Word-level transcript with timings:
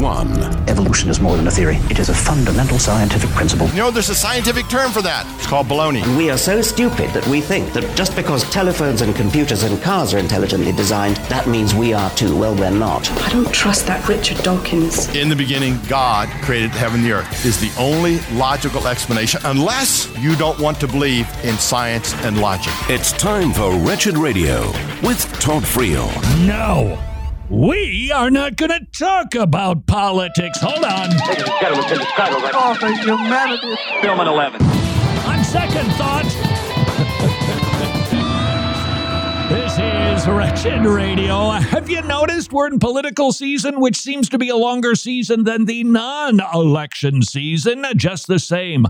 one. 0.00 0.30
Evolution 0.68 1.10
is 1.10 1.20
more 1.20 1.36
than 1.36 1.46
a 1.46 1.50
theory, 1.50 1.76
it 1.90 1.98
is 1.98 2.08
a 2.08 2.14
fundamental 2.14 2.78
scientific 2.78 3.30
principle. 3.30 3.68
You 3.68 3.82
know, 3.82 3.90
there's 3.90 4.08
a 4.08 4.14
scientific 4.14 4.68
term 4.68 4.90
for 4.90 5.02
that. 5.02 5.30
It's 5.36 5.46
called 5.46 5.66
baloney. 5.66 6.02
We 6.16 6.30
are 6.30 6.38
so 6.38 6.62
stupid 6.62 7.10
that 7.10 7.26
we 7.26 7.42
think 7.42 7.72
that 7.74 7.96
just 7.96 8.16
because 8.16 8.48
telephones 8.50 9.02
and 9.02 9.14
computers 9.14 9.64
and 9.64 9.82
cars 9.82 10.14
are 10.14 10.18
intelligently 10.18 10.72
designed, 10.72 11.16
that 11.28 11.46
means 11.46 11.74
we 11.74 11.92
are 11.92 12.10
too. 12.10 12.34
Well, 12.34 12.54
we're 12.54 12.70
not. 12.70 13.10
I 13.20 13.28
don't 13.28 13.52
trust 13.52 13.86
that 13.86 14.08
Richard 14.08 14.38
Dawkins. 14.38 15.14
In 15.14 15.28
the 15.28 15.36
beginning, 15.36 15.78
God 15.88 16.30
created 16.42 16.70
heaven 16.70 16.92
and 16.92 17.04
the 17.04 17.12
earth 17.12 17.44
is 17.44 17.58
the 17.58 17.72
only 17.80 18.20
logical 18.36 18.86
explanation, 18.86 19.40
unless 19.44 20.08
you 20.18 20.36
don't 20.36 20.58
want 20.60 20.78
to 20.80 20.86
believe 20.86 21.28
in 21.42 21.56
science 21.56 22.14
and 22.24 22.40
logic. 22.40 22.72
It's 22.88 23.12
time 23.12 23.52
for 23.52 23.74
Wretched 23.76 24.16
Radio 24.16 24.66
with 25.02 25.20
Todd 25.40 25.64
Friel. 25.64 26.08
No. 26.46 26.98
We 27.52 28.10
are 28.10 28.30
not 28.30 28.56
going 28.56 28.70
to 28.70 28.80
talk 28.98 29.34
about 29.34 29.86
politics. 29.86 30.58
Hold 30.62 30.86
on. 30.86 31.10
Ladies 31.10 31.44
and 31.44 31.60
gentlemen, 31.60 31.86
to 31.86 31.96
Chicago, 31.96 32.38
right? 32.38 32.54
Oh, 32.54 32.72
for 32.72 32.88
humanity. 32.88 33.76
Film 34.00 34.20
at 34.20 34.26
11. 34.26 34.62
On 34.62 35.44
second 35.44 35.92
thought, 35.92 36.24
this 39.50 39.78
is 39.78 40.26
Wretched 40.26 40.86
Radio. 40.86 41.50
Have 41.50 41.90
you 41.90 42.00
noticed 42.00 42.54
we're 42.54 42.68
in 42.68 42.78
political 42.78 43.32
season, 43.32 43.80
which 43.80 43.98
seems 43.98 44.30
to 44.30 44.38
be 44.38 44.48
a 44.48 44.56
longer 44.56 44.94
season 44.94 45.44
than 45.44 45.66
the 45.66 45.84
non 45.84 46.40
election 46.54 47.20
season? 47.20 47.84
Just 47.96 48.28
the 48.28 48.38
same. 48.38 48.86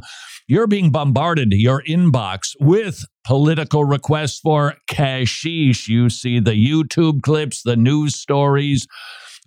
You're 0.48 0.66
being 0.66 0.90
bombarded, 0.90 1.52
your 1.52 1.82
inbox, 1.82 2.50
with 2.60 3.04
political 3.24 3.84
requests 3.84 4.38
for 4.40 4.74
cashish. 4.88 5.88
You 5.88 6.10
see 6.10 6.40
the 6.40 6.52
YouTube 6.52 7.22
clips, 7.22 7.62
the 7.62 7.76
news 7.76 8.16
stories, 8.16 8.86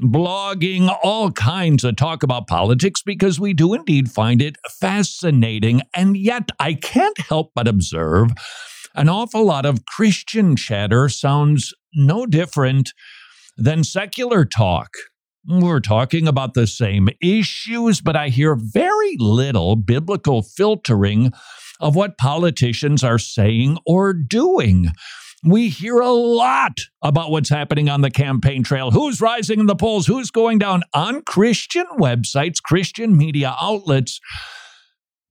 blogging, 0.01 0.93
all 1.03 1.31
kinds 1.31 1.83
of 1.83 1.95
talk 1.95 2.23
about 2.23 2.47
politics 2.47 3.01
because 3.05 3.39
we 3.39 3.53
do 3.53 3.73
indeed 3.73 4.11
find 4.11 4.41
it 4.41 4.57
fascinating. 4.79 5.81
And 5.95 6.17
yet, 6.17 6.51
I 6.59 6.73
can't 6.73 7.17
help 7.17 7.51
but 7.55 7.67
observe 7.67 8.31
an 8.95 9.09
awful 9.09 9.45
lot 9.45 9.65
of 9.65 9.85
Christian 9.85 10.55
chatter 10.55 11.09
sounds 11.09 11.73
no 11.93 12.25
different 12.25 12.93
than 13.57 13.83
secular 13.83 14.45
talk. 14.45 14.89
We're 15.47 15.79
talking 15.79 16.27
about 16.27 16.55
the 16.55 16.65
same 16.65 17.07
issues, 17.21 18.01
but 18.01 18.15
I 18.15 18.29
hear 18.29 18.55
very 18.55 19.15
little 19.19 19.75
biblical 19.75 20.41
filtering 20.41 21.31
of 21.79 21.95
what 21.95 22.17
politicians 22.17 23.03
are 23.03 23.19
saying 23.19 23.77
or 23.85 24.11
doing. 24.13 24.87
We 25.43 25.69
hear 25.69 25.99
a 25.99 26.09
lot 26.09 26.79
about 27.03 27.29
what's 27.29 27.49
happening 27.49 27.89
on 27.89 28.01
the 28.01 28.09
campaign 28.09 28.63
trail. 28.63 28.89
Who's 28.89 29.21
rising 29.21 29.59
in 29.59 29.67
the 29.67 29.75
polls? 29.75 30.07
Who's 30.07 30.31
going 30.31 30.57
down 30.57 30.81
on 30.95 31.21
Christian 31.21 31.85
websites, 31.99 32.59
Christian 32.63 33.15
media 33.15 33.55
outlets. 33.61 34.19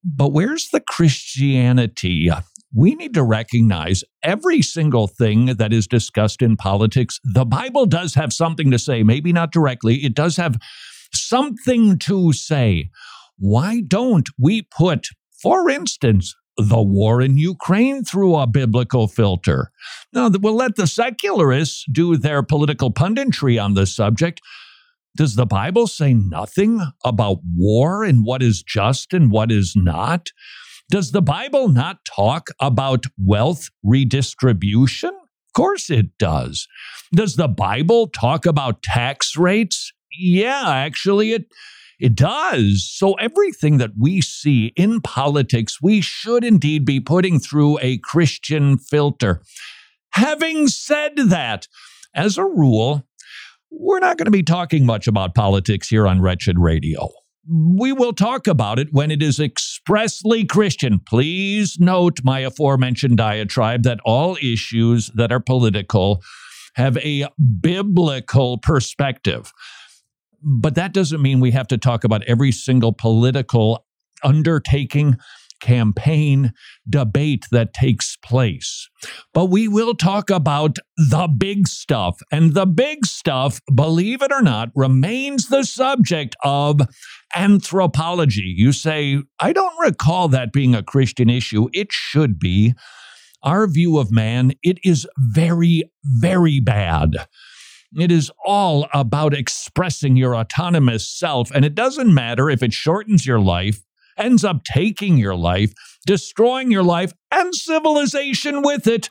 But 0.04 0.32
where's 0.32 0.68
the 0.68 0.80
Christianity? 0.80 2.30
We 2.76 2.94
need 2.94 3.14
to 3.14 3.22
recognize 3.22 4.02
every 4.22 4.60
single 4.60 5.06
thing 5.06 5.46
that 5.46 5.72
is 5.72 5.86
discussed 5.86 6.42
in 6.42 6.56
politics. 6.56 7.20
The 7.22 7.44
Bible 7.44 7.86
does 7.86 8.14
have 8.14 8.32
something 8.32 8.70
to 8.70 8.78
say, 8.78 9.02
maybe 9.02 9.32
not 9.32 9.52
directly, 9.52 10.04
it 10.04 10.14
does 10.14 10.36
have 10.36 10.56
something 11.12 11.98
to 12.00 12.32
say. 12.32 12.90
Why 13.38 13.82
don't 13.86 14.28
we 14.38 14.62
put, 14.62 15.08
for 15.40 15.68
instance, 15.70 16.34
the 16.56 16.82
war 16.82 17.20
in 17.20 17.36
Ukraine 17.36 18.04
through 18.04 18.36
a 18.36 18.46
biblical 18.46 19.08
filter. 19.08 19.70
Now, 20.12 20.30
we'll 20.32 20.54
let 20.54 20.76
the 20.76 20.86
secularists 20.86 21.84
do 21.90 22.16
their 22.16 22.42
political 22.42 22.92
punditry 22.92 23.62
on 23.62 23.74
this 23.74 23.94
subject. 23.94 24.40
Does 25.16 25.36
the 25.36 25.46
Bible 25.46 25.86
say 25.86 26.14
nothing 26.14 26.80
about 27.04 27.38
war 27.56 28.04
and 28.04 28.24
what 28.24 28.42
is 28.42 28.62
just 28.62 29.12
and 29.12 29.30
what 29.30 29.50
is 29.50 29.74
not? 29.76 30.30
Does 30.90 31.12
the 31.12 31.22
Bible 31.22 31.68
not 31.68 32.04
talk 32.04 32.48
about 32.60 33.04
wealth 33.18 33.68
redistribution? 33.82 35.10
Of 35.10 35.52
course 35.54 35.88
it 35.90 36.18
does. 36.18 36.68
Does 37.12 37.36
the 37.36 37.48
Bible 37.48 38.08
talk 38.08 38.44
about 38.44 38.82
tax 38.82 39.36
rates? 39.36 39.92
Yeah, 40.18 40.64
actually, 40.66 41.32
it 41.32 41.46
it 41.98 42.16
does. 42.16 42.88
So, 42.92 43.14
everything 43.14 43.78
that 43.78 43.92
we 43.98 44.20
see 44.20 44.72
in 44.76 45.00
politics, 45.00 45.80
we 45.80 46.00
should 46.00 46.44
indeed 46.44 46.84
be 46.84 47.00
putting 47.00 47.38
through 47.38 47.78
a 47.80 47.98
Christian 47.98 48.78
filter. 48.78 49.42
Having 50.10 50.68
said 50.68 51.16
that, 51.16 51.66
as 52.14 52.36
a 52.36 52.44
rule, 52.44 53.04
we're 53.70 54.00
not 54.00 54.18
going 54.18 54.26
to 54.26 54.30
be 54.30 54.42
talking 54.42 54.86
much 54.86 55.06
about 55.06 55.34
politics 55.34 55.88
here 55.88 56.06
on 56.06 56.20
Wretched 56.20 56.58
Radio. 56.58 57.10
We 57.46 57.92
will 57.92 58.12
talk 58.12 58.46
about 58.46 58.78
it 58.78 58.88
when 58.92 59.10
it 59.10 59.22
is 59.22 59.38
expressly 59.38 60.44
Christian. 60.44 60.98
Please 60.98 61.78
note 61.78 62.20
my 62.24 62.40
aforementioned 62.40 63.18
diatribe 63.18 63.82
that 63.82 64.00
all 64.04 64.36
issues 64.40 65.08
that 65.14 65.30
are 65.30 65.40
political 65.40 66.22
have 66.74 66.96
a 66.98 67.26
biblical 67.60 68.58
perspective. 68.58 69.52
But 70.42 70.74
that 70.74 70.92
doesn't 70.92 71.22
mean 71.22 71.40
we 71.40 71.52
have 71.52 71.68
to 71.68 71.78
talk 71.78 72.04
about 72.04 72.24
every 72.24 72.52
single 72.52 72.92
political 72.92 73.86
undertaking, 74.22 75.16
campaign, 75.64 76.52
debate 76.88 77.46
that 77.50 77.72
takes 77.72 78.16
place. 78.16 78.88
But 79.32 79.46
we 79.46 79.66
will 79.66 79.94
talk 79.94 80.28
about 80.28 80.76
the 80.96 81.26
big 81.26 81.66
stuff. 81.66 82.20
And 82.30 82.52
the 82.52 82.66
big 82.66 83.06
stuff, 83.06 83.60
believe 83.74 84.20
it 84.20 84.30
or 84.30 84.42
not, 84.42 84.68
remains 84.74 85.48
the 85.48 85.64
subject 85.64 86.36
of 86.44 86.82
anthropology. 87.34 88.54
You 88.56 88.72
say, 88.72 89.22
I 89.40 89.54
don't 89.54 89.78
recall 89.80 90.28
that 90.28 90.52
being 90.52 90.74
a 90.74 90.82
Christian 90.82 91.30
issue. 91.30 91.68
It 91.72 91.88
should 91.90 92.38
be. 92.38 92.74
Our 93.42 93.66
view 93.66 93.98
of 93.98 94.12
man, 94.12 94.52
it 94.62 94.78
is 94.84 95.06
very, 95.18 95.82
very 96.04 96.60
bad. 96.60 97.16
It 97.96 98.10
is 98.10 98.30
all 98.44 98.88
about 98.92 99.34
expressing 99.34 100.16
your 100.16 100.36
autonomous 100.36 101.08
self. 101.08 101.50
And 101.50 101.64
it 101.64 101.74
doesn't 101.74 102.12
matter 102.12 102.50
if 102.50 102.62
it 102.62 102.72
shortens 102.72 103.26
your 103.26 103.40
life, 103.40 103.80
ends 104.16 104.44
up 104.44 104.64
taking 104.64 105.18
your 105.18 105.34
life, 105.34 105.72
destroying 106.06 106.70
your 106.70 106.82
life, 106.82 107.12
and 107.30 107.54
civilization 107.54 108.62
with 108.62 108.86
it, 108.86 109.10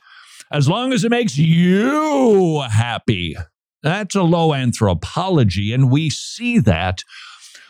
as 0.51 0.69
long 0.69 0.93
as 0.93 1.03
it 1.03 1.09
makes 1.09 1.37
you 1.37 2.61
happy. 2.61 3.35
That's 3.81 4.15
a 4.15 4.23
low 4.23 4.53
anthropology. 4.53 5.73
And 5.73 5.91
we 5.91 6.09
see 6.09 6.59
that 6.59 7.01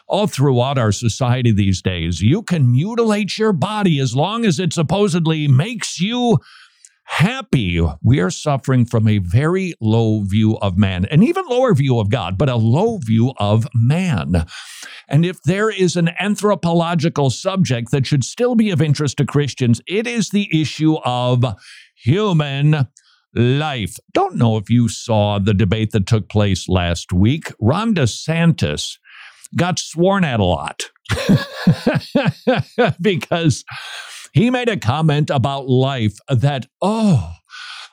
all 0.08 0.28
throughout 0.28 0.78
our 0.78 0.92
society 0.92 1.52
these 1.52 1.82
days. 1.82 2.22
You 2.22 2.44
can 2.44 2.72
mutilate 2.72 3.38
your 3.38 3.54
body 3.54 4.00
as 4.00 4.16
long 4.16 4.46
as 4.46 4.60
it 4.60 4.74
supposedly 4.74 5.48
makes 5.48 6.00
you 6.00 6.38
happy. 7.06 7.82
We 8.02 8.20
are 8.20 8.30
suffering 8.30 8.86
from 8.86 9.08
a 9.08 9.20
very 9.20 9.74
low 9.80 10.24
view 10.24 10.58
of 10.58 10.78
man, 10.78 11.06
an 11.06 11.24
even 11.24 11.46
lower 11.48 11.74
view 11.74 12.00
of 12.00 12.10
God, 12.10 12.38
but 12.38 12.50
a 12.50 12.56
low 12.56 12.98
view 12.98 13.34
of 13.38 13.68
man. 13.74 14.46
And 15.08 15.26
if 15.26 15.42
there 15.44 15.70
is 15.70 15.96
an 15.96 16.10
anthropological 16.20 17.30
subject 17.30 17.92
that 17.92 18.08
should 18.08 18.24
still 18.24 18.56
be 18.56 18.72
of 18.72 18.82
interest 18.82 19.18
to 19.18 19.26
Christians, 19.26 19.82
it 19.88 20.08
is 20.08 20.30
the 20.30 20.50
issue 20.60 20.96
of 21.04 21.46
human 21.96 22.88
life. 23.34 23.98
Don't 24.14 24.36
know 24.36 24.58
if 24.58 24.70
you 24.70 24.88
saw 24.88 25.40
the 25.40 25.54
debate 25.54 25.92
that 25.92 26.08
took 26.08 26.30
place 26.30 26.70
last 26.70 27.12
week. 27.12 27.52
Ron 27.60 27.96
DeSantis 27.96 28.98
got 29.56 29.80
sworn 29.80 30.24
at 30.24 30.40
a 30.40 30.44
lot 30.44 30.90
because 33.02 33.64
he 34.34 34.50
made 34.50 34.68
a 34.68 34.78
comment 34.78 35.30
about 35.30 35.68
life 35.68 36.18
that, 36.28 36.66
oh, 36.82 37.34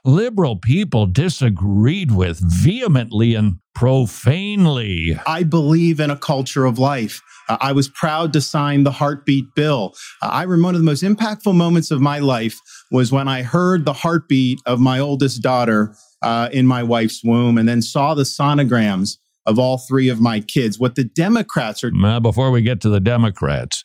liberal 0.05 0.57
people 0.57 1.07
disagreed 1.07 2.11
with 2.11 2.41
vehemently 2.41 3.35
and 3.35 3.57
profanely. 3.75 5.19
I 5.27 5.43
believe 5.43 6.01
in 6.01 6.11
a 6.11 6.17
culture 6.17 6.65
of 6.65 6.79
life. 6.79 7.21
Uh, 7.49 7.59
I 7.61 7.73
was 7.73 7.89
proud 7.89 8.33
to 8.33 8.41
sign 8.41 8.85
the 8.85 8.91
heartbeat 8.91 9.55
bill. 9.55 9.95
Uh, 10.23 10.29
I 10.33 10.43
remember 10.43 10.69
one 10.69 10.75
of 10.75 10.81
the 10.81 10.85
most 10.85 11.03
impactful 11.03 11.55
moments 11.55 11.91
of 11.91 12.01
my 12.01 12.19
life 12.19 12.59
was 12.91 13.13
when 13.13 13.29
I 13.29 13.43
heard 13.43 13.85
the 13.85 13.93
heartbeat 13.93 14.61
of 14.67 14.81
my 14.81 14.99
oldest 14.99 15.43
daughter 15.43 15.95
uh, 16.23 16.49
in 16.53 16.67
my 16.67 16.83
wife's 16.83 17.23
womb 17.23 17.59
and 17.59 17.69
then 17.69 17.83
saw 17.83 18.15
the 18.15 18.23
sonograms 18.23 19.19
of 19.47 19.59
all 19.59 19.79
three 19.79 20.09
of 20.09 20.21
my 20.21 20.41
kids. 20.41 20.79
What 20.79 20.95
the 20.95 21.05
Democrats 21.05 21.83
are. 21.83 21.91
Uh, 22.05 22.21
before 22.21 22.51
we 22.51 22.63
get 22.63 22.81
to 22.83 22.89
the 22.89 23.01
Democrats, 23.01 23.85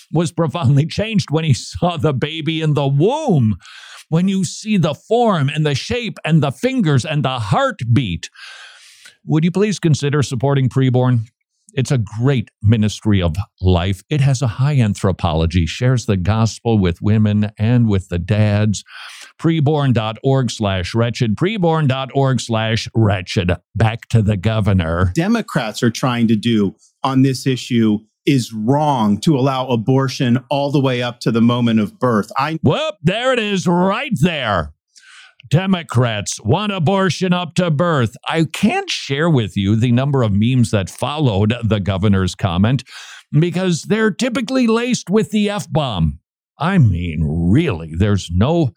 was 0.11 0.31
profoundly 0.31 0.85
changed 0.85 1.31
when 1.31 1.43
he 1.43 1.53
saw 1.53 1.97
the 1.97 2.13
baby 2.13 2.61
in 2.61 2.73
the 2.73 2.87
womb. 2.87 3.57
When 4.09 4.27
you 4.27 4.43
see 4.43 4.77
the 4.77 4.93
form 4.93 5.49
and 5.49 5.65
the 5.65 5.75
shape 5.75 6.17
and 6.25 6.43
the 6.43 6.51
fingers 6.51 7.05
and 7.05 7.23
the 7.23 7.39
heartbeat, 7.39 8.29
would 9.25 9.43
you 9.43 9.51
please 9.51 9.79
consider 9.79 10.21
supporting 10.21 10.67
preborn? 10.67 11.27
It's 11.73 11.91
a 11.91 11.97
great 11.97 12.51
ministry 12.61 13.21
of 13.21 13.35
life. 13.61 14.03
It 14.09 14.21
has 14.21 14.41
a 14.41 14.47
high 14.47 14.77
anthropology, 14.79 15.65
shares 15.65 16.05
the 16.05 16.17
gospel 16.17 16.77
with 16.77 17.01
women 17.01 17.51
and 17.57 17.87
with 17.87 18.09
the 18.09 18.19
dads. 18.19 18.83
Preborn.org 19.39 20.51
slash 20.51 20.93
wretched, 20.93 21.35
preborn.org 21.37 22.41
slash 22.41 22.87
wretched. 22.93 23.51
Back 23.75 24.09
to 24.09 24.21
the 24.21 24.37
governor. 24.37 25.11
Democrats 25.15 25.81
are 25.81 25.89
trying 25.89 26.27
to 26.27 26.35
do 26.35 26.75
on 27.03 27.21
this 27.21 27.47
issue 27.47 27.99
is 28.25 28.53
wrong 28.53 29.19
to 29.21 29.37
allow 29.37 29.67
abortion 29.67 30.43
all 30.49 30.71
the 30.71 30.79
way 30.79 31.01
up 31.01 31.19
to 31.21 31.31
the 31.31 31.41
moment 31.41 31.79
of 31.79 31.99
birth. 31.99 32.31
I 32.37 32.59
Whoop, 32.61 32.95
there 33.01 33.33
it 33.33 33.39
is 33.39 33.67
right 33.67 34.11
there. 34.21 34.73
Democrats 35.49 36.39
want 36.41 36.71
abortion 36.71 37.33
up 37.33 37.55
to 37.55 37.71
birth. 37.71 38.15
I 38.29 38.45
can't 38.45 38.89
share 38.89 39.29
with 39.29 39.57
you 39.57 39.75
the 39.75 39.91
number 39.91 40.23
of 40.23 40.31
memes 40.31 40.71
that 40.71 40.89
followed 40.89 41.53
the 41.63 41.79
governor's 41.79 42.35
comment 42.35 42.83
because 43.31 43.83
they're 43.83 44.11
typically 44.11 44.67
laced 44.67 45.09
with 45.09 45.31
the 45.31 45.49
F 45.49 45.69
bomb. 45.71 46.19
I 46.57 46.77
mean, 46.77 47.23
really, 47.23 47.93
there's 47.95 48.29
no. 48.31 48.71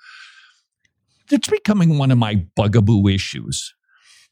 It's 1.31 1.49
becoming 1.49 1.99
one 1.99 2.11
of 2.11 2.19
my 2.19 2.47
bugaboo 2.57 3.09
issues. 3.09 3.75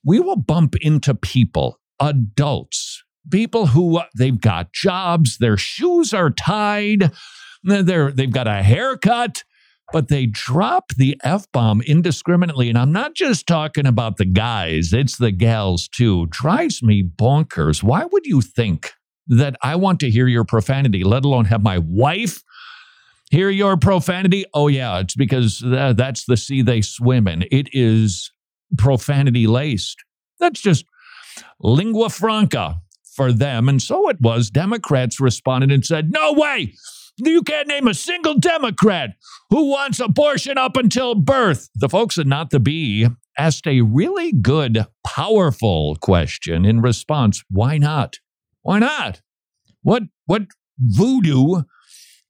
We 0.05 0.19
will 0.19 0.37
bump 0.37 0.75
into 0.81 1.15
people, 1.15 1.79
adults, 2.01 3.02
people 3.31 3.67
who 3.67 3.99
uh, 3.99 4.05
they've 4.17 4.41
got 4.41 4.73
jobs, 4.73 5.39
their 5.39 5.57
shoes 5.57 6.13
are 6.13 6.31
tied, 6.31 7.13
they're, 7.63 8.11
they've 8.11 8.33
got 8.33 8.49
a 8.49 8.63
haircut, 8.63 9.45
but 9.93 10.09
they 10.09 10.27
drop 10.27 10.93
the 10.97 11.19
F 11.23 11.47
bomb 11.53 11.81
indiscriminately. 11.83 12.69
And 12.69 12.79
I'm 12.79 12.93
not 12.93 13.15
just 13.15 13.47
talking 13.47 13.87
about 13.87 14.17
the 14.17 14.25
guys, 14.25 14.93
it's 14.93 15.17
the 15.17 15.31
gals 15.31 15.89
too. 15.89 16.27
Drives 16.31 16.83
me 16.83 17.03
bonkers. 17.03 17.83
Why 17.83 18.05
would 18.05 18.27
you 18.27 18.41
think 18.41 18.93
that 19.29 19.57
I 19.63 19.77
want 19.77 20.01
to 20.01 20.11
hear 20.11 20.27
your 20.27 20.45
profanity, 20.45 21.05
let 21.05 21.25
alone 21.25 21.45
have 21.47 21.63
my 21.63 21.79
wife? 21.79 22.43
Hear 23.31 23.49
your 23.49 23.79
profanity? 23.79 24.45
Oh, 24.53 24.69
yeah, 24.69 24.99
it's 24.99 25.15
because 25.15 25.63
uh, 25.65 25.95
that's 25.95 26.27
the 26.27 26.37
sea 26.37 26.61
they 26.61 26.83
swim 26.83 27.27
in. 27.27 27.45
It 27.51 27.69
is 27.73 28.31
profanity 28.77 29.47
laced. 29.47 29.97
That's 30.39 30.61
just 30.61 30.85
lingua 31.61 32.11
franca 32.11 32.83
for 33.15 33.33
them. 33.33 33.69
And 33.69 33.81
so 33.81 34.09
it 34.09 34.21
was. 34.21 34.51
Democrats 34.51 35.21
responded 35.21 35.71
and 35.71 35.85
said, 35.85 36.13
No 36.13 36.33
way! 36.33 36.75
You 37.19 37.43
can't 37.43 37.69
name 37.69 37.87
a 37.87 37.95
single 37.95 38.39
Democrat 38.39 39.11
who 39.51 39.69
wants 39.69 40.01
abortion 40.01 40.57
up 40.57 40.77
until 40.77 41.15
birth. 41.15 41.69
The 41.75 41.89
folks 41.89 42.19
at 42.19 42.27
Not 42.27 42.51
the 42.51 42.61
Bee 42.61 43.07
asked 43.39 43.67
a 43.67 43.83
really 43.83 44.33
good, 44.33 44.87
powerful 45.07 45.97
question 46.01 46.65
in 46.65 46.81
response. 46.81 47.43
Why 47.51 47.79
not? 47.79 48.17
Why 48.63 48.79
not? 48.79 49.21
What 49.83 50.05
what 50.27 50.43
voodoo, 50.79 51.63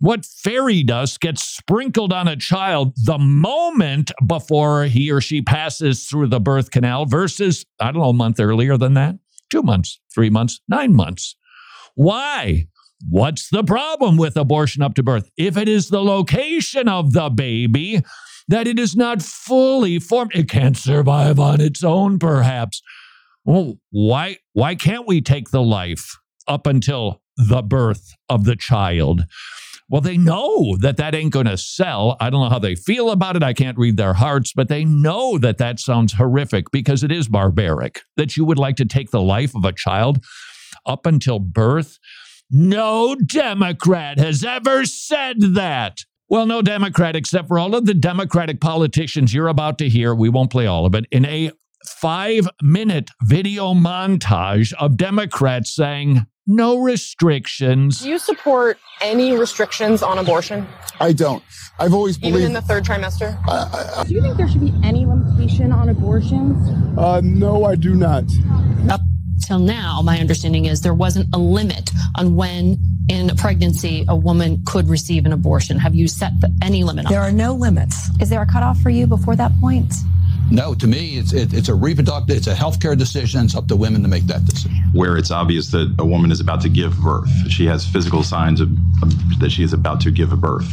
what 0.00 0.24
fairy 0.24 0.82
dust 0.82 1.20
gets 1.20 1.44
sprinkled 1.44 2.12
on 2.12 2.26
a 2.26 2.36
child 2.36 2.94
the 3.04 3.18
moment 3.18 4.10
before 4.26 4.84
he 4.84 5.12
or 5.12 5.20
she 5.20 5.42
passes 5.42 6.06
through 6.06 6.26
the 6.26 6.40
birth 6.40 6.70
canal 6.70 7.06
versus, 7.06 7.64
I 7.78 7.92
don't 7.92 8.02
know, 8.02 8.08
a 8.08 8.12
month 8.12 8.40
earlier 8.40 8.76
than 8.76 8.94
that? 8.94 9.16
Two 9.52 9.62
months, 9.62 10.00
three 10.12 10.30
months, 10.30 10.60
nine 10.66 10.94
months. 10.94 11.36
Why? 11.94 12.66
What's 13.08 13.50
the 13.50 13.62
problem 13.62 14.16
with 14.16 14.36
abortion 14.36 14.82
up 14.82 14.94
to 14.94 15.02
birth? 15.02 15.30
If 15.36 15.58
it 15.58 15.68
is 15.68 15.90
the 15.90 16.02
location 16.02 16.88
of 16.88 17.12
the 17.12 17.28
baby, 17.28 18.02
that 18.48 18.66
it 18.66 18.78
is 18.78 18.96
not 18.96 19.20
fully 19.20 19.98
formed, 19.98 20.32
it 20.34 20.48
can't 20.48 20.76
survive 20.76 21.38
on 21.38 21.60
its 21.60 21.84
own, 21.84 22.18
perhaps. 22.18 22.80
Well, 23.44 23.74
why, 23.90 24.38
why 24.54 24.74
can't 24.74 25.06
we 25.06 25.20
take 25.20 25.50
the 25.50 25.62
life 25.62 26.16
up 26.48 26.66
until 26.66 27.20
the 27.36 27.60
birth 27.60 28.14
of 28.30 28.44
the 28.44 28.56
child? 28.56 29.26
Well, 29.92 30.00
they 30.00 30.16
know 30.16 30.74
that 30.78 30.96
that 30.96 31.14
ain't 31.14 31.34
going 31.34 31.44
to 31.44 31.58
sell. 31.58 32.16
I 32.18 32.30
don't 32.30 32.40
know 32.40 32.48
how 32.48 32.58
they 32.58 32.76
feel 32.76 33.10
about 33.10 33.36
it. 33.36 33.42
I 33.42 33.52
can't 33.52 33.76
read 33.76 33.98
their 33.98 34.14
hearts, 34.14 34.54
but 34.54 34.68
they 34.68 34.86
know 34.86 35.36
that 35.36 35.58
that 35.58 35.80
sounds 35.80 36.14
horrific 36.14 36.70
because 36.70 37.04
it 37.04 37.12
is 37.12 37.28
barbaric 37.28 38.00
that 38.16 38.34
you 38.34 38.46
would 38.46 38.58
like 38.58 38.76
to 38.76 38.86
take 38.86 39.10
the 39.10 39.20
life 39.20 39.54
of 39.54 39.66
a 39.66 39.72
child 39.72 40.24
up 40.86 41.04
until 41.04 41.38
birth. 41.38 41.98
No 42.50 43.14
Democrat 43.14 44.18
has 44.18 44.42
ever 44.42 44.86
said 44.86 45.36
that. 45.56 45.98
Well, 46.26 46.46
no 46.46 46.62
Democrat, 46.62 47.14
except 47.14 47.48
for 47.48 47.58
all 47.58 47.74
of 47.74 47.84
the 47.84 47.92
Democratic 47.92 48.62
politicians 48.62 49.34
you're 49.34 49.48
about 49.48 49.76
to 49.76 49.90
hear. 49.90 50.14
We 50.14 50.30
won't 50.30 50.50
play 50.50 50.66
all 50.66 50.86
of 50.86 50.94
it 50.94 51.04
in 51.12 51.26
a 51.26 51.50
five 51.86 52.48
minute 52.62 53.10
video 53.22 53.74
montage 53.74 54.72
of 54.78 54.96
Democrats 54.96 55.74
saying, 55.74 56.26
no 56.46 56.78
restrictions. 56.78 58.00
Do 58.00 58.08
you 58.08 58.18
support 58.18 58.78
any 59.00 59.36
restrictions 59.36 60.02
on 60.02 60.18
abortion? 60.18 60.66
I 61.00 61.12
don't. 61.12 61.42
I've 61.78 61.94
always 61.94 62.18
believed. 62.18 62.38
Even 62.38 62.46
in 62.48 62.52
the 62.52 62.62
third 62.62 62.84
trimester? 62.84 63.38
I, 63.48 64.00
I, 64.00 64.04
do 64.04 64.14
you 64.14 64.22
think 64.22 64.36
there 64.36 64.48
should 64.48 64.60
be 64.60 64.74
any 64.82 65.06
limitation 65.06 65.72
on 65.72 65.88
abortions? 65.88 66.98
Uh, 66.98 67.20
no, 67.22 67.64
I 67.64 67.76
do 67.76 67.94
not. 67.94 68.24
Up 68.90 69.00
till 69.46 69.58
now, 69.60 70.00
my 70.02 70.18
understanding 70.18 70.66
is 70.66 70.82
there 70.82 70.94
wasn't 70.94 71.32
a 71.34 71.38
limit 71.38 71.90
on 72.16 72.34
when 72.34 72.78
in 73.08 73.34
pregnancy 73.36 74.04
a 74.08 74.16
woman 74.16 74.62
could 74.64 74.88
receive 74.88 75.26
an 75.26 75.32
abortion. 75.32 75.78
Have 75.78 75.94
you 75.94 76.08
set 76.08 76.32
any 76.62 76.84
limit 76.84 77.08
There 77.08 77.20
are 77.20 77.32
no 77.32 77.54
limits. 77.54 78.08
Is 78.20 78.30
there 78.30 78.42
a 78.42 78.46
cutoff 78.46 78.80
for 78.80 78.90
you 78.90 79.06
before 79.06 79.36
that 79.36 79.52
point? 79.60 79.92
No, 80.52 80.74
to 80.74 80.86
me, 80.86 81.16
it's 81.16 81.32
it, 81.32 81.54
it's 81.54 81.70
a 81.70 81.74
reproductive, 81.74 82.36
it's 82.36 82.46
a 82.46 82.54
healthcare 82.54 82.96
decision. 82.96 83.46
It's 83.46 83.56
up 83.56 83.68
to 83.68 83.76
women 83.76 84.02
to 84.02 84.08
make 84.08 84.24
that 84.24 84.44
decision. 84.44 84.76
Where 84.92 85.16
it's 85.16 85.30
obvious 85.30 85.70
that 85.70 85.94
a 85.98 86.04
woman 86.04 86.30
is 86.30 86.40
about 86.40 86.60
to 86.60 86.68
give 86.68 86.94
birth, 86.98 87.30
she 87.48 87.64
has 87.64 87.86
physical 87.86 88.22
signs 88.22 88.60
of, 88.60 88.70
of 89.02 89.40
that 89.40 89.50
she 89.50 89.62
is 89.62 89.72
about 89.72 90.02
to 90.02 90.10
give 90.10 90.30
a 90.30 90.36
birth. 90.36 90.70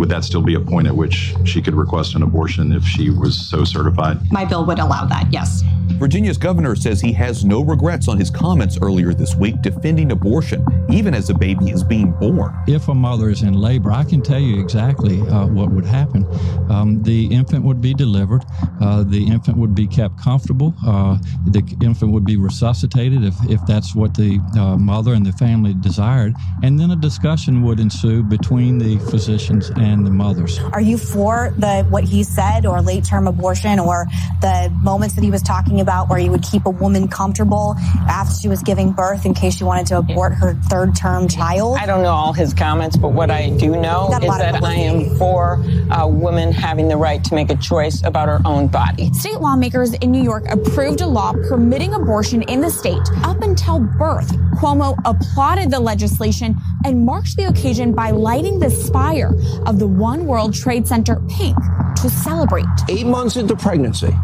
Would 0.00 0.08
that 0.08 0.24
still 0.24 0.42
be 0.42 0.54
a 0.54 0.60
point 0.60 0.88
at 0.88 0.96
which 0.96 1.34
she 1.44 1.62
could 1.62 1.74
request 1.74 2.16
an 2.16 2.24
abortion 2.24 2.72
if 2.72 2.84
she 2.84 3.10
was 3.10 3.38
so 3.38 3.62
certified? 3.62 4.18
My 4.32 4.44
bill 4.44 4.66
would 4.66 4.80
allow 4.80 5.04
that, 5.04 5.28
yes. 5.30 5.62
Virginia's 6.00 6.38
governor 6.38 6.74
says 6.74 6.98
he 6.98 7.12
has 7.12 7.44
no 7.44 7.62
regrets 7.62 8.08
on 8.08 8.16
his 8.16 8.30
comments 8.30 8.78
earlier 8.80 9.12
this 9.12 9.34
week 9.34 9.60
defending 9.60 10.12
abortion, 10.12 10.64
even 10.88 11.12
as 11.12 11.28
a 11.28 11.34
baby 11.34 11.68
is 11.70 11.84
being 11.84 12.12
born. 12.12 12.56
If 12.66 12.88
a 12.88 12.94
mother 12.94 13.28
is 13.28 13.42
in 13.42 13.52
labor, 13.52 13.92
I 13.92 14.04
can 14.04 14.22
tell 14.22 14.38
you 14.38 14.62
exactly 14.62 15.20
uh, 15.20 15.46
what 15.48 15.70
would 15.70 15.84
happen. 15.84 16.26
Um, 16.70 17.02
the 17.02 17.26
infant 17.26 17.64
would 17.64 17.82
be 17.82 17.92
delivered. 17.92 18.42
Uh, 18.80 19.02
the 19.02 19.26
infant 19.26 19.56
would 19.56 19.74
be 19.74 19.86
kept 19.86 20.18
comfortable. 20.18 20.74
Uh, 20.86 21.18
the 21.46 21.62
infant 21.82 22.12
would 22.12 22.24
be 22.24 22.36
resuscitated 22.36 23.24
if, 23.24 23.34
if 23.48 23.60
that's 23.66 23.94
what 23.94 24.14
the 24.14 24.38
uh, 24.58 24.76
mother 24.76 25.12
and 25.14 25.26
the 25.26 25.32
family 25.32 25.74
desired. 25.74 26.34
And 26.62 26.78
then 26.78 26.90
a 26.90 26.96
discussion 26.96 27.62
would 27.62 27.80
ensue 27.80 28.22
between 28.22 28.78
the 28.78 28.98
physicians 29.10 29.70
and 29.76 30.06
the 30.06 30.10
mothers. 30.10 30.58
Are 30.72 30.80
you 30.80 30.96
for 30.96 31.54
the 31.58 31.86
what 31.90 32.04
he 32.04 32.22
said 32.22 32.66
or 32.66 32.80
late 32.80 33.04
term 33.04 33.26
abortion 33.26 33.78
or 33.78 34.06
the 34.40 34.74
moments 34.82 35.14
that 35.14 35.24
he 35.24 35.30
was 35.30 35.42
talking 35.42 35.80
about 35.80 36.08
where 36.08 36.18
he 36.18 36.30
would 36.30 36.42
keep 36.42 36.66
a 36.66 36.70
woman 36.70 37.08
comfortable 37.08 37.74
after 38.08 38.34
she 38.34 38.48
was 38.48 38.62
giving 38.62 38.92
birth 38.92 39.26
in 39.26 39.34
case 39.34 39.56
she 39.56 39.64
wanted 39.64 39.86
to 39.86 39.98
abort 39.98 40.32
her 40.34 40.54
third 40.70 40.96
term 40.96 41.28
child? 41.28 41.76
I 41.78 41.86
don't 41.86 42.02
know 42.02 42.10
all 42.10 42.32
his 42.32 42.54
comments, 42.54 42.96
but 42.96 43.12
what 43.12 43.30
I 43.30 43.50
do 43.50 43.76
know 43.76 44.08
is 44.12 44.20
that 44.20 44.62
I 44.62 44.74
am 44.74 45.16
for 45.16 45.62
uh, 45.90 46.06
women 46.06 46.52
having 46.52 46.88
the 46.88 46.96
right 46.96 47.22
to 47.24 47.34
make 47.34 47.50
a 47.50 47.56
choice 47.56 48.02
about 48.04 48.28
her 48.28 48.40
own 48.44 48.69
body. 48.70 49.12
State 49.12 49.40
lawmakers 49.40 49.94
in 49.94 50.10
New 50.10 50.22
York 50.22 50.44
approved 50.48 51.00
a 51.00 51.06
law 51.06 51.32
permitting 51.48 51.94
abortion 51.94 52.42
in 52.42 52.60
the 52.60 52.70
state 52.70 53.08
up 53.24 53.42
until 53.42 53.80
birth. 53.80 54.30
Cuomo 54.54 54.96
applauded 55.04 55.70
the 55.70 55.80
legislation 55.80 56.56
and 56.84 57.04
marked 57.04 57.36
the 57.36 57.44
occasion 57.44 57.92
by 57.92 58.10
lighting 58.10 58.58
the 58.58 58.70
spire 58.70 59.34
of 59.66 59.78
the 59.78 59.86
One 59.86 60.26
World 60.26 60.54
Trade 60.54 60.86
Center 60.86 61.16
pink 61.28 61.56
to 61.96 62.08
celebrate. 62.08 62.66
Eight 62.88 63.06
months 63.06 63.36
into 63.36 63.56
pregnancy, 63.56 64.14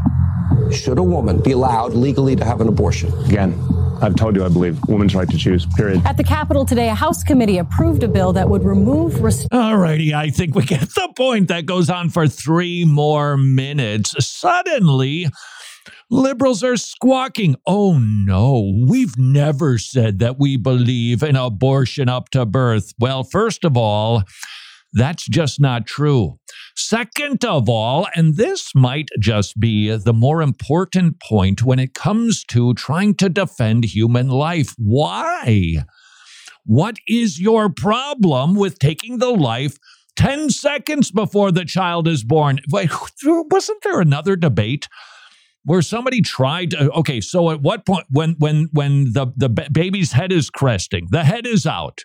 should 0.72 0.98
a 0.98 1.02
woman 1.02 1.40
be 1.40 1.52
allowed 1.52 1.94
legally 1.94 2.36
to 2.36 2.44
have 2.44 2.60
an 2.60 2.68
abortion? 2.68 3.12
Again, 3.24 3.52
I've 4.02 4.14
told 4.16 4.36
you 4.36 4.44
I 4.44 4.48
believe 4.48 4.78
women's 4.88 5.14
right 5.14 5.28
to 5.28 5.36
choose, 5.38 5.66
period. 5.66 6.02
At 6.04 6.16
the 6.16 6.24
Capitol 6.24 6.64
today, 6.64 6.88
a 6.88 6.94
House 6.94 7.22
committee 7.24 7.58
approved 7.58 8.02
a 8.02 8.08
bill 8.08 8.32
that 8.34 8.48
would 8.48 8.64
remove. 8.64 9.20
Rest- 9.20 9.48
All 9.52 9.76
righty, 9.76 10.14
I 10.14 10.30
think 10.30 10.54
we 10.54 10.64
get 10.64 10.80
the 10.80 11.12
point. 11.16 11.48
That 11.48 11.66
goes 11.66 11.88
on 11.90 12.10
for 12.10 12.26
three 12.28 12.84
more 12.84 13.36
minutes. 13.36 14.14
Suddenly, 14.26 15.26
Liberals 16.08 16.62
are 16.62 16.76
squawking. 16.76 17.56
Oh 17.66 17.98
no, 17.98 18.72
we've 18.88 19.16
never 19.18 19.76
said 19.76 20.20
that 20.20 20.38
we 20.38 20.56
believe 20.56 21.22
in 21.22 21.34
abortion 21.34 22.08
up 22.08 22.28
to 22.30 22.46
birth. 22.46 22.92
Well, 23.00 23.24
first 23.24 23.64
of 23.64 23.76
all, 23.76 24.22
that's 24.92 25.26
just 25.26 25.60
not 25.60 25.84
true. 25.86 26.38
Second 26.76 27.42
of 27.42 27.70
all, 27.70 28.06
and 28.14 28.36
this 28.36 28.74
might 28.74 29.08
just 29.18 29.58
be 29.58 29.96
the 29.96 30.12
more 30.12 30.42
important 30.42 31.20
point 31.20 31.62
when 31.62 31.78
it 31.78 31.94
comes 31.94 32.44
to 32.44 32.74
trying 32.74 33.14
to 33.14 33.30
defend 33.30 33.84
human 33.84 34.28
life. 34.28 34.74
Why? 34.76 35.84
What 36.66 36.98
is 37.08 37.40
your 37.40 37.70
problem 37.70 38.54
with 38.54 38.78
taking 38.78 39.18
the 39.18 39.30
life 39.30 39.78
10 40.16 40.50
seconds 40.50 41.10
before 41.10 41.50
the 41.50 41.64
child 41.64 42.06
is 42.06 42.22
born? 42.22 42.58
Wasn't 42.70 43.82
there 43.82 44.00
another 44.00 44.36
debate? 44.36 44.88
where 45.66 45.82
somebody 45.82 46.22
tried 46.22 46.70
to, 46.70 46.90
okay 46.92 47.20
so 47.20 47.50
at 47.50 47.60
what 47.60 47.84
point 47.84 48.06
when 48.10 48.36
when 48.38 48.68
when 48.72 49.12
the 49.12 49.26
the 49.36 49.48
baby's 49.48 50.12
head 50.12 50.32
is 50.32 50.48
cresting 50.48 51.08
the 51.10 51.24
head 51.24 51.44
is 51.44 51.66
out 51.66 52.04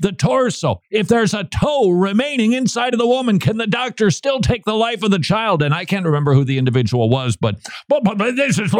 the 0.00 0.12
torso. 0.12 0.80
If 0.90 1.08
there's 1.08 1.34
a 1.34 1.44
toe 1.44 1.90
remaining 1.90 2.52
inside 2.52 2.94
of 2.94 2.98
the 2.98 3.06
woman 3.06 3.38
can 3.38 3.58
the 3.58 3.66
doctor 3.66 4.10
still 4.10 4.40
take 4.40 4.64
the 4.64 4.74
life 4.74 5.02
of 5.02 5.10
the 5.10 5.18
child? 5.18 5.62
And 5.62 5.74
i 5.74 5.84
can't 5.84 6.06
remember 6.06 6.34
who 6.34 6.44
the 6.44 6.58
individual 6.58 7.08
was 7.08 7.36
but, 7.36 7.56
but, 7.88 8.02
but 8.04 8.18
this 8.18 8.58
is 8.58 8.72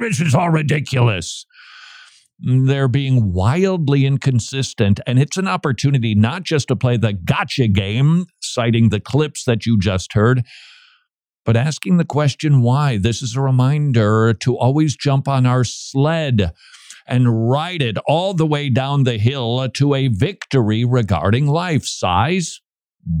this 0.00 0.20
is 0.20 0.34
all 0.34 0.50
ridiculous. 0.50 1.46
They're 2.40 2.88
being 2.88 3.32
wildly 3.32 4.06
inconsistent 4.06 5.00
and 5.06 5.18
it's 5.18 5.36
an 5.36 5.48
opportunity 5.48 6.14
not 6.14 6.44
just 6.44 6.68
to 6.68 6.76
play 6.76 6.96
the 6.96 7.12
gotcha 7.12 7.66
game 7.66 8.26
citing 8.40 8.90
the 8.90 9.00
clips 9.00 9.44
that 9.44 9.66
you 9.66 9.78
just 9.78 10.12
heard 10.12 10.44
but 11.48 11.56
asking 11.56 11.96
the 11.96 12.04
question 12.04 12.60
why. 12.60 12.98
This 12.98 13.22
is 13.22 13.34
a 13.34 13.40
reminder 13.40 14.34
to 14.34 14.58
always 14.58 14.94
jump 14.94 15.26
on 15.26 15.46
our 15.46 15.64
sled 15.64 16.52
and 17.08 17.50
ride 17.50 17.82
it 17.82 17.96
all 18.06 18.34
the 18.34 18.46
way 18.46 18.68
down 18.68 19.04
the 19.04 19.18
hill 19.18 19.68
to 19.74 19.94
a 19.94 20.08
victory 20.08 20.84
regarding 20.84 21.46
life 21.46 21.84
size. 21.84 22.60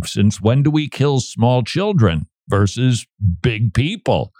Since 0.04 0.40
when 0.40 0.62
do 0.62 0.70
we 0.70 0.88
kill 0.88 1.20
small 1.20 1.62
children 1.62 2.26
versus 2.48 3.06
big 3.42 3.72
people? 3.72 4.32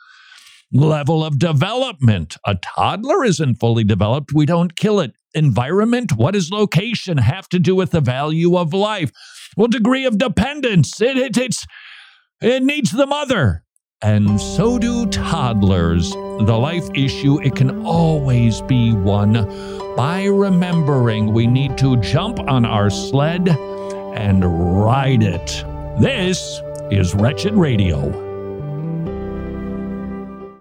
Level 0.70 1.24
of 1.24 1.38
development. 1.38 2.36
A 2.46 2.56
toddler 2.56 3.24
isn't 3.24 3.56
fully 3.56 3.84
developed. 3.84 4.32
We 4.34 4.44
don't 4.44 4.76
kill 4.76 5.00
it. 5.00 5.12
Environment. 5.34 6.12
What 6.12 6.34
does 6.34 6.50
location 6.50 7.16
have 7.18 7.48
to 7.48 7.58
do 7.58 7.74
with 7.74 7.92
the 7.92 8.02
value 8.02 8.58
of 8.58 8.74
life? 8.74 9.10
Well, 9.56 9.68
degree 9.68 10.04
of 10.04 10.18
dependence. 10.18 11.00
It, 11.00 11.16
it, 11.16 11.38
it's, 11.38 11.66
it 12.42 12.62
needs 12.62 12.90
the 12.90 13.06
mother 13.06 13.64
and 14.02 14.40
so 14.40 14.78
do 14.78 15.06
toddlers. 15.06 16.10
The 16.10 16.56
life 16.56 16.88
issue, 16.94 17.40
it 17.40 17.56
can 17.56 17.84
always 17.84 18.60
be 18.62 18.92
won 18.92 19.32
by 19.96 20.24
remembering 20.24 21.32
we 21.32 21.46
need 21.46 21.76
to 21.78 21.96
jump 21.96 22.38
on 22.40 22.64
our 22.64 22.90
sled 22.90 23.48
and 23.48 24.84
ride 24.84 25.22
it. 25.22 25.64
This 26.00 26.60
is 26.92 27.14
Wretched 27.14 27.54
Radio. 27.54 28.26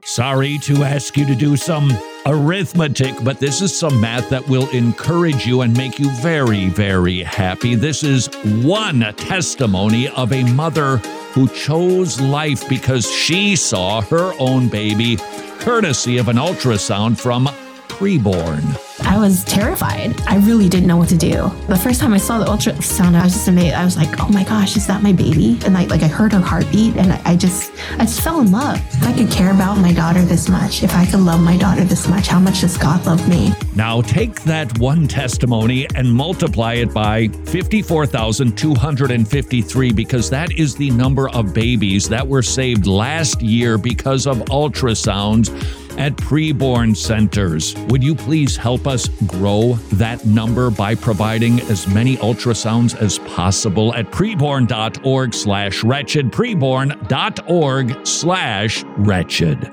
Sorry 0.04 0.58
to 0.60 0.84
ask 0.84 1.16
you 1.16 1.26
to 1.26 1.36
do 1.36 1.56
some 1.56 1.92
arithmetic, 2.28 3.16
but 3.24 3.40
this 3.40 3.62
is 3.62 3.78
some 3.78 4.00
math 4.00 4.30
that 4.30 4.48
will 4.48 4.70
encourage 4.70 5.46
you 5.46 5.62
and 5.62 5.76
make 5.76 5.98
you 5.98 6.10
very, 6.18 6.70
very 6.70 7.24
happy. 7.24 7.76
This 7.76 8.04
is 8.04 8.28
one 8.64 9.00
testimony 9.16 10.10
of 10.10 10.34
a 10.34 10.44
mother 10.54 10.98
who 11.34 11.48
chose 11.48 12.20
life 12.20 12.68
because 12.68 13.10
she 13.10 13.56
saw 13.56 14.02
her 14.02 14.34
own 14.40 14.68
baby, 14.68 15.18
courtesy 15.60 16.18
of 16.18 16.28
an 16.28 16.38
ultrasound 16.38 17.18
from 17.18 17.48
preborn. 17.88 18.87
I 19.02 19.18
was 19.18 19.44
terrified. 19.44 20.20
I 20.28 20.38
really 20.38 20.68
didn't 20.68 20.88
know 20.88 20.98
what 20.98 21.10
to 21.10 21.18
do. 21.18 21.52
The 21.68 21.78
first 21.78 22.02
time 22.02 22.14
I 22.14 22.18
saw 22.18 22.40
the 22.40 22.46
ultrasound, 22.46 23.16
I 23.16 23.24
was 23.24 23.34
just 23.34 23.48
amazed. 23.48 23.76
I 23.76 23.86
was 23.86 23.96
like, 23.96 24.20
"Oh 24.20 24.30
my 24.30 24.44
gosh, 24.44 24.76
is 24.76 24.88
that 24.88 25.04
my 25.04 25.12
baby?" 25.12 25.60
And 25.66 25.78
I 25.78 25.86
like 25.86 26.02
I 26.02 26.08
heard 26.08 26.34
her 26.34 26.40
heartbeat, 26.40 26.96
and 26.98 27.14
I, 27.14 27.22
I 27.26 27.36
just 27.36 27.72
I 27.94 28.06
just 28.06 28.22
fell 28.22 28.42
in 28.42 28.52
love. 28.52 28.78
If 28.94 29.04
I 29.04 29.14
could 29.14 29.32
care 29.32 29.52
about 29.52 29.78
my 29.78 29.94
daughter 29.94 30.22
this 30.24 30.50
much, 30.50 30.84
if 30.84 30.94
I 30.96 31.06
could 31.06 31.20
love 31.20 31.42
my 31.42 31.58
daughter 31.58 31.84
this 31.84 32.08
much, 32.08 32.28
how 32.28 32.40
much 32.40 32.62
does 32.62 32.78
God 32.78 33.06
love 33.06 33.28
me? 33.30 33.54
Now 33.76 34.02
take 34.02 34.42
that 34.44 34.78
one 34.80 35.08
testimony 35.08 35.88
and 35.96 36.12
multiply 36.12 36.74
it 36.74 36.94
by 36.94 37.28
fifty-four 37.28 38.08
thousand 38.08 38.58
two 38.58 38.74
hundred 38.74 39.12
and 39.12 39.28
fifty-three, 39.28 39.94
because 39.94 40.30
that 40.32 40.52
is 40.54 40.76
the 40.76 40.90
number 40.92 41.30
of 41.30 41.54
babies 41.54 42.10
that 42.10 42.28
were 42.28 42.42
saved 42.42 42.88
last 42.88 43.42
year 43.42 43.78
because 43.78 44.26
of 44.26 44.38
ultrasounds 44.46 45.50
at 45.98 46.16
preborn 46.16 46.96
centers. 46.96 47.76
Would 47.88 48.04
you 48.04 48.14
please 48.14 48.56
help 48.56 48.87
us 48.88 49.08
grow 49.28 49.74
that 49.94 50.26
number 50.26 50.70
by 50.70 50.96
providing 50.96 51.60
as 51.62 51.88
many 51.88 52.18
ultrasounds 52.18 52.96
as 52.96 53.20
possible 53.20 53.94
at 53.96 54.12
preborn.org 54.12 55.34
slash 55.34 55.84
wretched, 55.84 56.32
preborn.org 56.32 58.08
slash 58.08 58.84
wretched. 58.98 59.72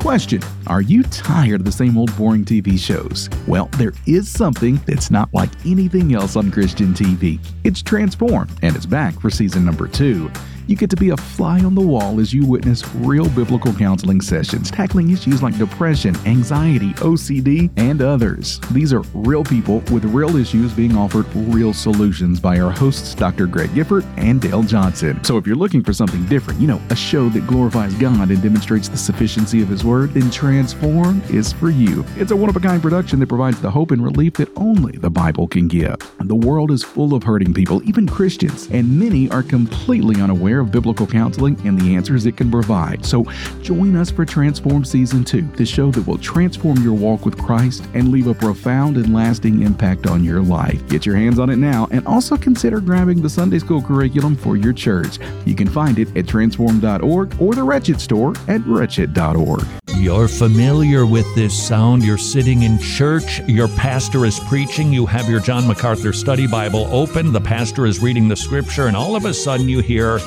Question 0.00 0.42
Are 0.66 0.82
you 0.82 1.04
tired 1.04 1.60
of 1.60 1.64
the 1.64 1.70
same 1.70 1.96
old 1.96 2.14
boring 2.16 2.44
TV 2.44 2.76
shows? 2.78 3.30
Well, 3.46 3.66
there 3.78 3.92
is 4.06 4.28
something 4.28 4.80
that's 4.84 5.10
not 5.12 5.32
like 5.32 5.50
anything 5.64 6.12
else 6.12 6.34
on 6.34 6.50
Christian 6.50 6.92
TV. 6.92 7.38
It's 7.62 7.82
Transform, 7.82 8.48
and 8.62 8.74
it's 8.74 8.84
back 8.84 9.18
for 9.20 9.30
season 9.30 9.64
number 9.64 9.86
two 9.86 10.28
you 10.72 10.78
get 10.78 10.90
to 10.90 10.96
be 10.96 11.10
a 11.10 11.16
fly 11.16 11.60
on 11.60 11.74
the 11.74 11.80
wall 11.82 12.18
as 12.18 12.32
you 12.32 12.46
witness 12.46 12.82
real 12.94 13.28
biblical 13.30 13.74
counseling 13.74 14.22
sessions 14.22 14.70
tackling 14.70 15.10
issues 15.10 15.42
like 15.42 15.56
depression, 15.58 16.16
anxiety, 16.24 16.94
OCD, 16.94 17.70
and 17.76 18.00
others. 18.00 18.58
These 18.70 18.94
are 18.94 19.02
real 19.12 19.44
people 19.44 19.80
with 19.92 20.06
real 20.06 20.36
issues 20.36 20.72
being 20.72 20.96
offered 20.96 21.26
real 21.34 21.74
solutions 21.74 22.40
by 22.40 22.58
our 22.58 22.70
hosts, 22.70 23.14
Dr. 23.14 23.46
Greg 23.46 23.74
Gifford 23.74 24.06
and 24.16 24.40
Dale 24.40 24.62
Johnson. 24.62 25.22
So 25.24 25.36
if 25.36 25.46
you're 25.46 25.56
looking 25.56 25.82
for 25.82 25.92
something 25.92 26.24
different, 26.26 26.58
you 26.58 26.66
know, 26.66 26.80
a 26.88 26.96
show 26.96 27.28
that 27.30 27.46
glorifies 27.46 27.94
God 27.96 28.30
and 28.30 28.42
demonstrates 28.42 28.88
the 28.88 28.96
sufficiency 28.96 29.60
of 29.60 29.68
His 29.68 29.84
Word, 29.84 30.14
then 30.14 30.30
Transform 30.30 31.20
is 31.28 31.52
for 31.52 31.68
you. 31.68 32.02
It's 32.16 32.30
a 32.30 32.36
one 32.36 32.48
of 32.48 32.56
a 32.56 32.60
kind 32.60 32.80
production 32.80 33.20
that 33.20 33.28
provides 33.28 33.60
the 33.60 33.70
hope 33.70 33.90
and 33.90 34.02
relief 34.02 34.34
that 34.34 34.48
only 34.56 34.96
the 34.96 35.10
Bible 35.10 35.46
can 35.46 35.68
give. 35.68 35.96
The 36.20 36.34
world 36.34 36.70
is 36.70 36.82
full 36.82 37.12
of 37.12 37.22
hurting 37.22 37.52
people, 37.52 37.86
even 37.86 38.08
Christians, 38.08 38.68
and 38.70 38.98
many 38.98 39.28
are 39.28 39.42
completely 39.42 40.22
unaware 40.22 40.52
aware 40.52 40.61
of 40.62 40.72
biblical 40.72 41.06
counseling 41.06 41.60
and 41.66 41.78
the 41.78 41.94
answers 41.94 42.24
it 42.24 42.36
can 42.36 42.50
provide. 42.50 43.04
So 43.04 43.24
join 43.60 43.96
us 43.96 44.10
for 44.10 44.24
Transform 44.24 44.84
Season 44.84 45.24
2, 45.24 45.42
the 45.56 45.66
show 45.66 45.90
that 45.90 46.06
will 46.06 46.18
transform 46.18 46.82
your 46.82 46.94
walk 46.94 47.26
with 47.26 47.36
Christ 47.36 47.84
and 47.94 48.10
leave 48.10 48.26
a 48.26 48.34
profound 48.34 48.96
and 48.96 49.12
lasting 49.12 49.62
impact 49.62 50.06
on 50.06 50.24
your 50.24 50.40
life. 50.40 50.86
Get 50.88 51.04
your 51.04 51.16
hands 51.16 51.38
on 51.38 51.50
it 51.50 51.56
now 51.56 51.88
and 51.90 52.06
also 52.06 52.36
consider 52.36 52.80
grabbing 52.80 53.20
the 53.20 53.28
Sunday 53.28 53.58
School 53.58 53.82
curriculum 53.82 54.36
for 54.36 54.56
your 54.56 54.72
church. 54.72 55.18
You 55.44 55.54
can 55.54 55.68
find 55.68 55.98
it 55.98 56.16
at 56.16 56.26
transform.org 56.26 57.40
or 57.40 57.54
the 57.54 57.62
Wretched 57.62 58.00
store 58.00 58.32
at 58.48 58.66
wretched.org. 58.66 59.64
You're 59.96 60.26
familiar 60.26 61.06
with 61.06 61.32
this 61.34 61.54
sound. 61.54 62.02
You're 62.02 62.18
sitting 62.18 62.62
in 62.62 62.78
church, 62.78 63.40
your 63.46 63.68
pastor 63.68 64.24
is 64.24 64.40
preaching, 64.40 64.92
you 64.92 65.06
have 65.06 65.28
your 65.28 65.40
John 65.40 65.66
MacArthur 65.66 66.12
study 66.12 66.46
Bible 66.46 66.88
open, 66.90 67.32
the 67.32 67.40
pastor 67.40 67.86
is 67.86 68.00
reading 68.00 68.26
the 68.26 68.36
scripture, 68.36 68.88
and 68.88 68.96
all 68.96 69.14
of 69.14 69.26
a 69.26 69.34
sudden 69.34 69.68
you 69.68 69.80
hear 69.80 70.18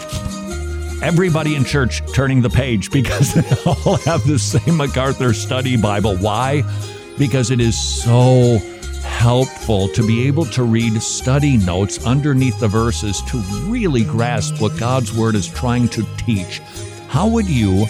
everybody 1.06 1.54
in 1.54 1.64
church 1.64 2.02
turning 2.14 2.42
the 2.42 2.50
page 2.50 2.90
because 2.90 3.34
they 3.36 3.56
all 3.64 3.96
have 3.98 4.26
the 4.26 4.40
same 4.40 4.76
MacArthur 4.76 5.34
study 5.34 5.78
Bible. 5.78 6.18
Why? 6.18 6.64
Because 7.20 7.52
it 7.52 7.62
is 7.62 7.80
so 7.80 8.58
helpful 9.04 9.88
to 9.90 10.06
be 10.06 10.26
able 10.28 10.46
to 10.46 10.64
read 10.64 11.00
study 11.00 11.58
notes 11.58 12.04
underneath 12.08 12.60
the 12.60 12.68
verses 12.68 13.22
to 13.28 13.38
really 13.70 14.04
grasp 14.04 14.60
what 14.60 14.78
God's 14.80 15.16
Word 15.16 15.36
is 15.36 15.48
trying 15.48 15.88
to 15.90 16.04
teach. 16.18 16.60
How 17.08 17.28
would 17.28 17.48
you 17.48 17.86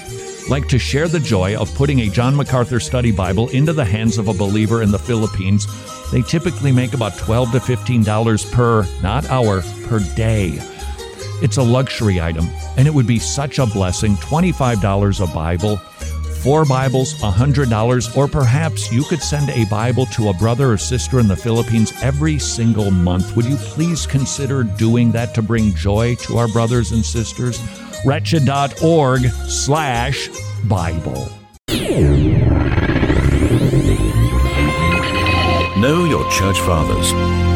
like 0.50 0.68
to 0.68 0.78
share 0.78 1.08
the 1.08 1.22
joy 1.22 1.56
of 1.56 1.74
putting 1.74 2.02
a 2.02 2.10
John 2.10 2.36
MacArthur 2.36 2.82
study 2.82 3.14
Bible 3.14 3.48
into 3.50 3.72
the 3.72 3.86
hands 3.86 4.18
of 4.18 4.28
a 4.28 4.34
believer 4.34 4.84
in 4.84 4.92
the 4.92 5.00
Philippines? 5.00 5.68
They 6.12 6.22
typically 6.22 6.74
make 6.74 6.94
about 6.94 7.18
12 7.18 7.54
to 7.54 7.60
$15 7.60 8.52
per, 8.52 8.86
not 9.02 9.26
hour, 9.30 9.62
per 9.86 10.00
day. 10.16 10.60
It's 11.42 11.58
a 11.58 11.64
luxury 11.64 12.22
item, 12.22 12.48
and 12.78 12.88
it 12.88 12.94
would 12.94 13.08
be 13.08 13.20
such 13.20 13.60
a 13.60 13.66
blessing 13.66 14.16
$25 14.16 15.22
a 15.22 15.34
Bible, 15.34 15.78
four 16.42 16.64
Bibles, 16.64 17.14
$100, 17.16 18.16
or 18.18 18.28
perhaps 18.28 18.92
you 18.92 19.04
could 19.04 19.22
send 19.22 19.50
a 19.50 19.66
Bible 19.66 20.06
to 20.08 20.30
a 20.30 20.34
brother 20.34 20.72
or 20.72 20.78
sister 20.78 21.20
in 21.20 21.28
the 21.28 21.36
Philippines 21.36 21.92
every 22.02 22.40
single 22.40 22.90
month. 22.90 23.36
Would 23.36 23.46
you 23.46 23.58
please 23.58 24.08
consider 24.08 24.64
doing 24.64 25.12
that 25.12 25.34
to 25.36 25.42
bring 25.42 25.74
joy 25.74 26.16
to 26.16 26.38
our 26.38 26.48
brothers 26.48 26.92
and 26.92 27.04
sisters? 27.04 27.60
Wretched.org 28.06 29.26
slash 29.48 30.30
Bible. 30.66 31.30
Know 35.78 36.06
your 36.06 36.30
church 36.32 36.60
fathers. 36.62 37.55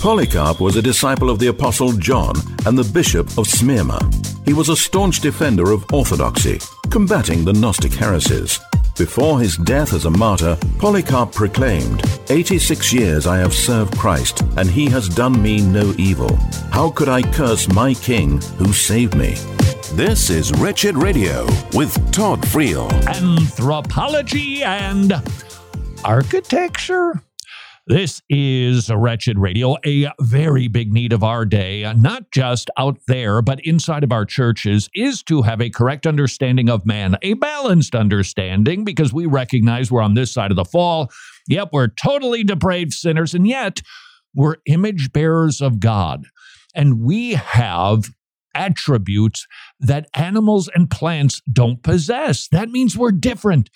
Polycarp 0.00 0.60
was 0.60 0.76
a 0.76 0.82
disciple 0.82 1.28
of 1.28 1.38
the 1.38 1.48
Apostle 1.48 1.92
John 1.92 2.34
and 2.64 2.76
the 2.76 2.90
Bishop 2.90 3.36
of 3.36 3.46
Smyrna. 3.46 4.00
He 4.46 4.54
was 4.54 4.70
a 4.70 4.76
staunch 4.76 5.20
defender 5.20 5.72
of 5.72 5.84
orthodoxy, 5.92 6.58
combating 6.88 7.44
the 7.44 7.52
Gnostic 7.52 7.92
heresies. 7.92 8.58
Before 8.96 9.38
his 9.38 9.58
death 9.58 9.92
as 9.92 10.06
a 10.06 10.10
martyr, 10.10 10.56
Polycarp 10.78 11.34
proclaimed, 11.34 12.02
86 12.30 12.94
years 12.94 13.26
I 13.26 13.36
have 13.36 13.52
served 13.52 13.98
Christ, 13.98 14.40
and 14.56 14.70
he 14.70 14.86
has 14.86 15.06
done 15.06 15.40
me 15.42 15.60
no 15.60 15.92
evil. 15.98 16.34
How 16.70 16.88
could 16.88 17.10
I 17.10 17.20
curse 17.20 17.68
my 17.68 17.92
king 17.92 18.40
who 18.56 18.72
saved 18.72 19.14
me? 19.14 19.34
This 19.92 20.30
is 20.30 20.50
Wretched 20.52 20.96
Radio 20.96 21.44
with 21.74 21.94
Todd 22.10 22.40
Friel. 22.40 22.90
Anthropology 23.06 24.62
and 24.62 25.12
architecture. 26.06 27.22
This 27.90 28.22
is 28.28 28.88
Wretched 28.88 29.36
Radio, 29.36 29.74
a 29.84 30.12
very 30.20 30.68
big 30.68 30.92
need 30.92 31.12
of 31.12 31.24
our 31.24 31.44
day, 31.44 31.92
not 31.96 32.30
just 32.30 32.70
out 32.78 32.98
there, 33.08 33.42
but 33.42 33.58
inside 33.66 34.04
of 34.04 34.12
our 34.12 34.24
churches, 34.24 34.88
is 34.94 35.24
to 35.24 35.42
have 35.42 35.60
a 35.60 35.70
correct 35.70 36.06
understanding 36.06 36.70
of 36.70 36.86
man, 36.86 37.16
a 37.22 37.34
balanced 37.34 37.96
understanding, 37.96 38.84
because 38.84 39.12
we 39.12 39.26
recognize 39.26 39.90
we're 39.90 40.02
on 40.02 40.14
this 40.14 40.32
side 40.32 40.52
of 40.52 40.56
the 40.56 40.64
fall. 40.64 41.10
Yep, 41.48 41.70
we're 41.72 41.88
totally 41.88 42.44
depraved 42.44 42.92
sinners, 42.92 43.34
and 43.34 43.44
yet 43.44 43.80
we're 44.36 44.58
image 44.66 45.10
bearers 45.12 45.60
of 45.60 45.80
God. 45.80 46.26
And 46.76 47.00
we 47.00 47.32
have 47.32 48.04
attributes 48.54 49.48
that 49.80 50.06
animals 50.14 50.70
and 50.76 50.88
plants 50.88 51.42
don't 51.52 51.82
possess. 51.82 52.46
That 52.52 52.68
means 52.68 52.96
we're 52.96 53.10
different. 53.10 53.68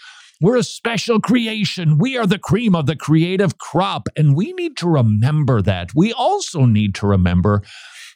We're 0.45 0.57
a 0.57 0.63
special 0.63 1.23
creation. 1.23 1.97
We 1.97 2.19
are 2.19 2.27
the 2.27 2.39
cream 2.39 2.75
of 2.75 2.85
the 2.85 2.97
creative 2.97 3.57
crop, 3.57 4.09
and 4.15 4.37
we 4.37 4.53
need 4.53 4.77
to 4.77 4.87
remember 4.87 5.63
that. 5.63 5.95
We 5.95 6.13
also 6.13 6.67
need 6.67 6.95
to 6.97 7.07
remember 7.07 7.63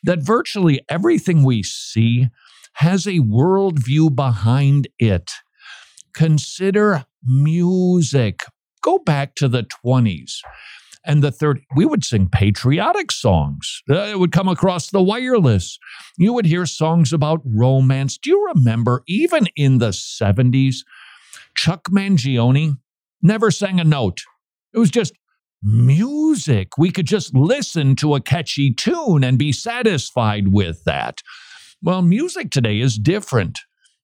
that 0.02 0.18
virtually 0.18 0.82
everything 0.90 1.42
we 1.42 1.62
see 1.62 2.28
has 2.74 3.06
a 3.06 3.20
worldview 3.20 4.14
behind 4.14 4.88
it. 4.98 5.30
Consider 6.12 7.06
music. 7.24 8.40
Go 8.82 8.98
back 8.98 9.34
to 9.36 9.48
the 9.48 9.62
20s 9.62 10.42
and 11.08 11.22
the 11.22 11.32
third, 11.32 11.62
we 11.74 11.86
would 11.86 12.04
sing 12.04 12.28
patriotic 12.30 13.10
songs. 13.10 13.82
Uh, 13.88 13.94
it 13.94 14.18
would 14.18 14.30
come 14.30 14.46
across 14.46 14.90
the 14.90 15.02
wireless. 15.02 15.78
You 16.18 16.34
would 16.34 16.44
hear 16.44 16.66
songs 16.66 17.14
about 17.14 17.40
romance. 17.44 18.18
Do 18.18 18.28
you 18.30 18.52
remember, 18.54 19.02
even 19.08 19.46
in 19.56 19.78
the 19.78 19.88
70s, 19.88 20.76
Chuck 21.58 21.88
Mangione 21.90 22.76
never 23.20 23.50
sang 23.50 23.80
a 23.80 23.84
note. 23.84 24.20
It 24.72 24.78
was 24.78 24.92
just 24.92 25.12
music. 25.60 26.78
We 26.78 26.92
could 26.92 27.06
just 27.06 27.34
listen 27.34 27.96
to 27.96 28.14
a 28.14 28.20
catchy 28.20 28.72
tune 28.72 29.24
and 29.24 29.36
be 29.36 29.50
satisfied 29.50 30.52
with 30.52 30.84
that. 30.84 31.20
Well, 31.82 32.00
music 32.00 32.52
today 32.52 32.78
is 32.78 32.96
different. 32.96 33.58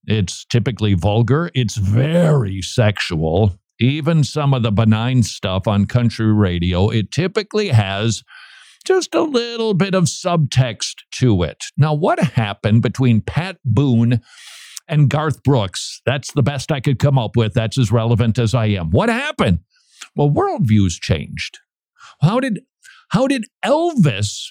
It's 0.05 0.45
typically 0.47 0.95
vulgar, 0.95 1.53
it's 1.55 1.77
very 1.77 2.61
sexual. 2.61 3.57
Even 3.79 4.25
some 4.25 4.53
of 4.53 4.65
the 4.65 4.73
benign 4.73 5.23
stuff 5.23 5.69
on 5.69 5.87
country 5.87 6.33
radio, 6.33 6.89
it 6.89 7.13
typically 7.13 7.69
has 7.69 8.25
just 8.85 9.15
a 9.15 9.23
little 9.23 9.75
bit 9.75 9.95
of 9.95 10.05
subtext 10.05 10.95
to 11.13 11.45
it. 11.45 11.63
Now, 11.77 11.95
what 11.95 12.19
happened 12.19 12.83
between 12.83 13.21
Pat 13.21 13.59
Boone 13.65 14.23
and 14.89 15.09
Garth 15.09 15.43
Brooks. 15.43 16.01
That's 16.07 16.33
the 16.33 16.43
best 16.43 16.71
I 16.71 16.81
could 16.81 16.99
come 16.99 17.19
up 17.19 17.37
with. 17.37 17.55
That's 17.55 17.79
as 17.79 17.93
relevant 17.93 18.39
as 18.39 18.55
I 18.55 18.67
am. 18.67 18.91
What 18.91 19.09
happened? 19.09 19.61
Well, 20.17 20.31
worldviews 20.31 21.01
changed. 21.01 21.59
How 22.21 22.41
did 22.41 22.61
how 23.11 23.27
did 23.27 23.45
Elvis 23.65 24.49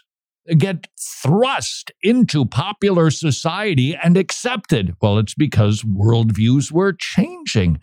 get 0.58 0.88
thrust 1.00 1.92
into 2.02 2.46
popular 2.46 3.10
society 3.12 3.96
and 3.96 4.18
accepted? 4.18 4.96
Well, 5.02 5.18
it's 5.18 5.34
because 5.34 5.84
worldviews 5.84 6.72
were 6.72 6.94
changing. 6.94 7.80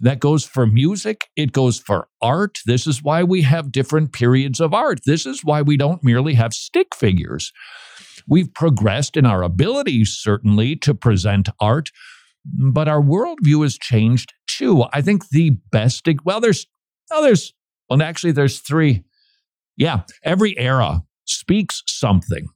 That 0.00 0.18
goes 0.18 0.44
for 0.44 0.66
music, 0.66 1.28
it 1.36 1.52
goes 1.52 1.78
for 1.78 2.08
art. 2.20 2.58
This 2.66 2.88
is 2.88 3.02
why 3.04 3.22
we 3.22 3.42
have 3.42 3.70
different 3.70 4.12
periods 4.12 4.60
of 4.60 4.74
art. 4.74 5.00
This 5.06 5.26
is 5.26 5.44
why 5.44 5.62
we 5.62 5.76
don't 5.76 6.02
merely 6.02 6.34
have 6.34 6.52
stick 6.52 6.94
figures. 6.94 7.52
We've 8.28 8.52
progressed 8.52 9.16
in 9.16 9.26
our 9.26 9.42
abilities, 9.42 10.16
certainly, 10.18 10.76
to 10.76 10.94
present 10.94 11.48
art, 11.60 11.90
but 12.44 12.88
our 12.88 13.02
worldview 13.02 13.62
has 13.62 13.78
changed 13.78 14.32
too. 14.46 14.84
I 14.92 15.02
think 15.02 15.28
the 15.30 15.50
best, 15.70 16.06
well, 16.24 16.40
there's, 16.40 16.66
oh, 17.10 17.22
there's, 17.22 17.52
well, 17.88 18.02
actually, 18.02 18.32
there's 18.32 18.60
three. 18.60 19.04
Yeah, 19.76 20.02
every 20.22 20.58
era 20.58 21.02
speaks 21.24 21.82
something. 21.86 22.46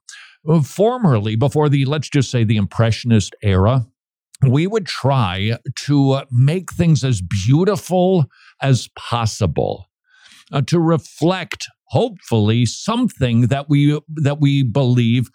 Formerly, 0.64 1.35
before 1.35 1.68
the, 1.68 1.85
let's 1.87 2.09
just 2.09 2.31
say, 2.31 2.44
the 2.44 2.57
Impressionist 2.57 3.35
era, 3.42 3.87
we 4.46 4.66
would 4.66 4.87
try 4.87 5.59
to 5.87 6.20
make 6.31 6.72
things 6.72 7.02
as 7.02 7.22
beautiful 7.22 8.26
as 8.61 8.88
possible, 8.96 9.87
uh, 10.52 10.62
to 10.62 10.79
reflect, 10.79 11.66
hopefully, 11.88 12.66
something 12.66 13.48
that 13.48 13.68
we 13.68 13.98
that 14.09 14.38
we 14.40 14.62
believe 14.62 15.31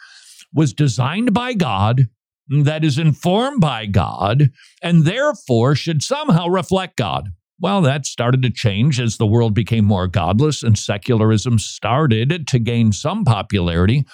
was 0.54 0.74
designed 0.74 1.34
by 1.34 1.54
God, 1.54 2.08
that 2.50 2.84
is 2.84 2.98
informed 2.98 3.62
by 3.62 3.86
God, 3.86 4.50
and 4.82 5.06
therefore 5.06 5.76
should 5.76 6.04
somehow 6.04 6.48
reflect 6.48 6.98
God. 6.98 7.30
Well, 7.60 7.82
that 7.84 8.06
started 8.06 8.42
to 8.42 8.50
change 8.50 9.00
as 9.00 9.18
the 9.18 9.28
world 9.28 9.54
became 9.54 9.86
more 9.86 10.08
godless 10.08 10.64
and 10.64 10.78
secularism 10.78 11.60
started 11.60 12.48
to 12.48 12.60
gain 12.60 12.92
some 12.92 13.24
popularity. 13.24 14.06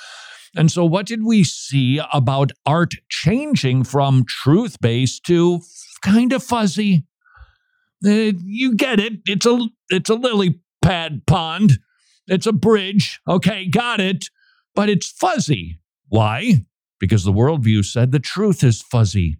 And 0.55 0.71
so, 0.71 0.83
what 0.85 1.05
did 1.05 1.23
we 1.23 1.43
see 1.43 2.01
about 2.11 2.51
art 2.65 2.93
changing 3.09 3.85
from 3.85 4.25
truth 4.27 4.77
based 4.81 5.23
to 5.25 5.61
kind 6.01 6.33
of 6.33 6.43
fuzzy? 6.43 7.05
Uh, 8.05 8.33
you 8.43 8.75
get 8.75 8.99
it. 8.99 9.13
It's 9.25 9.45
a 9.45 9.67
it's 9.89 10.09
a 10.09 10.15
lily 10.15 10.59
pad 10.81 11.21
pond. 11.25 11.79
It's 12.27 12.45
a 12.45 12.53
bridge. 12.53 13.19
Okay, 13.27 13.67
got 13.67 13.99
it. 13.99 14.25
But 14.75 14.89
it's 14.89 15.09
fuzzy. 15.09 15.79
Why? 16.09 16.65
Because 16.99 17.23
the 17.23 17.33
worldview 17.33 17.85
said 17.85 18.11
the 18.11 18.19
truth 18.19 18.63
is 18.63 18.81
fuzzy. 18.81 19.37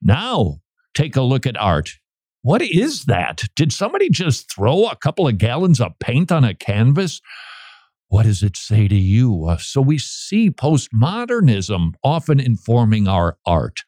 Now, 0.00 0.58
take 0.94 1.16
a 1.16 1.22
look 1.22 1.46
at 1.46 1.56
art. 1.56 1.90
What 2.42 2.60
is 2.60 3.04
that? 3.04 3.42
Did 3.54 3.72
somebody 3.72 4.10
just 4.10 4.52
throw 4.52 4.86
a 4.86 4.96
couple 4.96 5.28
of 5.28 5.38
gallons 5.38 5.80
of 5.80 5.92
paint 6.00 6.32
on 6.32 6.44
a 6.44 6.54
canvas? 6.54 7.20
What 8.08 8.24
does 8.24 8.42
it 8.42 8.56
say 8.56 8.88
to 8.88 8.96
you? 8.96 9.46
Uh, 9.46 9.56
so 9.56 9.80
we 9.80 9.96
see 9.96 10.50
postmodernism 10.50 11.94
often 12.02 12.40
informing 12.40 13.08
our 13.08 13.38
art. 13.46 13.80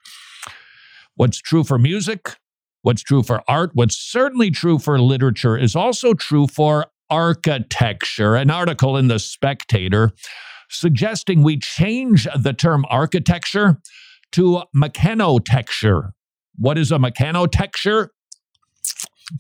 What's 1.17 1.39
true 1.39 1.63
for 1.63 1.79
music, 1.79 2.37
what's 2.83 3.03
true 3.03 3.23
for 3.23 3.43
art, 3.49 3.73
what's 3.75 3.97
certainly 3.97 4.51
true 4.51 4.79
for 4.79 4.99
literature 5.01 5.59
is 5.59 5.77
also 5.77 6.15
true 6.15 6.47
for 6.47 6.87
architecture. 7.11 8.35
An 8.35 8.51
article 8.51 8.97
in 8.97 9.09
The 9.09 9.19
Spectator 9.19 10.13
suggesting 10.75 11.43
we 11.43 11.59
change 11.59 12.29
the 12.39 12.53
term 12.53 12.85
architecture 12.89 13.79
to 14.33 14.63
mechanotecture. 14.77 16.11
What 16.57 16.79
is 16.79 16.93
a 16.93 16.97
mechanotecture? 16.97 18.09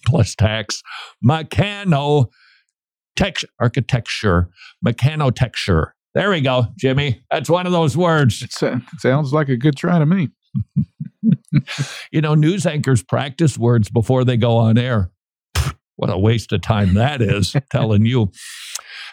Plus 0.06 0.34
tax. 0.34 0.82
Mechano 1.24 2.26
texture, 3.16 3.48
architecture, 3.60 4.48
mechanotecture. 4.84 5.90
There 6.14 6.30
we 6.30 6.40
go, 6.40 6.66
Jimmy. 6.78 7.24
That's 7.30 7.50
one 7.50 7.66
of 7.66 7.72
those 7.72 7.96
words. 7.96 8.42
It 8.42 8.52
sounds 8.98 9.32
like 9.32 9.48
a 9.48 9.56
good 9.56 9.76
try 9.76 9.98
to 9.98 10.06
me. 10.06 10.28
you 12.12 12.20
know, 12.20 12.34
news 12.34 12.66
anchors 12.66 13.02
practice 13.02 13.58
words 13.58 13.90
before 13.90 14.24
they 14.24 14.36
go 14.36 14.56
on 14.56 14.78
air. 14.78 15.10
What 15.96 16.10
a 16.10 16.18
waste 16.18 16.52
of 16.52 16.60
time 16.60 16.94
that 16.94 17.20
is, 17.20 17.54
telling 17.70 18.04
you. 18.04 18.30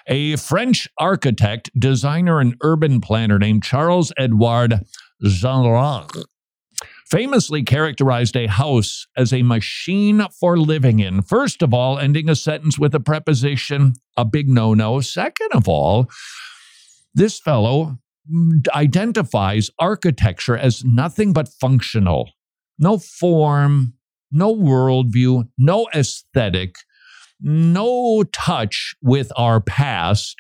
A 0.08 0.36
French 0.38 0.88
architect, 0.98 1.70
designer, 1.78 2.40
and 2.40 2.56
urban 2.62 3.02
planner 3.02 3.40
named 3.40 3.64
Charles 3.64 4.12
Edouard 4.18 4.82
Jeanneret 5.24 6.26
famously 7.12 7.62
characterized 7.62 8.38
a 8.38 8.48
house 8.48 9.06
as 9.18 9.34
a 9.34 9.44
machine 9.44 10.26
for 10.40 10.58
living 10.58 11.00
in. 11.00 11.22
First 11.22 11.62
of 11.62 11.74
all, 11.74 12.00
ending 12.00 12.30
a 12.30 12.36
sentence 12.36 12.80
with 12.80 12.96
a 12.96 13.02
preposition, 13.02 13.94
a 14.16 14.24
big 14.24 14.48
no 14.48 14.74
no. 14.74 15.02
Second 15.02 15.50
of 15.54 15.68
all, 15.68 16.10
this 17.14 17.38
fellow 17.38 17.98
identifies 18.74 19.70
architecture 19.78 20.56
as 20.56 20.86
nothing 20.86 21.34
but 21.34 21.50
functional. 21.50 22.32
No 22.80 22.98
form, 22.98 23.94
no 24.32 24.56
worldview, 24.56 25.50
no 25.58 25.88
aesthetic, 25.94 26.76
no 27.42 28.24
touch 28.32 28.96
with 29.02 29.32
our 29.36 29.60
past. 29.60 30.36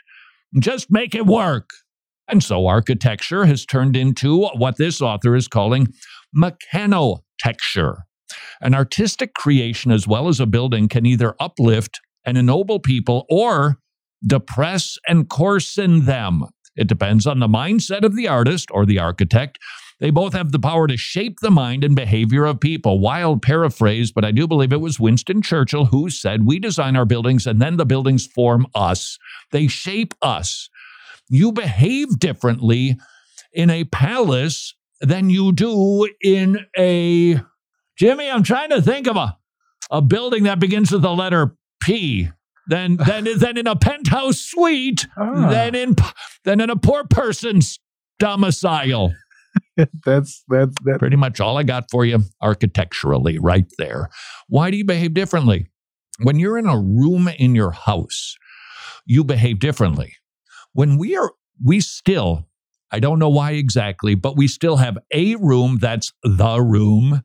Just 0.59 0.91
make 0.91 1.15
it 1.15 1.25
work. 1.25 1.69
And 2.27 2.43
so 2.43 2.67
architecture 2.67 3.45
has 3.45 3.65
turned 3.65 3.97
into 3.97 4.45
what 4.55 4.77
this 4.77 5.01
author 5.01 5.35
is 5.35 5.47
calling 5.47 5.87
mechanotecture. 6.35 7.97
An 8.61 8.73
artistic 8.73 9.33
creation, 9.33 9.91
as 9.91 10.07
well 10.07 10.27
as 10.27 10.39
a 10.39 10.45
building, 10.45 10.87
can 10.87 11.05
either 11.05 11.35
uplift 11.39 11.99
and 12.25 12.37
ennoble 12.37 12.79
people 12.79 13.25
or 13.29 13.79
depress 14.25 14.97
and 15.07 15.29
coarsen 15.29 16.05
them. 16.05 16.43
It 16.75 16.87
depends 16.87 17.27
on 17.27 17.39
the 17.39 17.47
mindset 17.47 18.03
of 18.03 18.15
the 18.15 18.27
artist 18.27 18.69
or 18.71 18.85
the 18.85 18.99
architect 18.99 19.57
They 20.01 20.09
both 20.09 20.33
have 20.33 20.51
the 20.51 20.59
power 20.59 20.87
to 20.87 20.97
shape 20.97 21.37
the 21.41 21.51
mind 21.51 21.83
and 21.83 21.95
behavior 21.95 22.45
of 22.45 22.59
people. 22.59 22.99
Wild 22.99 23.43
paraphrase, 23.43 24.11
but 24.11 24.25
I 24.25 24.31
do 24.31 24.47
believe 24.47 24.73
it 24.73 24.81
was 24.81 24.99
Winston 24.99 25.43
Churchill 25.43 25.85
who 25.85 26.09
said, 26.09 26.45
We 26.45 26.57
design 26.57 26.95
our 26.95 27.05
buildings 27.05 27.45
and 27.45 27.61
then 27.61 27.77
the 27.77 27.85
buildings 27.85 28.25
form 28.25 28.65
us. 28.73 29.19
They 29.51 29.67
shape 29.67 30.15
us. 30.21 30.69
You 31.29 31.51
behave 31.51 32.17
differently 32.19 32.97
in 33.53 33.69
a 33.69 33.83
palace 33.85 34.73
than 35.01 35.29
you 35.29 35.51
do 35.51 36.09
in 36.21 36.65
a. 36.77 37.39
Jimmy, 37.97 38.29
I'm 38.29 38.43
trying 38.43 38.71
to 38.71 38.81
think 38.81 39.05
of 39.07 39.15
a, 39.15 39.37
a 39.91 40.01
building 40.01 40.43
that 40.43 40.59
begins 40.59 40.91
with 40.91 41.03
the 41.03 41.13
letter 41.13 41.55
P. 41.83 42.29
Then, 42.67 42.95
then, 42.97 43.27
then 43.37 43.57
in 43.57 43.67
a 43.67 43.75
penthouse 43.75 44.39
suite, 44.39 45.05
Ah. 45.17 45.49
then 45.49 45.75
in 45.75 45.95
then 46.43 46.59
in 46.59 46.69
a 46.71 46.75
poor 46.75 47.03
person's 47.03 47.79
domicile. 48.17 49.13
that's 50.05 50.43
that's 50.47 50.75
that. 50.83 50.99
Pretty 50.99 51.15
much 51.15 51.39
all 51.39 51.57
I 51.57 51.63
got 51.63 51.85
for 51.91 52.05
you 52.05 52.19
architecturally, 52.41 53.37
right 53.39 53.65
there. 53.77 54.09
Why 54.47 54.71
do 54.71 54.77
you 54.77 54.85
behave 54.85 55.13
differently? 55.13 55.67
When 56.21 56.39
you're 56.39 56.57
in 56.57 56.67
a 56.67 56.77
room 56.77 57.27
in 57.27 57.55
your 57.55 57.71
house, 57.71 58.35
you 59.05 59.23
behave 59.23 59.59
differently. 59.59 60.15
When 60.73 60.97
we 60.97 61.15
are, 61.15 61.31
we 61.63 61.79
still, 61.79 62.47
I 62.91 62.99
don't 62.99 63.19
know 63.19 63.29
why 63.29 63.51
exactly, 63.51 64.15
but 64.15 64.37
we 64.37 64.47
still 64.47 64.77
have 64.77 64.97
a 65.13 65.35
room 65.35 65.77
that's 65.79 66.11
the 66.23 66.61
room. 66.61 67.23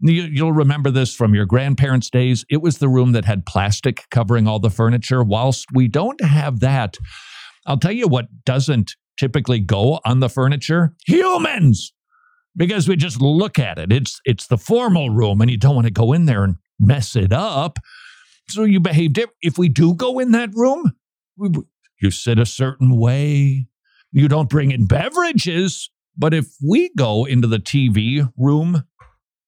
You, 0.00 0.22
you'll 0.22 0.52
remember 0.52 0.90
this 0.90 1.14
from 1.14 1.34
your 1.34 1.44
grandparents' 1.44 2.08
days. 2.08 2.44
It 2.48 2.62
was 2.62 2.78
the 2.78 2.88
room 2.88 3.12
that 3.12 3.26
had 3.26 3.44
plastic 3.44 4.04
covering 4.10 4.46
all 4.46 4.58
the 4.58 4.70
furniture. 4.70 5.22
Whilst 5.22 5.66
we 5.74 5.88
don't 5.88 6.22
have 6.22 6.60
that, 6.60 6.96
I'll 7.66 7.78
tell 7.78 7.92
you 7.92 8.08
what 8.08 8.28
doesn't 8.44 8.94
typically 9.20 9.60
go 9.60 10.00
on 10.04 10.20
the 10.20 10.30
furniture? 10.30 10.94
Humans! 11.06 11.92
Because 12.56 12.88
we 12.88 12.96
just 12.96 13.20
look 13.20 13.58
at 13.58 13.78
it. 13.78 13.92
It's 13.92 14.20
it's 14.24 14.46
the 14.48 14.58
formal 14.58 15.10
room 15.10 15.40
and 15.40 15.50
you 15.50 15.56
don't 15.56 15.76
want 15.76 15.86
to 15.86 15.92
go 15.92 16.12
in 16.12 16.24
there 16.24 16.42
and 16.42 16.56
mess 16.80 17.14
it 17.14 17.32
up. 17.32 17.78
So 18.48 18.64
you 18.64 18.80
behave 18.80 19.12
different 19.12 19.36
if 19.42 19.58
we 19.58 19.68
do 19.68 19.94
go 19.94 20.18
in 20.18 20.32
that 20.32 20.50
room 20.54 20.92
we, 21.36 21.50
you 22.00 22.10
sit 22.10 22.38
a 22.38 22.46
certain 22.46 22.96
way. 22.96 23.66
You 24.10 24.26
don't 24.26 24.48
bring 24.48 24.72
in 24.72 24.86
beverages 24.86 25.90
but 26.16 26.34
if 26.34 26.46
we 26.66 26.90
go 26.96 27.24
into 27.24 27.46
the 27.46 27.60
tv 27.60 28.28
room 28.36 28.82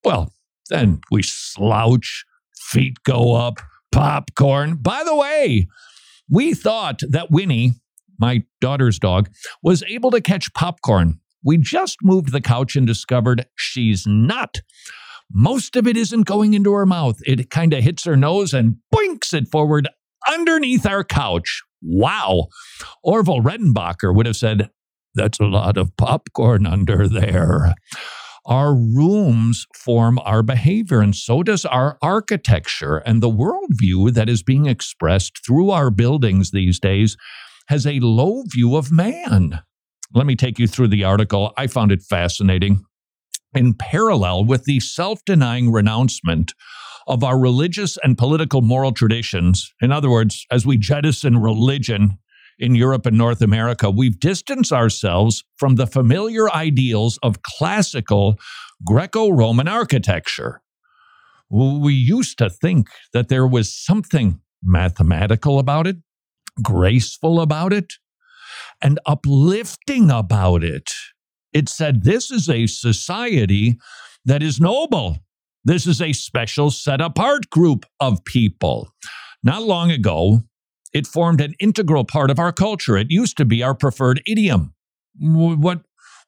well 0.05 0.31
then 0.69 1.01
we 1.11 1.21
slouch 1.21 2.23
feet 2.55 3.03
go 3.03 3.35
up 3.35 3.59
popcorn. 3.91 4.77
By 4.77 5.03
the 5.03 5.15
way 5.15 5.67
we 6.29 6.53
thought 6.53 7.01
that 7.09 7.29
winnie 7.31 7.73
my 8.19 8.43
daughter's 8.61 8.99
dog, 8.99 9.29
was 9.61 9.83
able 9.83 10.11
to 10.11 10.21
catch 10.21 10.53
popcorn. 10.53 11.19
We 11.43 11.57
just 11.57 11.97
moved 12.01 12.31
the 12.31 12.41
couch 12.41 12.75
and 12.75 12.87
discovered 12.87 13.45
she's 13.55 14.05
not. 14.07 14.61
Most 15.31 15.75
of 15.75 15.87
it 15.87 15.97
isn't 15.97 16.23
going 16.23 16.53
into 16.53 16.73
her 16.73 16.85
mouth. 16.85 17.17
It 17.25 17.49
kind 17.49 17.73
of 17.73 17.83
hits 17.83 18.05
her 18.05 18.15
nose 18.15 18.53
and 18.53 18.77
boinks 18.93 19.33
it 19.33 19.47
forward 19.47 19.89
underneath 20.29 20.85
our 20.85 21.03
couch. 21.03 21.61
Wow. 21.81 22.47
Orville 23.03 23.41
Redenbacher 23.41 24.15
would 24.15 24.25
have 24.25 24.37
said, 24.37 24.69
That's 25.15 25.39
a 25.39 25.45
lot 25.45 25.77
of 25.77 25.95
popcorn 25.97 26.65
under 26.65 27.07
there. 27.07 27.73
Our 28.45 28.73
rooms 28.73 29.65
form 29.73 30.19
our 30.19 30.43
behavior, 30.43 30.99
and 30.99 31.15
so 31.15 31.43
does 31.43 31.63
our 31.63 31.97
architecture. 32.01 32.97
And 32.97 33.23
the 33.23 33.29
worldview 33.29 34.13
that 34.13 34.27
is 34.27 34.43
being 34.43 34.65
expressed 34.65 35.39
through 35.45 35.69
our 35.69 35.89
buildings 35.89 36.51
these 36.51 36.77
days 36.77 37.15
has 37.67 37.87
a 37.87 37.99
low 37.99 38.43
view 38.47 38.75
of 38.75 38.91
man. 38.91 39.61
Let 40.13 40.25
me 40.25 40.35
take 40.35 40.59
you 40.59 40.67
through 40.67 40.89
the 40.89 41.03
article. 41.03 41.53
I 41.57 41.67
found 41.67 41.91
it 41.91 42.03
fascinating. 42.03 42.85
In 43.53 43.73
parallel 43.73 44.45
with 44.45 44.65
the 44.65 44.79
self 44.79 45.23
denying 45.25 45.71
renouncement 45.71 46.53
of 47.07 47.23
our 47.23 47.39
religious 47.39 47.97
and 48.03 48.17
political 48.17 48.61
moral 48.61 48.91
traditions, 48.91 49.71
in 49.81 49.91
other 49.91 50.09
words, 50.09 50.45
as 50.51 50.65
we 50.65 50.77
jettison 50.77 51.37
religion 51.37 52.17
in 52.59 52.75
Europe 52.75 53.05
and 53.05 53.17
North 53.17 53.41
America, 53.41 53.89
we've 53.89 54.19
distanced 54.19 54.71
ourselves 54.71 55.43
from 55.57 55.75
the 55.75 55.87
familiar 55.87 56.51
ideals 56.51 57.19
of 57.23 57.41
classical 57.41 58.37
Greco 58.85 59.29
Roman 59.29 59.67
architecture. 59.67 60.61
We 61.49 61.93
used 61.93 62.37
to 62.39 62.49
think 62.49 62.87
that 63.13 63.29
there 63.29 63.47
was 63.47 63.75
something 63.75 64.39
mathematical 64.63 65.59
about 65.59 65.87
it, 65.87 65.97
graceful 66.61 67.41
about 67.41 67.73
it, 67.73 67.93
and 68.81 68.99
uplifting 69.05 70.11
about 70.11 70.63
it. 70.63 70.91
It 71.53 71.69
said, 71.69 72.03
This 72.03 72.31
is 72.31 72.49
a 72.49 72.67
society 72.67 73.77
that 74.25 74.43
is 74.43 74.59
noble. 74.59 75.17
This 75.63 75.87
is 75.87 76.01
a 76.01 76.13
special 76.13 76.71
set 76.71 76.99
apart 76.99 77.49
group 77.49 77.85
of 77.99 78.25
people. 78.25 78.89
Not 79.43 79.63
long 79.63 79.91
ago, 79.91 80.41
it 80.93 81.07
formed 81.07 81.41
an 81.41 81.53
integral 81.59 82.05
part 82.05 82.29
of 82.29 82.39
our 82.39 82.51
culture. 82.51 82.97
It 82.97 83.07
used 83.09 83.37
to 83.37 83.45
be 83.45 83.63
our 83.63 83.73
preferred 83.73 84.21
idiom. 84.27 84.73
What 85.19 85.81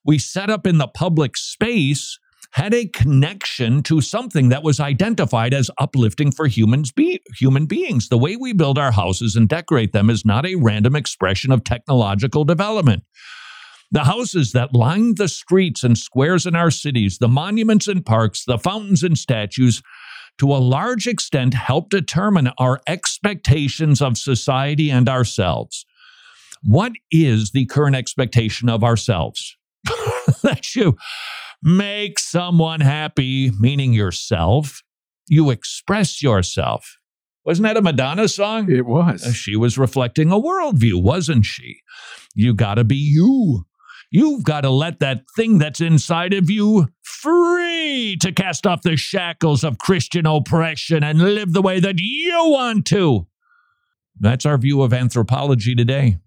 we 0.04 0.18
set 0.18 0.50
up 0.50 0.66
in 0.66 0.78
the 0.78 0.88
public 0.88 1.36
space 1.36 2.20
had 2.52 2.74
a 2.74 2.88
connection 2.88 3.84
to 3.84 4.02
something 4.02 4.50
that 4.50 4.64
was 4.64 4.80
identified 4.80 5.54
as 5.54 5.72
uplifting 5.78 6.32
for 6.32 6.48
humans 6.48 6.92
be- 6.92 7.22
human 7.38 7.66
beings. 7.66 8.10
The 8.10 8.18
way 8.18 8.36
we 8.36 8.54
build 8.54 8.78
our 8.78 8.92
houses 8.92 9.36
and 9.36 9.48
decorate 9.48 9.92
them 9.92 10.10
is 10.10 10.26
not 10.26 10.46
a 10.46 10.56
random 10.56 10.96
expression 10.96 11.52
of 11.52 11.64
technological 11.64 12.44
development. 12.44 13.04
The 13.92 14.06
houses 14.06 14.52
that 14.54 14.74
line 14.74 15.16
the 15.16 15.28
streets 15.28 15.84
and 15.84 15.98
squares 15.98 16.46
in 16.46 16.56
our 16.56 16.72
cities, 16.72 17.18
the 17.20 17.28
monuments 17.28 17.88
and 17.88 18.06
parks, 18.06 18.44
the 18.46 18.58
fountains 18.58 19.04
and 19.04 19.18
statues, 19.18 19.82
to 20.40 20.52
a 20.52 20.58
large 20.58 21.08
extent 21.08 21.54
help 21.54 21.90
determine 21.90 22.52
our 22.58 22.82
expectations 22.88 24.02
of 24.02 24.18
society 24.18 24.92
and 24.92 25.08
ourselves. 25.08 25.86
What 26.64 26.94
is 27.12 27.52
the 27.52 27.66
current 27.68 27.96
expectation 27.96 28.68
of 28.70 28.84
ourselves? 28.84 29.56
That's 30.42 30.76
you 30.76 30.98
make 31.65 32.19
someone 32.19 32.80
happy, 32.80 33.51
meaning 33.60 33.91
yourself. 33.91 34.82
You 35.28 35.49
express 35.49 36.21
yourself. 36.21 36.97
Wasn't 37.43 37.63
that 37.63 37.75
a 37.78 37.82
Madonna 37.82 38.28
song? 38.28 38.71
It 38.71 38.86
was. 38.86 39.25
Uh, 39.25 39.32
She 39.34 39.56
was 39.56 39.78
reflecting 39.78 40.32
a 40.32 40.39
worldview, 40.39 41.01
wasn't 41.01 41.45
she? 41.45 41.78
You 42.36 42.54
got 42.54 42.75
to 42.75 42.84
be 42.84 42.95
you. 42.95 43.65
You've 44.12 44.43
got 44.43 44.62
to 44.62 44.69
let 44.69 44.99
that 44.99 45.23
thing 45.36 45.58
that's 45.58 45.82
inside 45.82 46.34
of 46.34 46.49
you 46.49 46.88
free 47.01 48.17
to 48.21 48.32
cast 48.32 48.67
off 48.67 48.84
the 48.84 48.95
shackles 48.95 49.63
of 49.63 49.80
Christian 49.80 50.25
oppression 50.28 51.04
and 51.04 51.19
live 51.19 51.54
the 51.54 51.62
way 51.62 51.80
that 51.80 51.95
you 51.97 52.36
want 52.45 52.86
to. 52.88 53.28
That's 54.19 54.45
our 54.45 54.58
view 54.58 54.82
of 54.84 54.93
anthropology 54.93 55.75
today. 55.75 56.17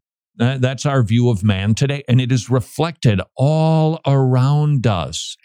Uh, 0.40 0.58
That's 0.58 0.86
our 0.86 1.02
view 1.02 1.30
of 1.30 1.42
man 1.42 1.74
today, 1.74 2.04
and 2.08 2.20
it 2.20 2.30
is 2.30 2.48
reflected 2.48 3.20
all 3.36 4.00
around 4.06 4.86
us. 4.86 5.36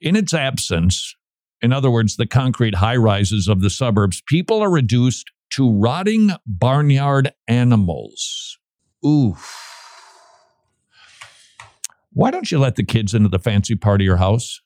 In 0.00 0.16
its 0.16 0.32
absence, 0.32 1.14
in 1.60 1.72
other 1.72 1.90
words, 1.90 2.16
the 2.16 2.26
concrete 2.26 2.76
high 2.76 2.96
rises 2.96 3.48
of 3.48 3.60
the 3.60 3.70
suburbs, 3.70 4.22
people 4.26 4.62
are 4.62 4.70
reduced 4.70 5.30
to 5.50 5.70
rotting 5.70 6.30
barnyard 6.46 7.32
animals. 7.48 8.58
Oof. 9.04 9.56
Why 12.12 12.30
don't 12.30 12.50
you 12.50 12.58
let 12.58 12.76
the 12.76 12.84
kids 12.84 13.14
into 13.14 13.28
the 13.28 13.38
fancy 13.38 13.74
part 13.74 14.00
of 14.00 14.04
your 14.04 14.16
house? 14.16 14.60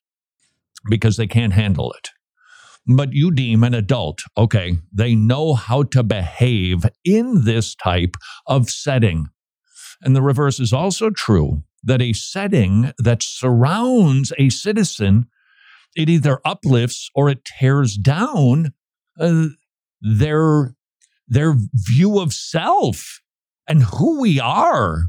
Because 0.88 1.16
they 1.16 1.26
can't 1.26 1.52
handle 1.52 1.92
it. 1.92 2.10
But 2.86 3.12
you 3.12 3.30
deem 3.30 3.64
an 3.64 3.72
adult, 3.72 4.22
okay, 4.36 4.76
they 4.92 5.14
know 5.14 5.54
how 5.54 5.84
to 5.84 6.02
behave 6.02 6.84
in 7.02 7.44
this 7.44 7.74
type 7.74 8.16
of 8.46 8.68
setting. 8.68 9.28
And 10.04 10.14
the 10.14 10.22
reverse 10.22 10.60
is 10.60 10.72
also 10.72 11.10
true 11.10 11.62
that 11.82 12.02
a 12.02 12.12
setting 12.12 12.92
that 12.98 13.22
surrounds 13.22 14.32
a 14.38 14.50
citizen, 14.50 15.26
it 15.96 16.08
either 16.08 16.40
uplifts 16.44 17.10
or 17.14 17.30
it 17.30 17.44
tears 17.44 17.96
down 17.96 18.72
uh, 19.18 19.46
their, 20.00 20.74
their 21.26 21.54
view 21.74 22.20
of 22.20 22.32
self 22.32 23.20
and 23.66 23.82
who 23.82 24.20
we 24.20 24.38
are. 24.38 25.04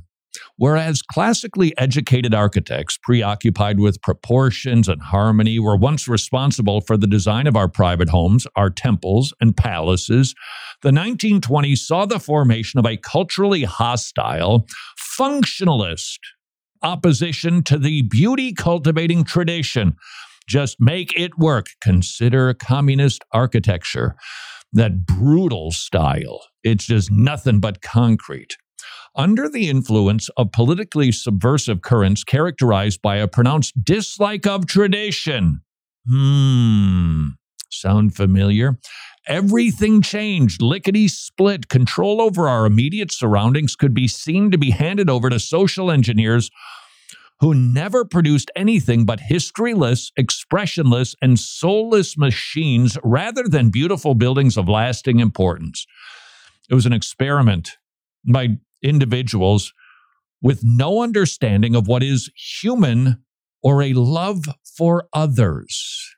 Whereas 0.57 1.01
classically 1.01 1.77
educated 1.77 2.33
architects, 2.33 2.97
preoccupied 3.01 3.79
with 3.79 4.01
proportions 4.01 4.87
and 4.87 5.01
harmony, 5.01 5.59
were 5.59 5.75
once 5.75 6.07
responsible 6.07 6.79
for 6.79 6.95
the 6.95 7.07
design 7.07 7.45
of 7.45 7.57
our 7.57 7.67
private 7.67 8.09
homes, 8.09 8.47
our 8.55 8.69
temples, 8.69 9.33
and 9.41 9.57
palaces, 9.57 10.33
the 10.81 10.91
1920s 10.91 11.79
saw 11.79 12.05
the 12.05 12.19
formation 12.19 12.79
of 12.79 12.85
a 12.85 12.95
culturally 12.95 13.63
hostile, 13.63 14.65
functionalist 15.19 16.19
opposition 16.81 17.63
to 17.63 17.77
the 17.77 18.03
beauty 18.03 18.53
cultivating 18.53 19.23
tradition. 19.23 19.95
Just 20.47 20.77
make 20.79 21.17
it 21.19 21.37
work. 21.37 21.67
Consider 21.81 22.53
communist 22.53 23.23
architecture, 23.33 24.15
that 24.71 25.05
brutal 25.05 25.71
style. 25.71 26.41
It's 26.63 26.85
just 26.85 27.11
nothing 27.11 27.59
but 27.59 27.81
concrete. 27.81 28.55
Under 29.15 29.49
the 29.49 29.69
influence 29.69 30.29
of 30.37 30.51
politically 30.51 31.11
subversive 31.11 31.81
currents 31.81 32.23
characterized 32.23 33.01
by 33.01 33.17
a 33.17 33.27
pronounced 33.27 33.83
dislike 33.83 34.45
of 34.45 34.65
tradition. 34.65 35.61
Hmm, 36.09 37.29
sound 37.69 38.15
familiar? 38.15 38.77
Everything 39.27 40.01
changed, 40.01 40.61
lickety 40.61 41.07
split. 41.07 41.67
Control 41.67 42.21
over 42.21 42.47
our 42.47 42.65
immediate 42.65 43.11
surroundings 43.11 43.75
could 43.75 43.93
be 43.93 44.07
seen 44.07 44.51
to 44.51 44.57
be 44.57 44.69
handed 44.69 45.09
over 45.09 45.29
to 45.29 45.39
social 45.39 45.89
engineers 45.89 46.51
who 47.39 47.53
never 47.53 48.05
produced 48.05 48.49
anything 48.55 49.05
but 49.05 49.19
historyless, 49.19 50.11
expressionless, 50.15 51.15
and 51.21 51.39
soulless 51.39 52.17
machines 52.17 52.97
rather 53.03 53.43
than 53.43 53.69
beautiful 53.69 54.13
buildings 54.13 54.57
of 54.57 54.69
lasting 54.69 55.19
importance. 55.19 55.85
It 56.69 56.75
was 56.75 56.85
an 56.85 56.93
experiment 56.93 57.71
by 58.31 58.57
individuals 58.85 59.73
with 60.41 60.61
no 60.63 61.01
understanding 61.01 61.75
of 61.75 61.87
what 61.87 62.03
is 62.03 62.31
human 62.35 63.23
or 63.63 63.81
a 63.81 63.93
love 63.93 64.45
for 64.77 65.07
others. 65.11 66.15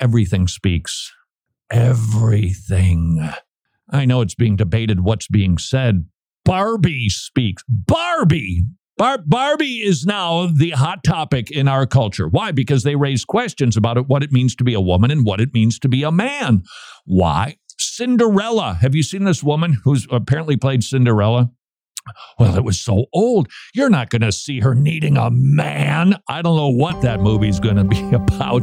Everything 0.00 0.48
speaks. 0.48 1.12
Everything. 1.70 3.30
I 3.90 4.04
know 4.04 4.20
it's 4.20 4.34
being 4.34 4.56
debated 4.56 5.00
what's 5.00 5.28
being 5.28 5.58
said. 5.58 6.06
Barbie 6.44 7.08
speaks. 7.08 7.62
Barbie! 7.68 8.64
Bar- 8.96 9.24
Barbie 9.26 9.82
is 9.82 10.06
now 10.06 10.46
the 10.46 10.70
hot 10.70 11.04
topic 11.04 11.50
in 11.50 11.68
our 11.68 11.86
culture. 11.86 12.28
Why? 12.28 12.50
Because 12.50 12.82
they 12.82 12.96
raise 12.96 13.24
questions 13.26 13.76
about 13.76 13.98
it, 13.98 14.06
what 14.06 14.22
it 14.22 14.32
means 14.32 14.54
to 14.56 14.64
be 14.64 14.72
a 14.72 14.80
woman 14.80 15.10
and 15.10 15.24
what 15.24 15.40
it 15.40 15.52
means 15.52 15.78
to 15.80 15.88
be 15.88 16.02
a 16.02 16.10
man. 16.10 16.62
Why? 17.04 17.58
Cinderella. 17.78 18.78
Have 18.80 18.94
you 18.94 19.02
seen 19.02 19.24
this 19.24 19.42
woman 19.42 19.78
who's 19.84 20.06
apparently 20.10 20.56
played 20.56 20.82
Cinderella? 20.82 21.50
Well, 22.38 22.56
it 22.56 22.64
was 22.64 22.80
so 22.80 23.06
old. 23.12 23.48
You're 23.74 23.90
not 23.90 24.10
going 24.10 24.22
to 24.22 24.30
see 24.32 24.60
her 24.60 24.74
needing 24.74 25.16
a 25.16 25.30
man. 25.30 26.14
I 26.28 26.42
don't 26.42 26.56
know 26.56 26.68
what 26.68 27.02
that 27.02 27.20
movie's 27.20 27.58
going 27.58 27.76
to 27.76 27.84
be 27.84 28.00
about, 28.12 28.62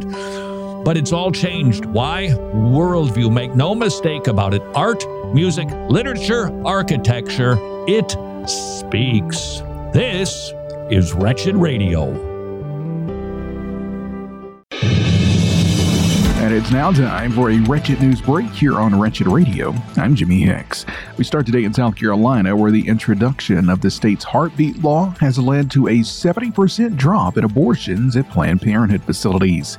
but 0.84 0.96
it's 0.96 1.12
all 1.12 1.30
changed. 1.30 1.84
Why? 1.84 2.28
Worldview. 2.28 3.32
Make 3.32 3.54
no 3.54 3.74
mistake 3.74 4.26
about 4.28 4.54
it. 4.54 4.62
Art, 4.74 5.04
music, 5.34 5.68
literature, 5.88 6.50
architecture, 6.66 7.58
it 7.86 8.16
speaks. 8.48 9.62
This 9.92 10.52
is 10.90 11.12
Wretched 11.12 11.54
Radio. 11.54 12.33
It's 16.64 16.72
now 16.72 16.90
time 16.90 17.30
for 17.30 17.50
a 17.50 17.58
Wretched 17.58 18.00
News 18.00 18.22
Break 18.22 18.50
here 18.50 18.80
on 18.80 18.98
Wretched 18.98 19.26
Radio. 19.26 19.74
I'm 19.98 20.14
Jimmy 20.14 20.40
Hicks. 20.40 20.86
We 21.18 21.24
start 21.24 21.44
today 21.44 21.64
in 21.64 21.74
South 21.74 21.94
Carolina, 21.94 22.56
where 22.56 22.70
the 22.70 22.88
introduction 22.88 23.68
of 23.68 23.82
the 23.82 23.90
state's 23.90 24.24
heartbeat 24.24 24.82
law 24.82 25.10
has 25.20 25.38
led 25.38 25.70
to 25.72 25.88
a 25.88 25.98
70% 25.98 26.96
drop 26.96 27.36
in 27.36 27.44
abortions 27.44 28.16
at 28.16 28.30
Planned 28.30 28.62
Parenthood 28.62 29.02
facilities. 29.02 29.76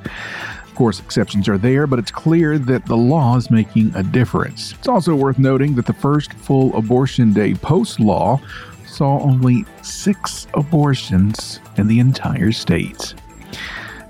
Of 0.63 0.75
course, 0.75 0.99
exceptions 0.99 1.49
are 1.49 1.57
there, 1.57 1.87
but 1.87 1.97
it's 1.97 2.11
clear 2.11 2.59
that 2.59 2.85
the 2.85 2.97
law 2.97 3.35
is 3.35 3.49
making 3.49 3.91
a 3.95 4.03
difference. 4.03 4.73
It's 4.73 4.87
also 4.87 5.15
worth 5.15 5.39
noting 5.39 5.73
that 5.77 5.87
the 5.87 5.93
first 5.93 6.33
full 6.33 6.75
abortion 6.77 7.33
day 7.33 7.55
post 7.55 7.99
law 7.99 8.39
saw 8.85 9.19
only 9.21 9.65
six 9.81 10.45
abortions 10.53 11.61
in 11.77 11.87
the 11.87 11.97
entire 11.97 12.51
state. 12.51 13.15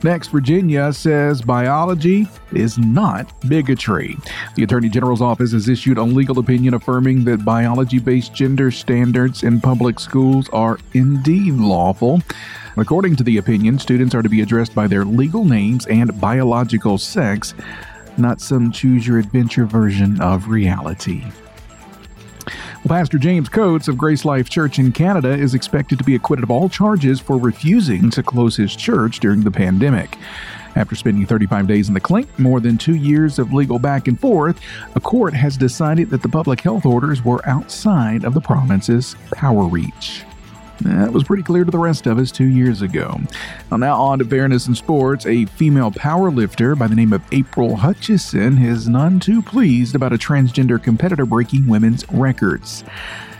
Next, 0.05 0.27
Virginia 0.27 0.93
says 0.93 1.41
biology 1.41 2.27
is 2.53 2.77
not 2.77 3.33
bigotry. 3.49 4.15
The 4.53 4.61
Attorney 4.61 4.87
General's 4.87 5.19
office 5.19 5.51
has 5.51 5.67
issued 5.67 5.97
a 5.97 6.03
legal 6.03 6.37
opinion 6.37 6.75
affirming 6.75 7.23
that 7.23 7.43
biology 7.43 7.97
based 7.97 8.31
gender 8.31 8.69
standards 8.69 9.41
in 9.41 9.59
public 9.59 9.99
schools 9.99 10.47
are 10.53 10.77
indeed 10.93 11.55
lawful. 11.55 12.21
According 12.77 13.15
to 13.15 13.23
the 13.23 13.37
opinion, 13.37 13.79
students 13.79 14.13
are 14.13 14.21
to 14.21 14.29
be 14.29 14.41
addressed 14.41 14.75
by 14.75 14.85
their 14.85 15.05
legal 15.05 15.43
names 15.43 15.87
and 15.87 16.21
biological 16.21 16.99
sex, 16.99 17.55
not 18.15 18.39
some 18.39 18.71
choose 18.71 19.07
your 19.07 19.17
adventure 19.17 19.65
version 19.65 20.21
of 20.21 20.49
reality. 20.49 21.23
Pastor 22.87 23.17
James 23.17 23.49
Coates 23.49 23.87
of 23.87 23.97
Grace 23.97 24.25
Life 24.25 24.47
Church 24.47 24.77
in 24.77 24.91
Canada 24.91 25.31
is 25.31 25.55
expected 25.55 25.97
to 25.97 26.03
be 26.03 26.13
acquitted 26.13 26.43
of 26.43 26.51
all 26.51 26.69
charges 26.69 27.19
for 27.19 27.39
refusing 27.39 28.11
to 28.11 28.21
close 28.21 28.55
his 28.55 28.75
church 28.75 29.19
during 29.19 29.41
the 29.41 29.49
pandemic. 29.49 30.19
After 30.75 30.93
spending 30.93 31.25
35 31.25 31.65
days 31.65 31.87
in 31.87 31.95
the 31.95 31.99
clink, 31.99 32.27
more 32.37 32.59
than 32.59 32.77
two 32.77 32.93
years 32.93 33.39
of 33.39 33.51
legal 33.51 33.79
back 33.79 34.07
and 34.07 34.19
forth, 34.19 34.61
a 34.93 34.99
court 34.99 35.33
has 35.33 35.57
decided 35.57 36.11
that 36.11 36.21
the 36.21 36.29
public 36.29 36.61
health 36.61 36.85
orders 36.85 37.25
were 37.25 37.41
outside 37.47 38.23
of 38.23 38.35
the 38.35 38.41
province's 38.41 39.15
power 39.33 39.63
reach. 39.63 40.23
That 40.81 41.13
was 41.13 41.23
pretty 41.23 41.43
clear 41.43 41.63
to 41.63 41.71
the 41.71 41.79
rest 41.79 42.05
of 42.05 42.19
us 42.19 42.31
two 42.31 42.45
years 42.45 42.81
ago. 42.81 43.19
Well, 43.69 43.77
now 43.77 44.01
on 44.01 44.19
to 44.19 44.25
fairness 44.25 44.67
in 44.67 44.75
sports. 44.75 45.25
A 45.25 45.45
female 45.45 45.91
powerlifter 45.91 46.77
by 46.77 46.87
the 46.87 46.95
name 46.95 47.13
of 47.13 47.23
April 47.31 47.75
Hutchinson 47.75 48.57
is 48.57 48.89
none 48.89 49.19
too 49.19 49.41
pleased 49.41 49.95
about 49.95 50.13
a 50.13 50.17
transgender 50.17 50.81
competitor 50.81 51.25
breaking 51.25 51.67
women's 51.67 52.07
records. 52.11 52.83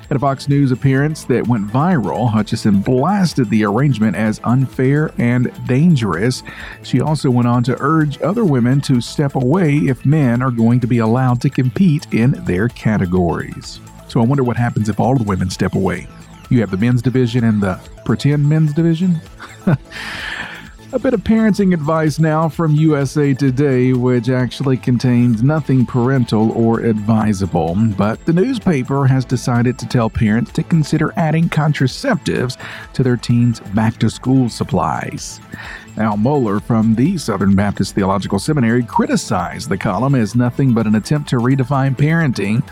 At 0.09 0.17
a 0.17 0.19
Fox 0.19 0.47
News 0.47 0.71
appearance 0.71 1.23
that 1.25 1.47
went 1.47 1.67
viral, 1.67 2.29
Hutchinson 2.29 2.79
blasted 2.79 3.49
the 3.49 3.65
arrangement 3.65 4.15
as 4.15 4.39
unfair 4.43 5.11
and 5.17 5.51
dangerous. 5.67 6.43
She 6.83 7.01
also 7.01 7.31
went 7.31 7.47
on 7.47 7.63
to 7.63 7.75
urge 7.79 8.21
other 8.21 8.45
women 8.45 8.81
to 8.81 9.01
step 9.01 9.33
away 9.33 9.77
if 9.77 10.05
men 10.05 10.43
are 10.43 10.51
going 10.51 10.79
to 10.81 10.87
be 10.87 10.99
allowed 10.99 11.41
to 11.41 11.49
compete 11.49 12.05
in 12.13 12.31
their 12.45 12.69
categories. 12.69 13.79
So 14.07 14.21
I 14.21 14.25
wonder 14.25 14.43
what 14.43 14.57
happens 14.57 14.89
if 14.89 14.99
all 14.99 15.15
the 15.15 15.23
women 15.23 15.49
step 15.49 15.73
away. 15.73 16.07
You 16.49 16.59
have 16.59 16.71
the 16.71 16.77
men's 16.77 17.01
division 17.01 17.43
and 17.43 17.61
the 17.61 17.79
pretend 18.05 18.47
men's 18.47 18.73
division. 18.73 19.19
A 20.93 20.99
bit 20.99 21.13
of 21.13 21.21
parenting 21.21 21.73
advice 21.73 22.19
now 22.19 22.47
from 22.47 22.75
USA 22.75 23.33
Today, 23.33 23.91
which 23.91 24.29
actually 24.29 24.77
contains 24.77 25.43
nothing 25.43 25.85
parental 25.85 26.51
or 26.51 26.81
advisable. 26.81 27.75
But 27.97 28.23
the 28.25 28.31
newspaper 28.31 29.05
has 29.05 29.25
decided 29.25 29.77
to 29.79 29.87
tell 29.87 30.09
parents 30.09 30.53
to 30.53 30.63
consider 30.63 31.11
adding 31.17 31.49
contraceptives 31.49 32.57
to 32.93 33.03
their 33.03 33.17
teens' 33.17 33.59
back 33.59 33.97
to 33.97 34.09
school 34.09 34.47
supplies. 34.47 35.41
Al 35.97 36.17
Mohler 36.17 36.61
from 36.61 36.95
the 36.95 37.17
Southern 37.17 37.55
Baptist 37.55 37.95
Theological 37.95 38.39
Seminary 38.39 38.83
criticized 38.83 39.69
the 39.69 39.77
column 39.77 40.15
as 40.15 40.35
nothing 40.35 40.73
but 40.73 40.87
an 40.87 40.95
attempt 40.95 41.27
to 41.29 41.37
redefine 41.37 41.95
parenting 41.95 42.65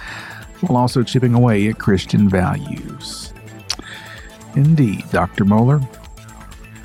while 0.62 0.78
also 0.78 1.04
chipping 1.04 1.34
away 1.34 1.68
at 1.68 1.80
Christian 1.80 2.30
values. 2.30 3.33
Indeed, 4.56 5.04
Dr. 5.12 5.46
Mohler. 5.46 5.86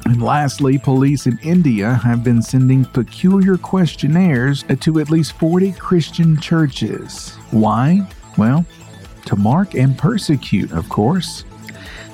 And 0.05 0.23
lastly, 0.23 0.79
police 0.79 1.27
in 1.27 1.39
India 1.43 1.93
have 1.93 2.25
been 2.25 2.41
sending 2.41 2.85
peculiar 2.87 3.59
questionnaires 3.59 4.65
to 4.81 5.01
at 5.01 5.11
least 5.11 5.33
40 5.33 5.73
Christian 5.73 6.41
churches. 6.41 7.37
Why? 7.51 8.09
Well, 8.39 8.65
to 9.27 9.37
mark 9.37 9.75
and 9.75 9.99
persecute, 9.99 10.73
of 10.73 10.89
course. 10.89 11.45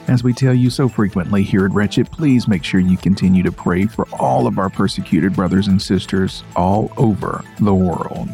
As 0.08 0.24
we 0.24 0.32
tell 0.32 0.52
you 0.52 0.68
so 0.70 0.88
frequently 0.88 1.42
here 1.44 1.64
at 1.64 1.72
Wretched, 1.72 2.10
please 2.10 2.48
make 2.48 2.64
sure 2.64 2.80
you 2.80 2.96
continue 2.96 3.42
to 3.42 3.52
pray 3.52 3.86
for 3.86 4.06
all 4.18 4.46
of 4.46 4.58
our 4.58 4.68
persecuted 4.68 5.34
brothers 5.34 5.68
and 5.68 5.80
sisters 5.80 6.42
all 6.56 6.92
over 6.96 7.44
the 7.60 7.74
world. 7.74 8.28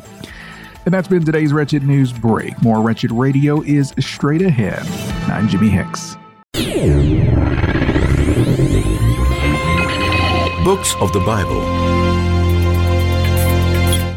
And 0.87 0.95
that's 0.95 1.07
been 1.09 1.25
today's 1.25 1.53
Wretched 1.53 1.83
News 1.83 2.13
Break. 2.13 2.61
More 2.63 2.81
Wretched 2.81 3.13
Radio 3.13 3.61
is 3.63 3.93
straight 4.01 4.43
ahead. 4.43 4.83
I'm 5.31 5.49
Jimmy 5.49 5.69
Hicks. 5.69 6.17
Books 10.65 10.95
of 10.97 11.13
the 11.13 11.21
Bible. 11.25 11.61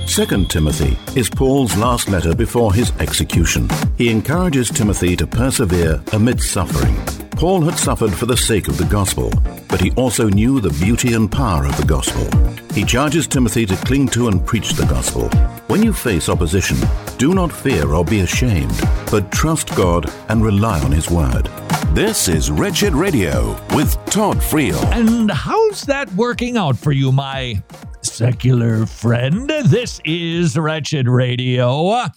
2 0.08 0.46
Timothy 0.46 0.98
is 1.18 1.30
Paul's 1.30 1.78
last 1.78 2.10
letter 2.10 2.36
before 2.36 2.74
his 2.74 2.92
execution. 3.00 3.70
He 3.98 4.10
encourages 4.10 4.70
Timothy 4.70 5.16
to 5.16 5.26
persevere 5.26 6.04
amid 6.12 6.42
suffering. 6.42 6.96
Paul 7.32 7.62
had 7.62 7.80
suffered 7.80 8.14
for 8.14 8.26
the 8.26 8.38
sake 8.38 8.68
of 8.68 8.78
the 8.78 8.86
gospel, 8.86 9.32
but 9.70 9.80
he 9.80 9.92
also 9.92 10.28
knew 10.28 10.60
the 10.60 10.78
beauty 10.84 11.14
and 11.14 11.32
power 11.32 11.66
of 11.66 11.78
the 11.78 11.86
gospel. 11.86 12.28
He 12.74 12.84
charges 12.84 13.26
Timothy 13.26 13.66
to 13.68 13.76
cling 13.78 14.10
to 14.10 14.28
and 14.28 14.46
preach 14.46 14.74
the 14.74 14.86
gospel. 14.86 15.30
When 15.68 15.82
you 15.82 15.94
face 15.94 16.28
opposition, 16.28 16.78
do 17.18 17.34
not 17.34 17.52
fear 17.52 17.94
or 17.94 18.04
be 18.04 18.20
ashamed, 18.20 18.80
but 19.10 19.32
trust 19.32 19.74
God 19.76 20.12
and 20.28 20.44
rely 20.44 20.80
on 20.82 20.92
His 20.92 21.10
word. 21.10 21.50
This 21.92 22.28
is 22.28 22.50
Wretched 22.50 22.94
Radio 22.94 23.52
with 23.76 23.94
Todd 24.06 24.38
Friel. 24.38 24.84
And 24.92 25.30
how's 25.30 25.84
that 25.84 26.12
working 26.14 26.58
out 26.58 26.78
for 26.78 26.92
you, 26.92 27.12
my 27.12 27.62
secular 28.02 28.86
friend? 28.88 29.48
This 29.48 30.02
is 30.04 30.58
Wretched 30.58 31.08
Radio. 31.08 32.08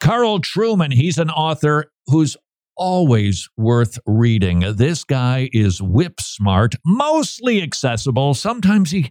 Carl 0.00 0.38
Trueman, 0.40 0.92
he's 0.92 1.18
an 1.18 1.30
author 1.30 1.90
who's 2.06 2.36
always 2.76 3.48
worth 3.56 3.98
reading. 4.06 4.60
This 4.76 5.02
guy 5.02 5.50
is 5.52 5.82
whip 5.82 6.20
smart, 6.20 6.76
mostly 6.86 7.60
accessible. 7.60 8.34
Sometimes 8.34 8.92
he, 8.92 9.10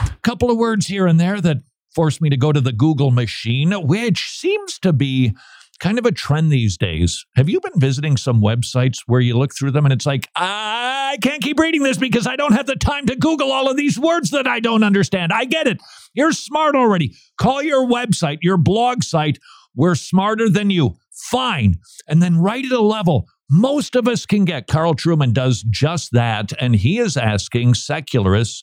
a 0.00 0.10
couple 0.22 0.50
of 0.50 0.58
words 0.58 0.88
here 0.88 1.06
and 1.06 1.20
there 1.20 1.40
that 1.40 1.58
force 1.94 2.20
me 2.20 2.28
to 2.28 2.36
go 2.36 2.50
to 2.50 2.60
the 2.60 2.72
Google 2.72 3.12
machine, 3.12 3.70
which 3.86 4.30
seems 4.30 4.80
to 4.80 4.92
be 4.92 5.32
kind 5.78 5.98
of 5.98 6.06
a 6.06 6.12
trend 6.12 6.50
these 6.50 6.76
days. 6.76 7.24
Have 7.36 7.48
you 7.48 7.60
been 7.60 7.78
visiting 7.78 8.16
some 8.16 8.40
websites 8.40 8.98
where 9.06 9.20
you 9.20 9.36
look 9.36 9.54
through 9.54 9.72
them 9.72 9.84
and 9.84 9.92
it's 9.92 10.06
like, 10.06 10.28
I 10.36 11.18
can't 11.22 11.42
keep 11.42 11.58
reading 11.58 11.82
this 11.82 11.98
because 11.98 12.26
I 12.26 12.36
don't 12.36 12.52
have 12.52 12.66
the 12.66 12.76
time 12.76 13.06
to 13.06 13.16
Google 13.16 13.52
all 13.52 13.70
of 13.70 13.76
these 13.76 13.98
words 13.98 14.30
that 14.30 14.46
I 14.46 14.60
don't 14.60 14.84
understand. 14.84 15.32
I 15.32 15.44
get 15.44 15.66
it. 15.66 15.78
You're 16.14 16.32
smart 16.32 16.74
already. 16.74 17.14
Call 17.38 17.62
your 17.62 17.86
website, 17.86 18.38
your 18.42 18.56
blog 18.56 19.02
site. 19.02 19.38
We're 19.74 19.94
smarter 19.94 20.48
than 20.48 20.70
you. 20.70 20.96
Fine. 21.12 21.76
And 22.08 22.22
then 22.22 22.38
write 22.38 22.66
at 22.66 22.72
a 22.72 22.80
level 22.80 23.26
most 23.50 23.94
of 23.94 24.08
us 24.08 24.26
can 24.26 24.44
get. 24.44 24.66
Carl 24.66 24.94
Trueman 24.94 25.32
does 25.32 25.64
just 25.68 26.12
that. 26.12 26.52
And 26.58 26.74
he 26.74 26.98
is 26.98 27.16
asking 27.16 27.74
secularists 27.74 28.62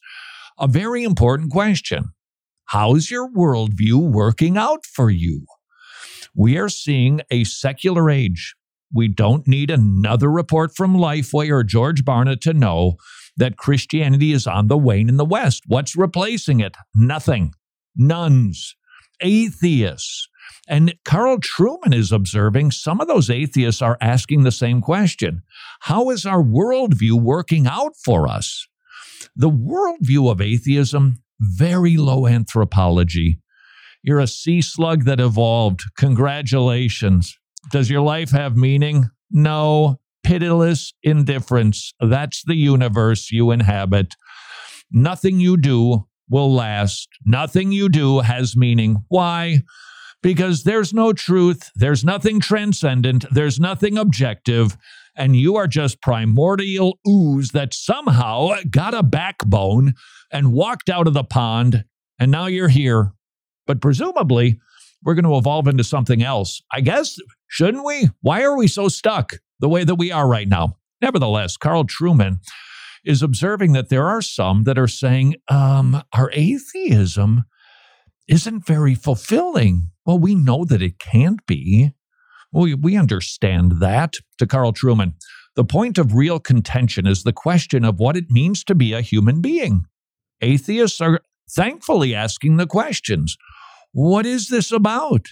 a 0.57 0.67
very 0.67 1.03
important 1.03 1.51
question 1.51 2.09
How's 2.65 3.11
your 3.11 3.29
worldview 3.29 4.11
working 4.11 4.57
out 4.57 4.85
for 4.85 5.09
you? 5.09 5.45
We 6.35 6.57
are 6.57 6.69
seeing 6.69 7.21
a 7.29 7.43
secular 7.43 8.09
age. 8.09 8.55
We 8.93 9.07
don't 9.07 9.47
need 9.47 9.71
another 9.71 10.29
report 10.29 10.75
from 10.75 10.95
Lifeway 10.95 11.49
or 11.49 11.63
George 11.63 12.03
Barna 12.03 12.39
to 12.41 12.53
know 12.53 12.95
that 13.37 13.57
Christianity 13.57 14.33
is 14.33 14.47
on 14.47 14.67
the 14.67 14.77
wane 14.77 15.09
in 15.09 15.17
the 15.17 15.25
West. 15.25 15.63
What's 15.67 15.95
replacing 15.95 16.59
it? 16.59 16.75
Nothing. 16.95 17.53
Nuns, 17.95 18.75
atheists. 19.21 20.27
And 20.67 20.95
Carl 21.05 21.37
Trueman 21.37 21.93
is 21.93 22.11
observing 22.11 22.71
some 22.71 23.01
of 23.01 23.07
those 23.07 23.29
atheists 23.29 23.81
are 23.81 23.97
asking 24.01 24.43
the 24.43 24.51
same 24.51 24.81
question 24.81 25.43
How 25.81 26.09
is 26.09 26.25
our 26.25 26.43
worldview 26.43 27.21
working 27.21 27.67
out 27.67 27.93
for 28.03 28.27
us? 28.27 28.67
The 29.35 29.49
worldview 29.49 30.29
of 30.29 30.41
atheism 30.41 31.23
very 31.41 31.97
low 31.97 32.27
anthropology. 32.27 33.39
You're 34.03 34.19
a 34.19 34.27
sea 34.27 34.61
slug 34.61 35.05
that 35.05 35.19
evolved. 35.19 35.83
Congratulations. 35.97 37.37
Does 37.71 37.89
your 37.89 38.01
life 38.01 38.31
have 38.31 38.57
meaning? 38.57 39.09
No. 39.29 39.99
Pitiless 40.23 40.93
indifference. 41.03 41.93
That's 41.99 42.43
the 42.43 42.55
universe 42.55 43.31
you 43.31 43.51
inhabit. 43.51 44.15
Nothing 44.91 45.39
you 45.39 45.57
do 45.57 46.07
will 46.29 46.53
last. 46.53 47.09
Nothing 47.25 47.71
you 47.71 47.89
do 47.89 48.19
has 48.19 48.55
meaning. 48.55 49.03
Why? 49.09 49.61
Because 50.23 50.63
there's 50.63 50.93
no 50.93 51.13
truth, 51.13 51.71
there's 51.75 52.05
nothing 52.05 52.39
transcendent, 52.39 53.25
there's 53.31 53.59
nothing 53.59 53.97
objective, 53.97 54.77
and 55.15 55.35
you 55.35 55.55
are 55.55 55.67
just 55.67 56.01
primordial 56.01 56.99
ooze 57.07 57.49
that 57.49 57.73
somehow 57.73 58.51
got 58.69 58.93
a 58.93 59.01
backbone 59.01 59.95
and 60.31 60.53
walked 60.53 60.89
out 60.89 61.07
of 61.07 61.15
the 61.15 61.23
pond, 61.23 61.85
and 62.19 62.29
now 62.29 62.45
you're 62.45 62.69
here. 62.69 63.13
But 63.67 63.81
presumably, 63.81 64.59
we're 65.03 65.15
going 65.15 65.25
to 65.25 65.37
evolve 65.37 65.67
into 65.67 65.83
something 65.83 66.23
else. 66.23 66.61
I 66.71 66.81
guess, 66.81 67.17
shouldn't 67.47 67.85
we? 67.85 68.09
Why 68.21 68.43
are 68.43 68.55
we 68.55 68.67
so 68.67 68.87
stuck 68.87 69.33
the 69.59 69.69
way 69.69 69.83
that 69.83 69.95
we 69.95 70.11
are 70.11 70.27
right 70.27 70.47
now? 70.47 70.77
Nevertheless, 71.01 71.57
Carl 71.57 71.85
Trueman 71.85 72.37
is 73.03 73.23
observing 73.23 73.73
that 73.73 73.89
there 73.89 74.07
are 74.07 74.21
some 74.21 74.63
that 74.63 74.77
are 74.77 74.87
saying 74.87 75.35
um, 75.47 76.03
our 76.13 76.29
atheism 76.33 77.45
isn't 78.27 78.65
very 78.65 78.95
fulfilling. 78.95 79.87
Well, 80.05 80.19
we 80.19 80.35
know 80.35 80.65
that 80.65 80.81
it 80.81 80.99
can't 80.99 81.45
be. 81.47 81.91
We, 82.53 82.75
we 82.75 82.95
understand 82.95 83.79
that. 83.79 84.15
To 84.37 84.45
Carl 84.45 84.73
Trueman, 84.73 85.13
the 85.55 85.65
point 85.65 85.97
of 85.97 86.13
real 86.13 86.39
contention 86.39 87.07
is 87.07 87.23
the 87.23 87.33
question 87.33 87.83
of 87.83 87.99
what 87.99 88.15
it 88.15 88.25
means 88.29 88.63
to 88.65 88.75
be 88.75 88.93
a 88.93 89.01
human 89.01 89.41
being. 89.41 89.85
Atheists 90.41 91.01
are 91.01 91.21
thankfully 91.49 92.15
asking 92.15 92.57
the 92.57 92.67
questions 92.67 93.37
What 93.91 94.25
is 94.25 94.47
this 94.47 94.71
about? 94.71 95.27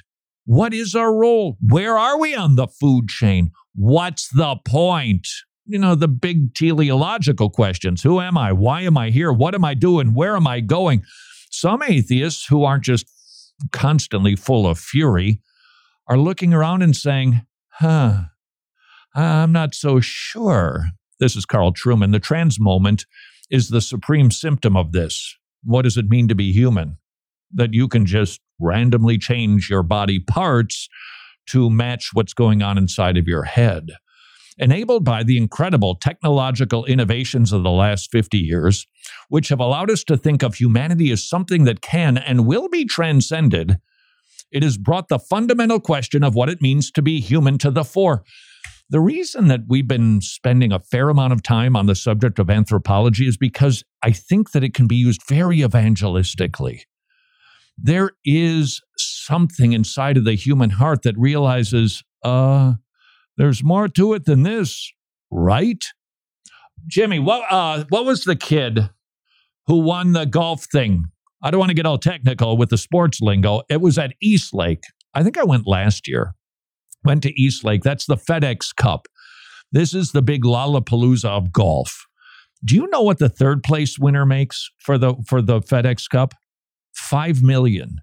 What 0.46 0.74
is 0.74 0.96
our 0.96 1.14
role? 1.14 1.58
Where 1.62 1.98
are 1.98 2.20
we 2.20 2.36
on 2.36 2.56
the 2.56 2.68
food 2.68 3.08
chain? 3.08 3.52
What's 3.76 4.28
the 4.30 4.56
point? 4.66 5.28
You 5.66 5.78
know, 5.78 5.96
the 5.96 6.08
big 6.08 6.56
teleological 6.56 7.50
questions 7.50 8.02
Who 8.02 8.20
am 8.20 8.38
I? 8.38 8.52
Why 8.52 8.82
am 8.82 8.98
I 8.98 9.12
here? 9.12 9.32
What 9.32 9.56
am 9.56 9.64
I 9.64 9.76
doing? 9.76 10.14
Where 10.14 10.36
am 10.36 10.48
I 10.48 10.60
going? 10.60 11.04
Some 11.52 11.84
atheists 11.84 12.46
who 12.48 12.64
aren't 12.64 12.84
just 12.84 13.08
constantly 13.72 14.36
full 14.36 14.68
of 14.68 14.80
fury 14.80 15.42
are 16.08 16.18
looking 16.18 16.54
around 16.54 16.82
and 16.82 16.96
saying, 16.96 17.46
huh, 17.74 18.24
I'm 19.14 19.52
not 19.52 19.76
so 19.76 20.00
sure. 20.00 20.86
This 21.20 21.36
is 21.36 21.46
Carl 21.46 21.74
Trueman. 21.74 22.12
The 22.12 22.20
trans 22.20 22.60
moment 22.60 23.06
is 23.50 23.70
the 23.70 23.82
supreme 23.82 24.32
symptom 24.32 24.76
of 24.78 24.92
this. 24.92 25.36
What 25.64 25.84
does 25.84 25.98
it 25.98 26.10
mean 26.10 26.28
to 26.28 26.36
be 26.36 26.52
human? 26.52 26.98
That 27.52 27.74
you 27.74 27.88
can 27.88 28.06
just 28.06 28.42
randomly 28.60 29.18
change 29.18 29.70
your 29.70 29.84
body 29.84 30.20
parts 30.20 30.88
to 31.48 31.70
match 31.70 32.12
what's 32.14 32.34
going 32.34 32.62
on 32.62 32.78
inside 32.78 33.18
of 33.18 33.28
your 33.28 33.44
head. 33.44 33.90
Enabled 34.58 35.06
by 35.06 35.24
the 35.24 35.38
incredible 35.38 35.96
technological 35.96 36.86
innovations 36.86 37.54
of 37.54 37.64
the 37.64 37.72
last 37.72 38.12
50 38.12 38.38
years, 38.38 38.86
which 39.30 39.50
have 39.50 39.60
allowed 39.60 39.90
us 39.90 40.04
to 40.04 40.18
think 40.18 40.44
of 40.44 40.56
humanity 40.56 41.12
as 41.12 41.28
something 41.28 41.64
that 41.64 41.82
can 41.82 42.18
and 42.18 42.46
will 42.46 42.68
be 42.68 42.86
transcended, 42.86 43.78
it 44.52 44.64
has 44.64 44.78
brought 44.78 45.08
the 45.08 45.20
fundamental 45.20 45.80
question 45.80 46.24
of 46.24 46.36
what 46.36 46.50
it 46.50 46.62
means 46.62 46.92
to 46.92 47.02
be 47.02 47.20
human 47.20 47.58
to 47.60 47.72
the 47.72 47.84
fore. 47.84 48.24
The 48.90 49.00
reason 49.00 49.48
that 49.48 49.62
we've 49.68 49.88
been 49.88 50.20
spending 50.22 50.72
a 50.72 50.80
fair 50.80 51.10
amount 51.10 51.34
of 51.34 51.44
time 51.44 51.76
on 51.76 51.86
the 51.86 51.96
subject 51.96 52.40
of 52.40 52.50
anthropology 52.50 53.28
is 53.28 53.38
because 53.38 53.84
I 54.02 54.12
think 54.12 54.52
that 54.52 54.64
it 54.64 54.74
can 54.74 54.88
be 54.88 54.96
used 54.96 55.22
very 55.28 55.60
evangelistically. 55.60 56.82
There 57.82 58.12
is 58.26 58.82
something 58.98 59.74
inside 59.74 60.18
of 60.18 60.26
the 60.26 60.34
human 60.36 60.72
heart 60.72 61.04
that 61.04 61.18
realizes, 61.18 62.04
uh, 62.24 62.74
there's 63.38 63.64
more 63.64 63.88
to 63.88 64.14
it 64.14 64.26
than 64.26 64.44
this, 64.44 64.92
right? 65.32 65.84
Jimmy, 66.88 67.20
what 67.20 67.44
uh, 67.52 67.86
what 67.90 68.06
was 68.06 68.24
the 68.24 68.36
kid 68.36 68.90
who 69.68 69.80
won 69.80 70.14
the 70.14 70.26
golf 70.26 70.66
thing? 70.66 71.06
I 71.42 71.52
don't 71.52 71.60
want 71.60 71.70
to 71.70 71.76
get 71.76 71.86
all 71.86 71.98
technical 71.98 72.58
with 72.58 72.70
the 72.70 72.78
sports 72.78 73.22
lingo. 73.22 73.62
It 73.70 73.82
was 73.82 73.98
at 73.98 74.14
East 74.22 74.54
Lake. 74.54 74.84
I 75.14 75.24
think 75.24 75.38
I 75.38 75.44
went 75.44 75.68
last 75.68 76.08
year 76.08 76.36
went 77.04 77.24
to 77.24 77.42
East 77.42 77.64
Lake. 77.64 77.84
That's 77.84 78.06
the 78.06 78.18
FedEx 78.18 78.76
Cup. 78.76 79.08
This 79.72 79.94
is 79.94 80.12
the 80.12 80.22
big 80.22 80.44
Lollapalooza 80.44 81.26
of 81.26 81.52
golf. 81.52 82.06
Do 82.66 82.76
you 82.76 82.88
know 82.88 83.02
what 83.02 83.20
the 83.20 83.30
third 83.30 83.64
place 83.64 83.98
winner 83.98 84.26
makes 84.26 84.70
for 84.80 84.98
the 84.98 85.16
for 85.26 85.42
the 85.42 85.62
FedEx 85.62 86.10
Cup? 86.10 86.34
5 87.00 87.42
million. 87.44 88.02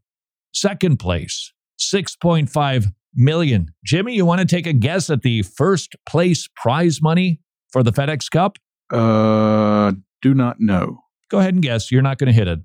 Second 0.53 0.99
place, 0.99 1.53
6.5 1.81 2.87
million. 3.15 3.69
Jimmy, 3.85 4.15
you 4.15 4.25
want 4.25 4.41
to 4.41 4.47
take 4.47 4.67
a 4.67 4.73
guess 4.73 5.11
at 5.11 5.23
the 5.23 5.43
first 5.43 5.97
place 6.07 6.49
prize 6.57 7.01
money 7.03 7.41
for 7.73 7.83
the 7.83 7.93
FedEx 7.93 8.31
Cup? 8.31 8.59
Uh, 8.91 9.93
do 10.23 10.35
not 10.35 10.61
know. 10.61 10.99
Go 11.31 11.39
ahead 11.39 11.55
and 11.55 11.63
guess. 11.63 11.91
You're 11.91 12.03
not 12.03 12.19
going 12.19 12.29
to 12.29 12.33
hit 12.33 12.49
it. 12.49 12.61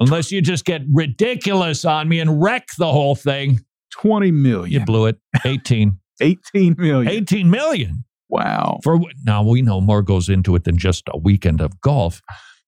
Unless 0.00 0.30
you 0.30 0.42
just 0.42 0.64
get 0.64 0.82
ridiculous 0.92 1.84
on 1.84 2.08
me 2.08 2.20
and 2.20 2.42
wreck 2.42 2.68
the 2.78 2.90
whole 2.90 3.14
thing. 3.14 3.60
20 3.92 4.30
million. 4.30 4.70
You 4.70 4.84
blew 4.84 5.06
it. 5.06 5.18
18. 5.44 5.98
18 6.20 6.76
million. 6.78 7.08
18 7.10 7.50
million. 7.50 8.04
Wow. 8.28 8.80
For 8.82 8.98
now 9.24 9.42
we 9.42 9.62
know 9.62 9.80
more 9.80 10.02
goes 10.02 10.28
into 10.28 10.54
it 10.56 10.64
than 10.64 10.78
just 10.78 11.04
a 11.08 11.18
weekend 11.18 11.60
of 11.60 11.80
golf. 11.80 12.20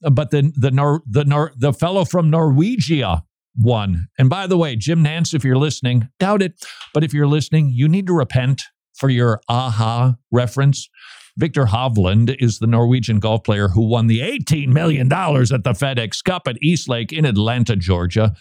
Uh, 0.05 0.11
but 0.11 0.31
then 0.31 0.53
the 0.57 0.71
Nor, 0.71 1.03
the 1.07 1.25
Nor, 1.25 1.53
the 1.57 1.73
fellow 1.73 2.05
from 2.05 2.31
Norwegia 2.31 3.23
won. 3.57 4.09
And 4.19 4.31
by 4.31 4.47
the 4.47 4.57
way, 4.57 4.77
Jim 4.77 5.03
Nantz, 5.05 5.35
if 5.35 5.45
you're 5.45 5.57
listening, 5.57 6.09
doubt 6.19 6.43
it, 6.43 6.55
but 6.95 7.03
if 7.03 7.13
you're 7.13 7.27
listening, 7.27 7.71
you 7.71 7.89
need 7.89 8.07
to 8.07 8.13
repent 8.13 8.63
for 8.95 9.09
your 9.09 9.41
a-ha 9.49 10.17
reference. 10.31 10.89
Viktor 11.37 11.67
Hovland 11.67 12.35
is 12.41 12.59
the 12.59 12.67
Norwegian 12.67 13.21
golf 13.21 13.45
player 13.45 13.69
who 13.69 13.89
won 13.89 14.09
the 14.09 14.21
$18 14.21 14.69
million 14.69 15.07
at 15.07 15.65
the 15.65 15.73
FedEx 15.73 16.23
Cup 16.25 16.49
at 16.49 16.61
East 16.61 16.89
Lake 16.89 17.13
in 17.13 17.25
Atlanta, 17.25 17.77
Georgia. 17.77 18.35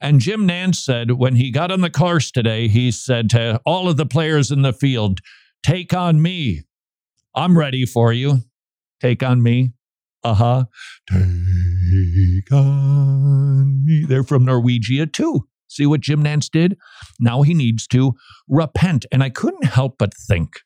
And 0.00 0.20
Jim 0.20 0.48
Nantz 0.48 0.76
said 0.76 1.12
when 1.12 1.36
he 1.36 1.50
got 1.50 1.70
on 1.70 1.82
the 1.82 1.90
course 1.90 2.30
today, 2.30 2.68
he 2.68 2.90
said 2.90 3.28
to 3.30 3.60
all 3.66 3.88
of 3.88 3.96
the 3.96 4.06
players 4.06 4.50
in 4.50 4.62
the 4.62 4.72
field, 4.72 5.20
Take 5.62 5.92
on 5.92 6.22
me. 6.22 6.62
I'm 7.34 7.56
ready 7.56 7.84
for 7.84 8.12
you. 8.12 8.38
Take 9.00 9.22
on 9.22 9.42
me. 9.42 9.72
Uh 10.24 10.34
huh. 10.34 10.64
Take 11.10 12.52
on 12.52 13.84
me. 13.84 14.04
They're 14.04 14.22
from 14.22 14.46
Norwegia 14.46 15.12
too. 15.12 15.48
See 15.68 15.86
what 15.86 16.00
Jim 16.00 16.22
Nantz 16.22 16.50
did? 16.50 16.76
Now 17.18 17.42
he 17.42 17.54
needs 17.54 17.86
to 17.88 18.14
repent. 18.48 19.06
And 19.10 19.22
I 19.22 19.30
couldn't 19.30 19.64
help 19.64 19.96
but 19.98 20.12
think 20.14 20.60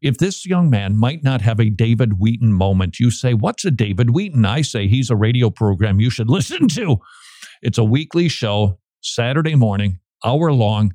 if 0.00 0.18
this 0.18 0.46
young 0.46 0.70
man 0.70 0.96
might 0.96 1.22
not 1.22 1.40
have 1.40 1.60
a 1.60 1.70
David 1.70 2.18
Wheaton 2.18 2.52
moment, 2.52 3.00
you 3.00 3.10
say, 3.10 3.34
What's 3.34 3.64
a 3.64 3.70
David 3.70 4.10
Wheaton? 4.10 4.44
I 4.44 4.62
say, 4.62 4.88
He's 4.88 5.10
a 5.10 5.16
radio 5.16 5.50
program 5.50 6.00
you 6.00 6.10
should 6.10 6.30
listen 6.30 6.68
to. 6.68 6.98
It's 7.62 7.78
a 7.78 7.84
weekly 7.84 8.28
show, 8.28 8.78
Saturday 9.00 9.54
morning, 9.54 9.98
hour 10.24 10.52
long. 10.52 10.94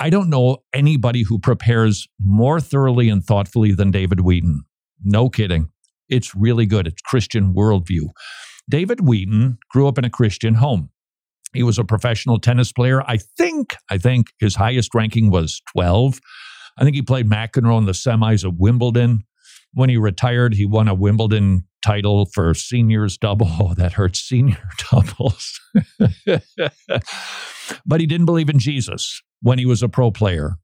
I 0.00 0.10
don't 0.10 0.30
know 0.30 0.58
anybody 0.72 1.24
who 1.24 1.38
prepares 1.38 2.06
more 2.20 2.60
thoroughly 2.60 3.08
and 3.08 3.24
thoughtfully 3.24 3.72
than 3.72 3.90
David 3.90 4.20
Wheaton. 4.20 4.62
No 5.02 5.28
kidding. 5.28 5.70
It's 6.08 6.34
really 6.34 6.66
good. 6.66 6.86
It's 6.86 7.02
Christian 7.02 7.54
worldview. 7.54 8.08
David 8.68 9.00
Wheaton 9.00 9.58
grew 9.70 9.88
up 9.88 9.98
in 9.98 10.04
a 10.04 10.10
Christian 10.10 10.54
home. 10.54 10.90
He 11.54 11.62
was 11.62 11.78
a 11.78 11.84
professional 11.84 12.38
tennis 12.38 12.72
player. 12.72 13.02
I 13.02 13.16
think, 13.16 13.74
I 13.90 13.98
think 13.98 14.28
his 14.38 14.56
highest 14.56 14.94
ranking 14.94 15.30
was 15.30 15.62
12. 15.72 16.20
I 16.76 16.84
think 16.84 16.94
he 16.94 17.02
played 17.02 17.28
McEnroe 17.28 17.78
in 17.78 17.86
the 17.86 17.92
semis 17.92 18.44
of 18.44 18.58
Wimbledon. 18.58 19.24
When 19.72 19.88
he 19.88 19.96
retired, 19.96 20.54
he 20.54 20.66
won 20.66 20.88
a 20.88 20.94
Wimbledon 20.94 21.64
title 21.84 22.26
for 22.26 22.54
seniors 22.54 23.16
double. 23.16 23.48
Oh, 23.48 23.74
that 23.76 23.94
hurts 23.94 24.20
senior 24.20 24.62
doubles. 24.90 25.60
but 27.86 28.00
he 28.00 28.06
didn't 28.06 28.26
believe 28.26 28.50
in 28.50 28.58
Jesus 28.58 29.22
when 29.40 29.58
he 29.58 29.66
was 29.66 29.82
a 29.82 29.88
pro 29.88 30.10
player. 30.10 30.56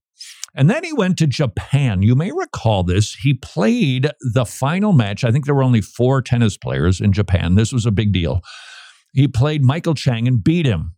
And 0.55 0.71
then 0.71 0.85
he 0.85 0.93
went 0.93 1.19
to 1.19 1.27
Japan. 1.27 2.03
You 2.03 2.15
may 2.15 2.31
recall 2.31 2.85
this. 2.85 3.15
He 3.15 3.35
played 3.35 4.11
the 4.21 4.45
final 4.45 4.93
match. 4.93 5.25
I 5.25 5.33
think 5.33 5.47
there 5.47 5.55
were 5.55 5.65
only 5.65 5.81
four 5.81 6.23
tennis 6.23 6.57
players 6.57 7.01
in 7.01 7.13
Japan. 7.13 7.57
This 7.57 7.73
was 7.73 7.87
a 7.87 7.91
big 7.91 8.13
deal. 8.13 8.41
He 9.13 9.27
played 9.27 9.65
Michael 9.65 9.95
Chang 9.95 10.29
and 10.29 10.43
beat 10.43 10.67
him. 10.67 10.95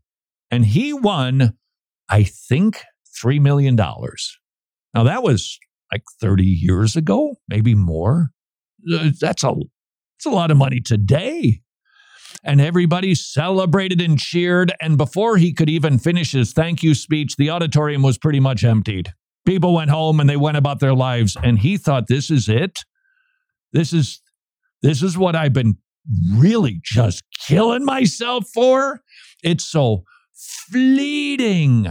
And 0.51 0.67
he 0.67 0.93
won, 0.93 1.55
I 2.09 2.25
think, 2.25 2.83
$3 3.23 3.41
million. 3.41 3.77
Now, 3.77 5.03
that 5.05 5.23
was 5.23 5.59
like 5.91 6.03
30 6.21 6.45
years 6.45 6.95
ago, 6.95 7.37
maybe 7.49 7.75
more. 7.75 8.31
Uh, 8.93 9.11
that's 9.19 9.43
a, 9.43 9.55
that's 9.55 10.27
a 10.27 10.31
lot 10.31 10.51
of 10.51 10.59
money 10.59 10.81
today. 10.81 11.63
And 12.45 12.61
everybody 12.61 13.15
celebrated 13.15 14.01
and 14.03 14.19
cheered. 14.19 14.73
And 14.81 14.99
before 14.99 15.39
he 15.39 15.55
could 15.55 15.71
even 15.71 15.99
finish 15.99 16.33
his 16.33 16.53
thank 16.53 16.83
you 16.83 16.95
speech, 16.95 17.37
the 17.37 17.51
auditorium 17.51 18.03
was 18.03 18.19
pretty 18.19 18.41
much 18.41 18.63
emptied 18.63 19.15
people 19.47 19.75
went 19.75 19.91
home 19.91 20.21
and 20.21 20.29
they 20.29 20.37
went 20.37 20.57
about 20.57 20.81
their 20.81 20.95
lives 20.95 21.37
and 21.43 21.59
he 21.59 21.77
thought 21.77 22.09
this 22.09 22.31
is 22.31 22.49
it? 22.49 22.81
This 23.73 23.93
is 23.93 24.21
this 24.83 25.03
is 25.03 25.17
what 25.17 25.35
i've 25.35 25.53
been 25.53 25.77
really 26.35 26.81
just 26.85 27.23
killing 27.47 27.85
myself 27.85 28.45
for? 28.53 29.01
It's 29.43 29.65
so 29.65 30.05
fleeting. 30.35 31.87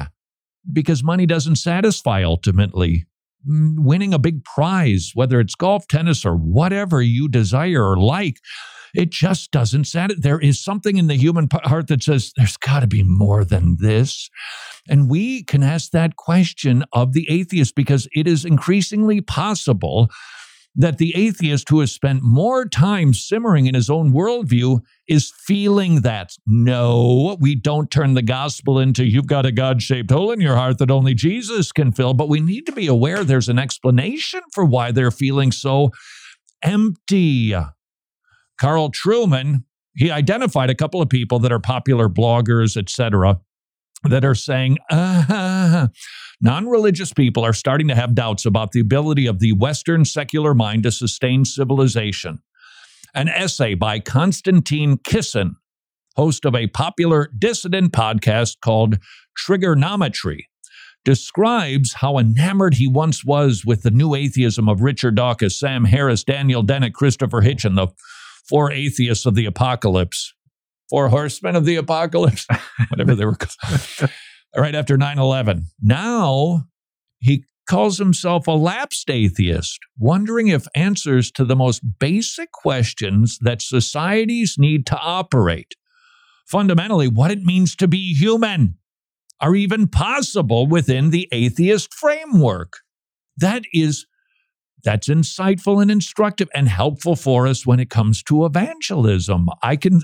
Because 0.72 1.04
money 1.04 1.26
doesn't 1.26 1.58
satisfy 1.58 2.24
ultimately. 2.24 3.06
Mm, 3.48 3.80
winning 3.80 4.14
a 4.14 4.20
big 4.20 4.44
prize 4.44 5.12
whether 5.14 5.40
it's 5.40 5.54
golf 5.54 5.88
tennis 5.88 6.26
or 6.26 6.36
whatever 6.36 7.02
you 7.02 7.28
desire 7.28 7.84
or 7.88 7.98
like 7.98 8.38
it 8.98 9.12
just 9.12 9.52
doesn't 9.52 9.86
satisfy. 9.86 10.20
There 10.22 10.40
is 10.40 10.64
something 10.64 10.98
in 10.98 11.08
the 11.08 11.16
human 11.16 11.48
heart 11.52 11.88
that 11.88 12.04
says 12.04 12.32
there's 12.36 12.58
got 12.58 12.82
to 12.82 12.88
be 12.88 13.04
more 13.04 13.44
than 13.44 13.78
this. 13.80 14.30
And 14.88 15.10
we 15.10 15.44
can 15.44 15.64
ask 15.64 15.92
that 15.92 16.16
question 16.16 16.84
of 16.94 17.14
the 17.14 17.28
atheist 17.30 17.76
because 17.76 18.08
it 18.14 18.28
is 18.28 18.46
increasingly 18.46 19.22
possible 19.22 20.10
that 20.76 20.98
the 20.98 21.16
atheist 21.16 21.70
who 21.70 21.80
has 21.80 21.92
spent 21.92 22.22
more 22.22 22.68
time 22.68 23.14
simmering 23.14 23.66
in 23.66 23.76
his 23.76 23.90
own 23.90 24.12
worldview 24.12 24.82
is 25.08 25.32
feeling 25.46 26.02
that. 26.02 26.32
No, 26.46 27.38
we 27.40 27.56
don't 27.56 27.90
turn 27.90 28.14
the 28.14 28.22
gospel 28.22 28.80
into 28.80 29.06
you've 29.06 29.28
got 29.28 29.46
a 29.46 29.52
God 29.52 29.82
shaped 29.82 30.12
hole 30.12 30.32
in 30.32 30.42
your 30.42 30.56
heart 30.56 30.80
that 30.80 30.92
only 30.92 31.14
Jesus 31.14 31.72
can 31.72 31.92
fill, 31.94 32.14
but 32.14 32.30
we 32.30 32.42
need 32.42 32.66
to 32.66 32.74
be 32.74 32.88
aware 32.88 33.24
there's 33.24 33.50
an 33.50 33.60
explanation 33.60 34.42
for 34.54 34.66
why 34.66 34.92
they're 34.92 35.12
feeling 35.12 35.52
so 35.52 35.92
empty. 36.62 37.56
Carl 38.60 38.92
Trueman, 38.92 39.64
he 39.96 40.12
identified 40.12 40.70
a 40.70 40.76
couple 40.76 41.02
of 41.02 41.10
people 41.10 41.40
that 41.40 41.52
are 41.52 41.60
popular 41.60 42.10
bloggers, 42.10 42.78
etc., 42.78 43.40
that 44.04 44.24
are 44.26 44.36
saying 44.36 44.78
uh, 44.90 45.88
non-religious 46.42 47.14
people 47.14 47.44
are 47.44 47.54
starting 47.54 47.88
to 47.88 47.96
have 47.96 48.14
doubts 48.14 48.46
about 48.46 48.72
the 48.72 48.80
ability 48.80 49.26
of 49.26 49.40
the 49.40 49.54
Western 49.54 50.06
secular 50.06 50.54
mind 50.54 50.84
to 50.84 50.92
sustain 50.92 51.44
civilization. 51.44 52.40
An 53.14 53.30
essay 53.30 53.74
by 53.74 54.00
Konstantin 54.00 54.98
Kisin, 54.98 55.54
host 56.16 56.46
of 56.46 56.54
a 56.54 56.68
popular 56.68 57.32
dissident 57.38 57.94
podcast 57.94 58.58
called 58.62 58.98
Trigonometry, 59.38 60.50
describes 61.06 61.94
how 61.94 62.18
enamored 62.18 62.74
he 62.76 62.88
once 62.88 63.24
was 63.24 63.64
with 63.66 63.84
the 63.84 63.92
new 63.92 64.16
atheism 64.16 64.68
of 64.68 64.82
Richard 64.82 65.16
Dawkins, 65.16 65.58
Sam 65.58 65.86
Harris, 65.86 66.24
Daniel 66.24 66.64
Dennett, 66.64 66.94
Christopher 66.94 67.42
Hitchens, 67.42 67.76
the 67.76 67.88
four 68.48 68.72
atheists 68.72 69.26
of 69.26 69.36
the 69.36 69.46
apocalypse, 69.46 70.34
four 70.90 71.10
horsemen 71.10 71.56
of 71.56 71.66
the 71.66 71.76
apocalypse, 71.76 72.46
whatever 72.90 73.16
they 73.16 73.26
were. 73.26 73.36
called, 73.36 74.12
right 74.56 74.76
after 74.76 74.98
9 74.98 75.20
11. 75.20 75.68
Now 75.82 76.66
he 77.20 77.44
calls 77.68 77.98
himself 77.98 78.48
a 78.48 78.52
lapsed 78.52 79.10
atheist, 79.10 79.80
wondering 79.98 80.48
if 80.48 80.68
answers 80.76 81.32
to 81.32 81.44
the 81.44 81.56
most 81.56 81.82
basic 82.00 82.52
questions 82.52 83.40
that 83.42 83.62
societies 83.62 84.56
need 84.58 84.86
to 84.86 84.98
operate, 84.98 85.74
fundamentally, 86.46 87.08
what 87.08 87.32
it 87.32 87.44
means 87.44 87.76
to 87.76 87.88
be 87.88 88.14
human, 88.14 88.78
are 89.42 89.56
even 89.56 89.88
possible 89.88 90.68
within 90.68 91.10
the 91.10 91.28
atheist 91.32 91.94
framework. 91.94 92.74
That 93.38 93.64
is 93.74 94.06
that's 94.86 95.10
insightful 95.10 95.82
and 95.82 95.92
instructive 95.92 96.48
and 96.56 96.70
helpful 96.70 97.16
for 97.16 97.48
us 97.48 97.66
when 97.66 97.80
it 97.80 97.90
comes 97.90 98.24
to 98.24 98.46
evangelism. 98.46 99.50
I 99.62 99.76
can 99.76 100.02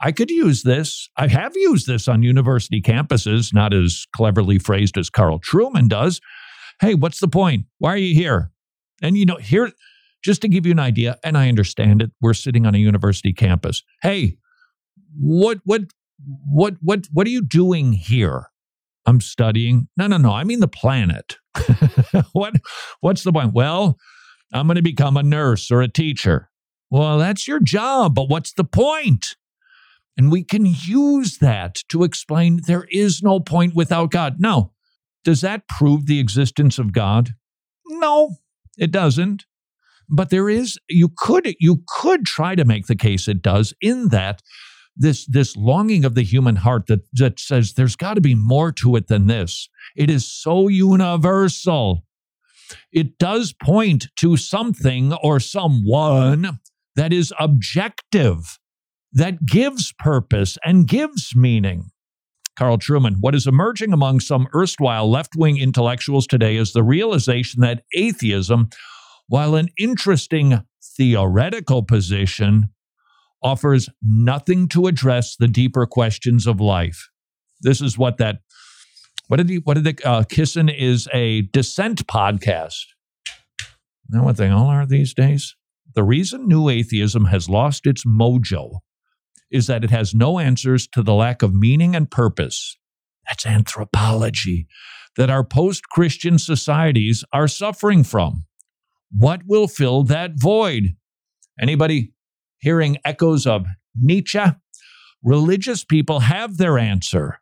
I 0.00 0.12
could 0.12 0.30
use 0.30 0.62
this. 0.62 1.08
I 1.16 1.26
have 1.28 1.56
used 1.56 1.86
this 1.86 2.06
on 2.06 2.22
university 2.22 2.80
campuses, 2.80 3.52
not 3.52 3.72
as 3.72 4.06
cleverly 4.14 4.58
phrased 4.58 4.96
as 4.96 5.10
Carl 5.10 5.40
Trueman 5.40 5.88
does. 5.88 6.20
Hey, 6.80 6.94
what's 6.94 7.18
the 7.18 7.28
point? 7.28 7.64
Why 7.78 7.94
are 7.94 7.98
you 7.98 8.14
here? 8.14 8.52
And 9.02 9.16
you 9.16 9.26
know, 9.26 9.36
here 9.36 9.72
just 10.22 10.42
to 10.42 10.48
give 10.48 10.66
you 10.66 10.72
an 10.72 10.78
idea, 10.78 11.18
and 11.24 11.38
I 11.38 11.48
understand 11.48 12.02
it, 12.02 12.10
we're 12.20 12.34
sitting 12.34 12.66
on 12.66 12.74
a 12.74 12.78
university 12.78 13.32
campus. 13.32 13.82
Hey, 14.02 14.36
what 15.18 15.58
what 15.64 15.82
what 16.46 16.74
what 16.82 17.06
what 17.12 17.26
are 17.26 17.30
you 17.30 17.42
doing 17.42 17.92
here? 17.92 18.50
I'm 19.06 19.20
studying. 19.20 19.88
No, 19.96 20.06
no, 20.06 20.18
no. 20.18 20.32
I 20.32 20.44
mean 20.44 20.60
the 20.60 20.68
planet. 20.68 21.36
what 22.32 22.54
what's 23.00 23.22
the 23.22 23.32
point? 23.32 23.52
Well, 23.54 23.98
I'm 24.52 24.66
going 24.66 24.76
to 24.76 24.82
become 24.82 25.16
a 25.16 25.22
nurse 25.22 25.70
or 25.70 25.82
a 25.82 25.88
teacher. 25.88 26.50
Well, 26.90 27.18
that's 27.18 27.46
your 27.46 27.60
job, 27.60 28.14
but 28.14 28.28
what's 28.28 28.52
the 28.52 28.64
point? 28.64 29.36
And 30.16 30.32
we 30.32 30.42
can 30.42 30.66
use 30.66 31.38
that 31.38 31.76
to 31.90 32.02
explain 32.02 32.60
there 32.66 32.86
is 32.90 33.22
no 33.22 33.38
point 33.40 33.74
without 33.74 34.10
God. 34.10 34.40
Now, 34.40 34.72
does 35.24 35.42
that 35.42 35.68
prove 35.68 36.06
the 36.06 36.18
existence 36.18 36.78
of 36.78 36.92
God? 36.92 37.34
No, 37.86 38.36
it 38.76 38.90
doesn't. 38.90 39.44
But 40.08 40.30
there 40.30 40.48
is 40.48 40.78
you 40.88 41.10
could 41.14 41.54
you 41.60 41.82
could 41.86 42.24
try 42.24 42.54
to 42.54 42.64
make 42.64 42.86
the 42.86 42.96
case 42.96 43.28
it 43.28 43.42
does 43.42 43.74
in 43.80 44.08
that 44.08 44.42
this 44.98 45.24
this 45.26 45.56
longing 45.56 46.04
of 46.04 46.14
the 46.14 46.22
human 46.22 46.56
heart 46.56 46.86
that 46.88 47.00
that 47.14 47.38
says 47.40 47.74
there's 47.74 47.96
got 47.96 48.14
to 48.14 48.20
be 48.20 48.34
more 48.34 48.72
to 48.72 48.96
it 48.96 49.06
than 49.06 49.26
this. 49.26 49.68
It 49.96 50.10
is 50.10 50.26
so 50.26 50.68
universal. 50.68 52.04
It 52.92 53.18
does 53.18 53.54
point 53.54 54.08
to 54.16 54.36
something 54.36 55.14
or 55.14 55.40
someone 55.40 56.58
that 56.96 57.12
is 57.12 57.32
objective, 57.38 58.58
that 59.12 59.46
gives 59.46 59.94
purpose 59.98 60.58
and 60.64 60.86
gives 60.86 61.34
meaning. 61.34 61.90
Carl 62.56 62.76
Trueman, 62.76 63.18
what 63.20 63.36
is 63.36 63.46
emerging 63.46 63.92
among 63.92 64.18
some 64.18 64.48
erstwhile 64.52 65.08
left 65.08 65.36
wing 65.36 65.58
intellectuals 65.58 66.26
today 66.26 66.56
is 66.56 66.72
the 66.72 66.82
realization 66.82 67.60
that 67.60 67.84
atheism, 67.94 68.68
while 69.28 69.54
an 69.54 69.68
interesting 69.78 70.64
theoretical 70.82 71.84
position, 71.84 72.70
offers 73.42 73.88
nothing 74.02 74.68
to 74.68 74.86
address 74.86 75.36
the 75.36 75.48
deeper 75.48 75.86
questions 75.86 76.46
of 76.46 76.60
life. 76.60 77.08
This 77.60 77.80
is 77.80 77.98
what 77.98 78.18
that 78.18 78.38
what 79.28 79.36
did 79.36 79.48
he 79.48 79.58
what 79.58 79.74
did 79.74 79.84
the 79.84 80.08
uh, 80.08 80.22
Kisin 80.24 80.74
is 80.74 81.08
a 81.12 81.42
dissent 81.42 82.06
podcast. 82.06 82.84
Know 84.08 84.22
what 84.22 84.38
they 84.38 84.48
all 84.48 84.66
are 84.66 84.86
these 84.86 85.12
days? 85.12 85.54
The 85.94 86.02
reason 86.02 86.48
new 86.48 86.68
atheism 86.68 87.26
has 87.26 87.48
lost 87.48 87.86
its 87.86 88.04
mojo 88.04 88.78
is 89.50 89.66
that 89.66 89.84
it 89.84 89.90
has 89.90 90.14
no 90.14 90.38
answers 90.38 90.86
to 90.88 91.02
the 91.02 91.14
lack 91.14 91.42
of 91.42 91.54
meaning 91.54 91.94
and 91.94 92.10
purpose. 92.10 92.76
That's 93.26 93.46
anthropology 93.46 94.66
that 95.16 95.30
our 95.30 95.44
post-Christian 95.44 96.38
societies 96.38 97.24
are 97.32 97.48
suffering 97.48 98.04
from. 98.04 98.44
What 99.10 99.42
will 99.46 99.68
fill 99.68 100.04
that 100.04 100.32
void? 100.36 100.96
Anybody 101.60 102.12
hearing 102.58 102.98
echoes 103.04 103.46
of 103.46 103.66
Nietzsche. 103.96 104.44
Religious 105.22 105.84
people 105.84 106.20
have 106.20 106.56
their 106.56 106.78
answer. 106.78 107.40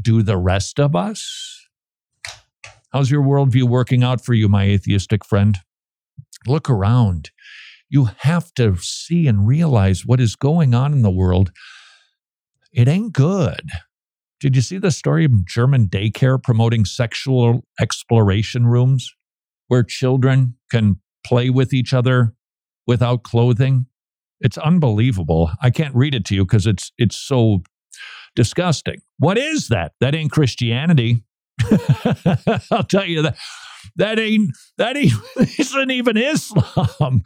Do 0.00 0.22
the 0.22 0.36
rest 0.36 0.80
of 0.80 0.96
us? 0.96 1.68
How's 2.92 3.10
your 3.10 3.22
worldview 3.22 3.64
working 3.64 4.02
out 4.02 4.24
for 4.24 4.34
you, 4.34 4.48
my 4.48 4.64
atheistic 4.64 5.24
friend? 5.24 5.58
Look 6.46 6.68
around. 6.68 7.30
You 7.88 8.08
have 8.18 8.52
to 8.54 8.76
see 8.78 9.26
and 9.26 9.46
realize 9.46 10.04
what 10.04 10.20
is 10.20 10.36
going 10.36 10.74
on 10.74 10.92
in 10.92 11.02
the 11.02 11.10
world. 11.10 11.52
It 12.72 12.88
ain't 12.88 13.12
good. 13.12 13.70
Did 14.40 14.56
you 14.56 14.62
see 14.62 14.78
the 14.78 14.90
story 14.90 15.24
of 15.24 15.46
German 15.46 15.88
daycare 15.88 16.42
promoting 16.42 16.84
sexual 16.84 17.64
exploration 17.80 18.66
rooms 18.66 19.14
where 19.68 19.84
children 19.84 20.56
can 20.70 20.96
play 21.24 21.48
with 21.48 21.72
each 21.72 21.94
other 21.94 22.34
without 22.86 23.22
clothing? 23.22 23.86
It's 24.42 24.58
unbelievable. 24.58 25.50
I 25.62 25.70
can't 25.70 25.94
read 25.94 26.14
it 26.14 26.24
to 26.26 26.34
you 26.34 26.44
because 26.44 26.66
it's 26.66 26.92
it's 26.98 27.16
so 27.16 27.62
Disgusting. 28.34 29.02
What 29.18 29.36
is 29.36 29.68
that? 29.68 29.92
That 30.00 30.14
ain't 30.14 30.32
Christianity. 30.32 31.22
I'll 32.70 32.84
tell 32.84 33.04
you 33.04 33.22
that. 33.22 33.36
That 33.96 34.18
ain't 34.18 34.56
that 34.78 34.96
ain't 34.96 35.12
isn't 35.58 35.90
even 35.90 36.16
Islam. 36.16 37.22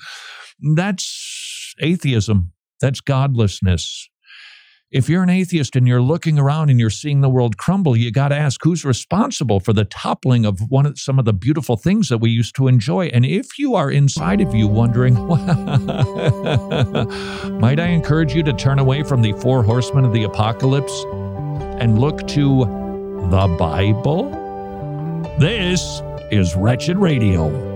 That's 0.75 1.75
atheism. 1.81 2.53
That's 2.81 3.01
godlessness. 3.01 4.09
If 4.93 5.09
you're 5.09 5.25
an 5.25 5.31
atheist 5.31 5.75
and 5.75 5.89
you're 5.89 6.01
looking 6.01 6.39
around 6.39 6.71
and 6.71 6.79
you're 6.79 6.91
seeing 6.91 7.21
the 7.21 7.29
world 7.29 7.57
crumble, 7.57 7.97
you 7.97 8.13
got 8.13 8.29
to 8.29 8.37
ask 8.37 8.63
who's 8.63 8.85
responsible 8.85 9.59
for 9.59 9.73
the 9.73 9.85
toppling 9.85 10.47
of 10.47 10.71
one 10.71 10.87
of 10.87 10.97
some 10.97 11.19
of 11.19 11.25
the 11.25 11.33
beautiful 11.33 11.77
things 11.77 12.09
that 12.09 12.19
we 12.19 12.31
used 12.31 12.55
to 12.55 12.69
enjoy. 12.69 13.07
And 13.07 13.27
if 13.27 13.59
you 13.59 13.75
are 13.75 13.91
inside 13.91 14.41
of 14.41 14.55
you 14.55 14.69
wondering, 14.69 15.15
might 17.59 17.81
I 17.81 17.89
encourage 17.89 18.33
you 18.33 18.45
to 18.45 18.53
turn 18.53 18.79
away 18.79 19.03
from 19.03 19.23
the 19.23 19.33
four 19.33 19.65
horsemen 19.65 20.05
of 20.05 20.13
the 20.13 20.23
apocalypse 20.23 21.05
and 21.81 21.99
look 21.99 22.25
to 22.29 22.61
the 23.31 23.57
Bible? 23.59 24.31
This 25.41 26.01
is 26.31 26.55
Wretched 26.55 26.97
Radio. 26.97 27.76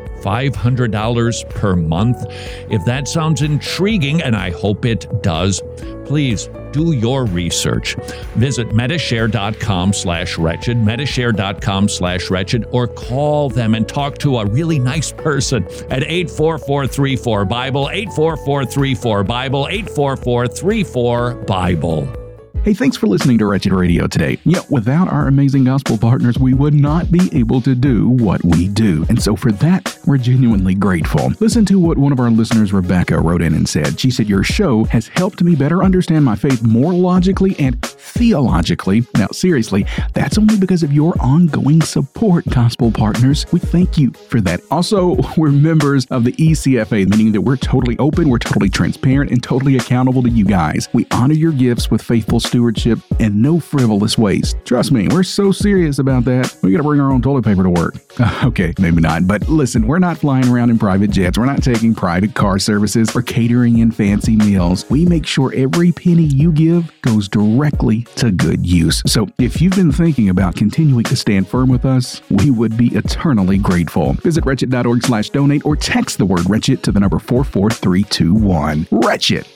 $500 0.21 1.49
per 1.49 1.75
month. 1.75 2.25
If 2.69 2.85
that 2.85 3.07
sounds 3.07 3.41
intriguing, 3.41 4.21
and 4.21 4.35
I 4.35 4.51
hope 4.51 4.85
it 4.85 5.07
does, 5.21 5.61
please 6.05 6.49
do 6.71 6.93
your 6.93 7.25
research. 7.25 7.95
Visit 8.35 8.73
Medi-Share.com 8.73 9.93
slash 9.93 10.37
wretched, 10.37 10.77
Medi-Share.com 10.77 11.89
slash 11.89 12.29
wretched, 12.29 12.65
or 12.71 12.87
call 12.87 13.49
them 13.49 13.75
and 13.75 13.87
talk 13.87 14.17
to 14.19 14.37
a 14.37 14.45
really 14.45 14.79
nice 14.79 15.11
person 15.11 15.65
at 15.89 16.03
84434-BIBLE, 16.03 17.87
84434-BIBLE, 17.87 19.67
84434-BIBLE. 19.67 22.20
Hey, 22.63 22.75
thanks 22.75 22.95
for 22.95 23.07
listening 23.07 23.39
to 23.39 23.47
Wretched 23.47 23.73
Radio 23.73 24.05
today. 24.05 24.37
Yeah, 24.43 24.59
without 24.69 25.11
our 25.11 25.27
amazing 25.27 25.63
gospel 25.63 25.97
partners, 25.97 26.37
we 26.37 26.53
would 26.53 26.75
not 26.75 27.11
be 27.11 27.27
able 27.33 27.59
to 27.61 27.73
do 27.73 28.07
what 28.07 28.43
we 28.43 28.67
do. 28.67 29.03
And 29.09 29.19
so 29.19 29.35
for 29.35 29.51
that, 29.53 29.97
we're 30.05 30.19
genuinely 30.19 30.75
grateful. 30.75 31.31
Listen 31.39 31.65
to 31.65 31.79
what 31.79 31.97
one 31.97 32.11
of 32.11 32.19
our 32.19 32.29
listeners, 32.29 32.71
Rebecca, 32.71 33.19
wrote 33.19 33.41
in 33.41 33.55
and 33.55 33.67
said. 33.67 33.99
She 33.99 34.11
said, 34.11 34.29
Your 34.29 34.43
show 34.43 34.83
has 34.85 35.07
helped 35.07 35.41
me 35.41 35.55
better 35.55 35.83
understand 35.83 36.23
my 36.23 36.35
faith 36.35 36.61
more 36.61 36.93
logically 36.93 37.55
and 37.57 37.81
theologically. 37.83 39.07
Now, 39.17 39.29
seriously, 39.31 39.87
that's 40.13 40.37
only 40.37 40.57
because 40.57 40.83
of 40.83 40.93
your 40.93 41.15
ongoing 41.19 41.81
support, 41.81 42.45
gospel 42.45 42.91
partners. 42.91 43.47
We 43.51 43.59
thank 43.59 43.97
you 43.97 44.11
for 44.11 44.39
that. 44.41 44.61
Also, 44.69 45.17
we're 45.37 45.49
members 45.49 46.05
of 46.07 46.25
the 46.25 46.33
ECFA, 46.33 47.09
meaning 47.09 47.31
that 47.31 47.41
we're 47.41 47.57
totally 47.57 47.97
open, 47.97 48.29
we're 48.29 48.37
totally 48.37 48.69
transparent, 48.69 49.31
and 49.31 49.41
totally 49.41 49.77
accountable 49.77 50.21
to 50.21 50.29
you 50.29 50.45
guys. 50.45 50.89
We 50.93 51.07
honor 51.09 51.33
your 51.33 51.53
gifts 51.53 51.89
with 51.89 52.03
faithful 52.03 52.39
stewardship 52.51 52.99
and 53.21 53.41
no 53.41 53.61
frivolous 53.61 54.17
waste. 54.17 54.57
Trust 54.65 54.91
me, 54.91 55.07
we're 55.07 55.23
so 55.23 55.53
serious 55.53 55.99
about 55.99 56.25
that. 56.25 56.53
We 56.61 56.71
gotta 56.71 56.83
bring 56.83 56.99
our 56.99 57.09
own 57.09 57.21
toilet 57.21 57.45
paper 57.45 57.63
to 57.63 57.69
work. 57.69 57.95
okay, 58.43 58.73
maybe 58.77 58.99
not, 58.99 59.25
but 59.25 59.47
listen, 59.47 59.87
we're 59.87 59.99
not 59.99 60.17
flying 60.17 60.49
around 60.49 60.69
in 60.69 60.77
private 60.77 61.11
jets. 61.11 61.37
We're 61.37 61.45
not 61.45 61.63
taking 61.63 61.95
private 61.95 62.33
car 62.33 62.59
services 62.59 63.15
or 63.15 63.21
catering 63.21 63.77
in 63.77 63.89
fancy 63.89 64.35
meals. 64.35 64.89
We 64.89 65.05
make 65.05 65.25
sure 65.25 65.53
every 65.55 65.93
penny 65.93 66.23
you 66.23 66.51
give 66.51 66.91
goes 67.03 67.29
directly 67.29 68.03
to 68.17 68.31
good 68.31 68.65
use. 68.65 69.01
So 69.07 69.29
if 69.37 69.61
you've 69.61 69.77
been 69.77 69.93
thinking 69.93 70.27
about 70.27 70.57
continuing 70.57 71.05
to 71.05 71.15
stand 71.15 71.47
firm 71.47 71.69
with 71.69 71.85
us, 71.85 72.21
we 72.29 72.51
would 72.51 72.75
be 72.75 72.93
eternally 72.93 73.59
grateful. 73.59 74.11
Visit 74.23 74.45
wretched.org 74.45 75.03
slash 75.03 75.29
donate 75.29 75.65
or 75.65 75.77
text 75.77 76.17
the 76.17 76.25
word 76.25 76.49
wretched 76.49 76.83
to 76.83 76.91
the 76.91 76.99
number 76.99 77.17
44321. 77.17 78.87
Wretched. 78.91 79.47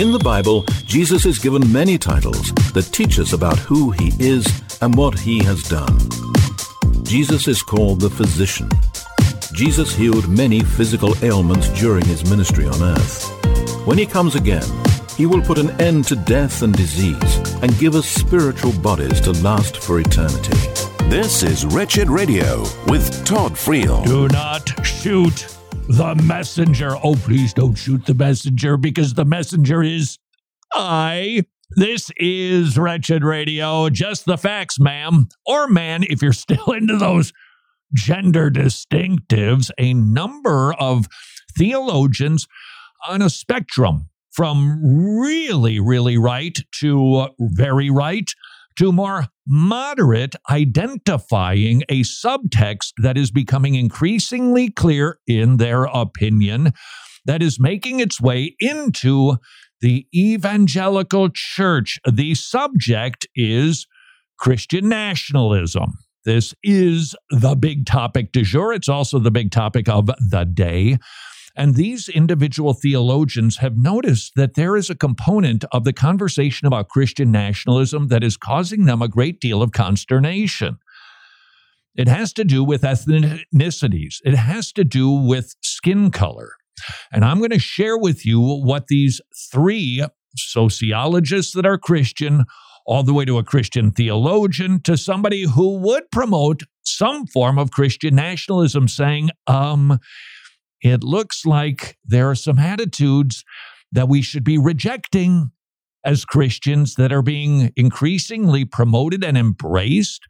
In 0.00 0.12
the 0.12 0.18
Bible, 0.18 0.64
Jesus 0.86 1.26
is 1.26 1.38
given 1.38 1.70
many 1.70 1.98
titles 1.98 2.52
that 2.72 2.88
teach 2.90 3.18
us 3.18 3.34
about 3.34 3.58
who 3.58 3.90
he 3.90 4.14
is 4.18 4.46
and 4.80 4.96
what 4.96 5.18
he 5.18 5.44
has 5.44 5.62
done. 5.64 5.98
Jesus 7.02 7.46
is 7.46 7.62
called 7.62 8.00
the 8.00 8.08
physician. 8.08 8.70
Jesus 9.52 9.94
healed 9.94 10.26
many 10.26 10.60
physical 10.60 11.14
ailments 11.22 11.68
during 11.78 12.02
his 12.06 12.24
ministry 12.30 12.64
on 12.64 12.82
earth. 12.82 13.28
When 13.86 13.98
he 13.98 14.06
comes 14.06 14.36
again, 14.36 14.64
he 15.18 15.26
will 15.26 15.42
put 15.42 15.58
an 15.58 15.78
end 15.78 16.06
to 16.06 16.16
death 16.16 16.62
and 16.62 16.74
disease 16.74 17.36
and 17.60 17.78
give 17.78 17.94
us 17.94 18.08
spiritual 18.08 18.72
bodies 18.80 19.20
to 19.20 19.32
last 19.32 19.76
for 19.76 20.00
eternity. 20.00 20.56
This 21.10 21.42
is 21.42 21.66
Wretched 21.66 22.08
Radio 22.08 22.60
with 22.86 23.22
Todd 23.26 23.52
Friel. 23.52 24.06
Do 24.06 24.28
not 24.28 24.66
shoot 24.82 25.59
the 25.90 26.14
messenger. 26.14 26.96
Oh, 27.02 27.16
please 27.16 27.52
don't 27.52 27.74
shoot 27.74 28.06
the 28.06 28.14
messenger 28.14 28.76
because 28.76 29.14
the 29.14 29.24
messenger 29.24 29.82
is 29.82 30.18
I. 30.72 31.44
This 31.76 32.10
is 32.16 32.78
Wretched 32.78 33.24
Radio. 33.24 33.88
Just 33.88 34.24
the 34.24 34.38
facts, 34.38 34.78
ma'am. 34.78 35.28
Or 35.46 35.66
man, 35.66 36.04
if 36.04 36.22
you're 36.22 36.32
still 36.46 36.72
into 36.72 36.96
those 36.96 37.32
gender 37.92 38.50
distinctives, 38.50 39.70
a 39.78 39.92
number 39.94 40.74
of 40.74 41.06
theologians 41.56 42.46
on 43.08 43.20
a 43.20 43.30
spectrum 43.30 44.08
from 44.30 44.80
really, 45.20 45.80
really 45.80 46.16
right 46.16 46.56
to 46.80 47.28
very 47.40 47.90
right 47.90 48.30
to 48.76 48.92
more 48.92 49.26
moderate, 49.46 50.34
identifying 50.48 51.82
a 51.88 52.02
subtext 52.02 52.92
that 52.98 53.16
is 53.16 53.30
becoming 53.30 53.74
increasingly 53.74 54.70
clear 54.70 55.18
in 55.26 55.56
their 55.56 55.84
opinion, 55.84 56.72
that 57.26 57.42
is 57.42 57.60
making 57.60 58.00
its 58.00 58.20
way 58.20 58.54
into 58.60 59.36
the 59.80 60.06
evangelical 60.14 61.28
church. 61.32 61.98
The 62.10 62.34
subject 62.34 63.26
is 63.34 63.86
Christian 64.38 64.88
nationalism. 64.88 65.92
This 66.24 66.54
is 66.62 67.14
the 67.30 67.54
big 67.54 67.86
topic 67.86 68.32
du 68.32 68.42
jour. 68.42 68.72
It's 68.72 68.88
also 68.88 69.18
the 69.18 69.30
big 69.30 69.50
topic 69.50 69.88
of 69.88 70.06
the 70.06 70.44
day. 70.44 70.98
And 71.56 71.74
these 71.74 72.08
individual 72.08 72.74
theologians 72.74 73.58
have 73.58 73.76
noticed 73.76 74.34
that 74.36 74.54
there 74.54 74.76
is 74.76 74.88
a 74.88 74.94
component 74.94 75.64
of 75.72 75.84
the 75.84 75.92
conversation 75.92 76.66
about 76.66 76.88
Christian 76.88 77.32
nationalism 77.32 78.08
that 78.08 78.22
is 78.22 78.36
causing 78.36 78.84
them 78.84 79.02
a 79.02 79.08
great 79.08 79.40
deal 79.40 79.62
of 79.62 79.72
consternation. 79.72 80.78
It 81.94 82.08
has 82.08 82.32
to 82.34 82.44
do 82.44 82.62
with 82.62 82.82
ethnicities, 82.82 84.16
it 84.24 84.34
has 84.34 84.72
to 84.72 84.84
do 84.84 85.10
with 85.10 85.54
skin 85.62 86.10
color. 86.10 86.52
And 87.12 87.24
I'm 87.24 87.38
going 87.38 87.50
to 87.50 87.58
share 87.58 87.98
with 87.98 88.24
you 88.24 88.40
what 88.40 88.86
these 88.86 89.20
three 89.52 90.02
sociologists 90.36 91.54
that 91.54 91.66
are 91.66 91.76
Christian, 91.76 92.44
all 92.86 93.02
the 93.02 93.12
way 93.12 93.24
to 93.24 93.38
a 93.38 93.44
Christian 93.44 93.90
theologian, 93.90 94.80
to 94.82 94.96
somebody 94.96 95.42
who 95.42 95.78
would 95.78 96.10
promote 96.10 96.62
some 96.82 97.26
form 97.26 97.58
of 97.58 97.70
Christian 97.70 98.14
nationalism, 98.14 98.88
saying, 98.88 99.30
um, 99.46 99.98
it 100.82 101.02
looks 101.04 101.44
like 101.44 101.98
there 102.04 102.30
are 102.30 102.34
some 102.34 102.58
attitudes 102.58 103.44
that 103.92 104.08
we 104.08 104.22
should 104.22 104.44
be 104.44 104.58
rejecting 104.58 105.50
as 106.04 106.24
Christians 106.24 106.94
that 106.94 107.12
are 107.12 107.22
being 107.22 107.72
increasingly 107.76 108.64
promoted 108.64 109.22
and 109.22 109.36
embraced 109.36 110.22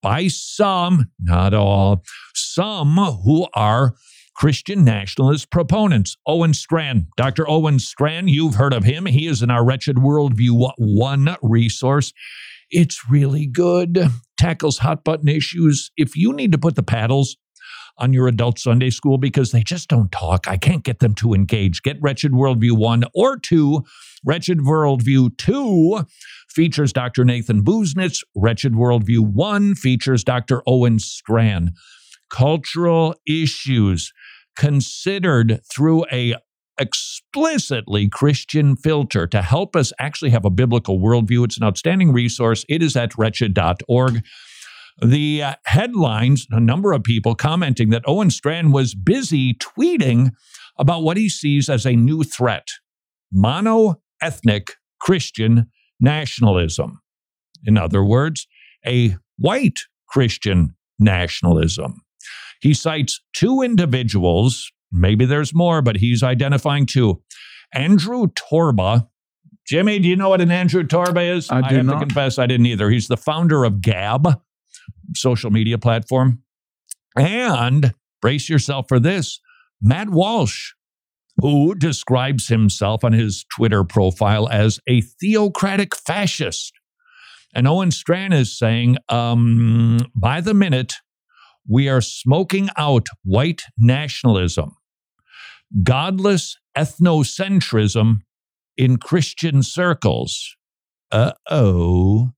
by 0.00 0.28
some, 0.28 1.10
not 1.20 1.52
all, 1.54 2.02
some 2.34 2.96
who 2.96 3.46
are 3.54 3.94
Christian 4.34 4.84
nationalist 4.84 5.50
proponents. 5.50 6.16
Owen 6.26 6.54
Strachan, 6.54 7.08
Dr. 7.16 7.48
Owen 7.50 7.80
Strachan, 7.80 8.28
you've 8.28 8.54
heard 8.54 8.72
of 8.72 8.84
him. 8.84 9.06
He 9.06 9.26
is 9.26 9.42
in 9.42 9.50
our 9.50 9.64
Wretched 9.64 9.96
Worldview 9.96 10.72
One 10.78 11.36
resource. 11.42 12.12
It's 12.70 13.10
really 13.10 13.46
good, 13.46 14.06
tackles 14.38 14.78
hot 14.78 15.02
button 15.02 15.28
issues. 15.28 15.90
If 15.96 16.16
you 16.16 16.32
need 16.32 16.52
to 16.52 16.58
put 16.58 16.76
the 16.76 16.82
paddles 16.82 17.36
on 17.98 18.12
your 18.12 18.28
adult 18.28 18.58
Sunday 18.58 18.90
school 18.90 19.18
because 19.18 19.52
they 19.52 19.62
just 19.62 19.88
don't 19.88 20.10
talk, 20.12 20.46
I 20.48 20.56
can't 20.56 20.84
get 20.84 21.00
them 21.00 21.14
to 21.16 21.34
engage. 21.34 21.82
Get 21.82 21.96
Wretched 22.00 22.32
Worldview 22.32 22.76
1 22.76 23.04
or 23.14 23.38
2. 23.38 23.84
Wretched 24.24 24.60
Worldview 24.60 25.36
2 25.36 26.04
features 26.48 26.92
Dr. 26.92 27.24
Nathan 27.24 27.62
Busenitz. 27.62 28.24
Wretched 28.34 28.72
Worldview 28.72 29.20
1 29.20 29.74
features 29.74 30.24
Dr. 30.24 30.62
Owen 30.66 30.98
Strachan. 30.98 31.74
Cultural 32.30 33.14
issues 33.26 34.12
considered 34.56 35.60
through 35.72 36.04
a 36.12 36.34
explicitly 36.80 38.08
Christian 38.08 38.76
filter 38.76 39.26
to 39.26 39.42
help 39.42 39.74
us 39.74 39.92
actually 39.98 40.30
have 40.30 40.44
a 40.44 40.50
biblical 40.50 41.00
worldview. 41.00 41.44
It's 41.44 41.56
an 41.56 41.64
outstanding 41.64 42.12
resource. 42.12 42.64
It 42.68 42.82
is 42.82 42.96
at 42.96 43.16
wretched.org. 43.18 44.22
The 45.00 45.42
uh, 45.42 45.54
headlines, 45.64 46.46
a 46.50 46.60
number 46.60 46.92
of 46.92 47.04
people 47.04 47.34
commenting 47.34 47.90
that 47.90 48.02
Owen 48.06 48.30
Strachan 48.30 48.72
was 48.72 48.94
busy 48.94 49.54
tweeting 49.54 50.30
about 50.76 51.02
what 51.02 51.16
he 51.16 51.28
sees 51.28 51.68
as 51.68 51.86
a 51.86 51.92
new 51.92 52.24
threat 52.24 52.66
mono 53.32 54.00
ethnic 54.20 54.72
Christian 55.00 55.70
nationalism. 56.00 57.00
In 57.64 57.76
other 57.76 58.04
words, 58.04 58.46
a 58.86 59.16
white 59.36 59.80
Christian 60.08 60.74
nationalism. 60.98 62.02
He 62.60 62.74
cites 62.74 63.20
two 63.34 63.62
individuals, 63.62 64.70
maybe 64.90 65.24
there's 65.24 65.54
more, 65.54 65.82
but 65.82 65.96
he's 65.96 66.22
identifying 66.22 66.86
two. 66.86 67.22
Andrew 67.72 68.28
Torba. 68.28 69.08
Jimmy, 69.66 69.98
do 69.98 70.08
you 70.08 70.16
know 70.16 70.30
what 70.30 70.40
an 70.40 70.50
Andrew 70.50 70.82
Torba 70.82 71.36
is? 71.36 71.50
I 71.50 71.60
do 71.60 71.66
I 71.66 71.72
have 71.74 71.86
not. 71.86 71.94
to 71.94 72.00
confess 72.00 72.38
I 72.38 72.46
didn't 72.46 72.66
either. 72.66 72.88
He's 72.88 73.08
the 73.08 73.18
founder 73.18 73.64
of 73.64 73.82
Gab, 73.82 74.40
social 75.14 75.50
media 75.50 75.78
platform. 75.78 76.42
And 77.16 77.94
brace 78.20 78.48
yourself 78.48 78.86
for 78.88 79.00
this 79.00 79.40
Matt 79.80 80.10
Walsh, 80.10 80.72
who 81.40 81.74
describes 81.74 82.48
himself 82.48 83.04
on 83.04 83.12
his 83.12 83.44
Twitter 83.56 83.84
profile 83.84 84.48
as 84.48 84.80
a 84.86 85.00
theocratic 85.00 85.94
fascist. 85.94 86.72
And 87.54 87.66
Owen 87.66 87.90
Strachan 87.90 88.32
is 88.32 88.58
saying, 88.58 88.98
um, 89.08 90.00
by 90.14 90.40
the 90.40 90.54
minute, 90.54 90.94
we 91.66 91.88
are 91.88 92.00
smoking 92.00 92.68
out 92.76 93.08
white 93.24 93.62
nationalism, 93.78 94.72
godless 95.82 96.56
ethnocentrism 96.76 98.20
in 98.76 98.96
Christian 98.96 99.62
circles. 99.62 100.56
Uh 101.10 101.32
oh. 101.50 102.32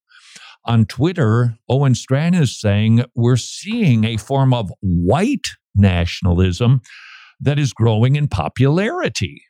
On 0.67 0.85
Twitter, 0.85 1.59
Owen 1.69 1.95
Strachan 1.95 2.35
is 2.35 2.59
saying 2.61 3.05
we're 3.15 3.37
seeing 3.37 4.05
a 4.05 4.17
form 4.17 4.53
of 4.53 4.73
white 4.81 5.49
nationalism 5.75 6.83
that 7.41 7.59
is 7.59 7.73
growing 7.73 8.17
in 8.17 8.29
popularity. 8.29 9.43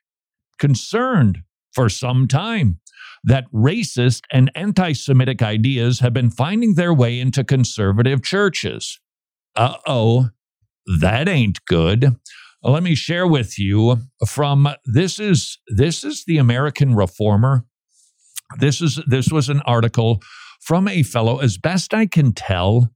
Concerned 0.59 1.39
for 1.73 1.89
some 1.89 2.29
time 2.29 2.79
that 3.25 3.51
racist 3.53 4.23
and 4.33 4.51
anti 4.55 4.93
Semitic 4.93 5.43
ideas 5.43 6.01
have 6.01 6.13
been 6.13 6.31
finding 6.31 6.75
their 6.75 6.95
way 6.95 7.19
into 7.19 7.45
conservative 7.45 8.23
churches. 8.23 9.01
Uh 9.57 9.77
oh, 9.87 10.29
that 11.01 11.29
ain't 11.29 11.65
good. 11.67 12.17
Let 12.63 12.83
me 12.83 12.95
share 12.95 13.27
with 13.27 13.59
you 13.59 13.97
from 14.27 14.69
this 14.85 15.19
is 15.19 15.59
this 15.67 16.05
is 16.05 16.25
the 16.27 16.39
American 16.39 16.95
Reformer. 16.95 17.65
This 18.59 18.81
is 18.81 19.01
this 19.07 19.31
was 19.31 19.49
an 19.49 19.61
article 19.63 20.21
from 20.61 20.87
a 20.89 21.03
fellow, 21.03 21.39
as 21.39 21.59
best 21.59 21.93
I 21.95 22.07
can 22.07 22.33
tell, 22.33 22.91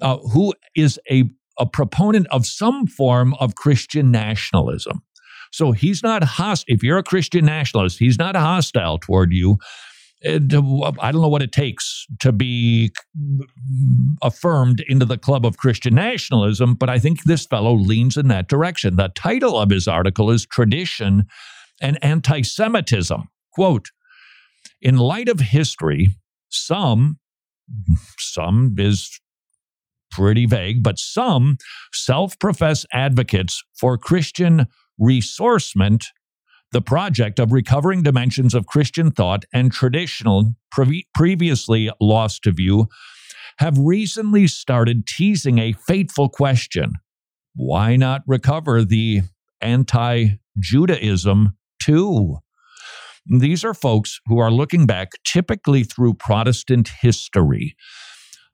uh, 0.00 0.18
who 0.18 0.54
is 0.74 0.98
a 1.10 1.24
a 1.58 1.66
proponent 1.66 2.26
of 2.30 2.46
some 2.46 2.86
form 2.86 3.34
of 3.34 3.54
Christian 3.54 4.10
nationalism. 4.10 5.02
So 5.52 5.72
he's 5.72 6.02
not 6.02 6.22
hostile. 6.22 6.74
If 6.74 6.82
you're 6.82 6.98
a 6.98 7.02
Christian 7.02 7.46
nationalist, 7.46 7.98
he's 7.98 8.18
not 8.18 8.36
hostile 8.36 8.98
toward 8.98 9.32
you. 9.32 9.58
Uh, 10.24 10.38
I 11.00 11.12
don't 11.12 11.22
know 11.22 11.28
what 11.28 11.42
it 11.42 11.52
takes 11.52 12.06
to 12.20 12.32
be 12.32 12.90
affirmed 14.22 14.80
into 14.88 15.04
the 15.04 15.18
club 15.18 15.46
of 15.46 15.58
Christian 15.58 15.94
nationalism, 15.94 16.74
but 16.74 16.88
I 16.88 16.98
think 16.98 17.24
this 17.24 17.46
fellow 17.46 17.74
leans 17.74 18.16
in 18.16 18.28
that 18.28 18.48
direction. 18.48 18.96
The 18.96 19.08
title 19.14 19.58
of 19.58 19.70
his 19.70 19.86
article 19.86 20.30
is 20.30 20.46
Tradition 20.46 21.26
and 21.80 22.02
Anti 22.02 22.42
Semitism. 22.42 23.28
Quote 23.52 23.90
In 24.80 24.96
light 24.96 25.28
of 25.28 25.40
history, 25.40 26.08
some, 26.48 27.18
some 28.18 28.74
is 28.78 29.20
pretty 30.10 30.46
vague, 30.46 30.82
but 30.82 30.98
some 30.98 31.56
self 31.92 32.38
professed 32.38 32.86
advocates 32.92 33.62
for 33.78 33.98
Christian 33.98 34.66
ressourcement, 35.00 36.06
the 36.72 36.80
project 36.80 37.38
of 37.38 37.52
recovering 37.52 38.02
dimensions 38.02 38.54
of 38.54 38.66
Christian 38.66 39.10
thought 39.10 39.44
and 39.52 39.72
traditional 39.72 40.54
pre- 40.70 41.06
previously 41.14 41.90
lost 42.00 42.42
to 42.42 42.52
view, 42.52 42.88
have 43.58 43.78
recently 43.78 44.46
started 44.46 45.06
teasing 45.06 45.58
a 45.58 45.72
fateful 45.72 46.28
question 46.28 46.92
why 47.56 47.96
not 47.96 48.20
recover 48.26 48.84
the 48.84 49.22
anti 49.62 50.28
Judaism 50.58 51.56
too? 51.82 52.38
These 53.28 53.64
are 53.64 53.74
folks 53.74 54.20
who 54.26 54.38
are 54.38 54.50
looking 54.50 54.86
back 54.86 55.10
typically 55.24 55.82
through 55.82 56.14
Protestant 56.14 56.88
history. 57.00 57.74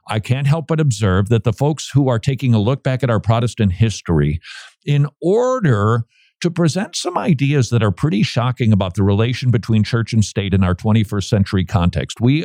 I 0.08 0.18
can't 0.18 0.46
help 0.46 0.66
but 0.66 0.80
observe 0.80 1.28
that 1.28 1.44
the 1.44 1.52
folks 1.52 1.90
who 1.92 2.08
are 2.08 2.18
taking 2.18 2.54
a 2.54 2.58
look 2.58 2.82
back 2.82 3.02
at 3.02 3.10
our 3.10 3.20
Protestant 3.20 3.72
history, 3.72 4.40
in 4.84 5.06
order 5.20 6.04
to 6.40 6.50
present 6.50 6.96
some 6.96 7.16
ideas 7.16 7.70
that 7.70 7.82
are 7.82 7.92
pretty 7.92 8.22
shocking 8.22 8.72
about 8.72 8.94
the 8.94 9.04
relation 9.04 9.50
between 9.50 9.84
church 9.84 10.12
and 10.12 10.24
state 10.24 10.52
in 10.54 10.64
our 10.64 10.74
21st 10.74 11.28
century 11.28 11.64
context, 11.64 12.20
we, 12.20 12.44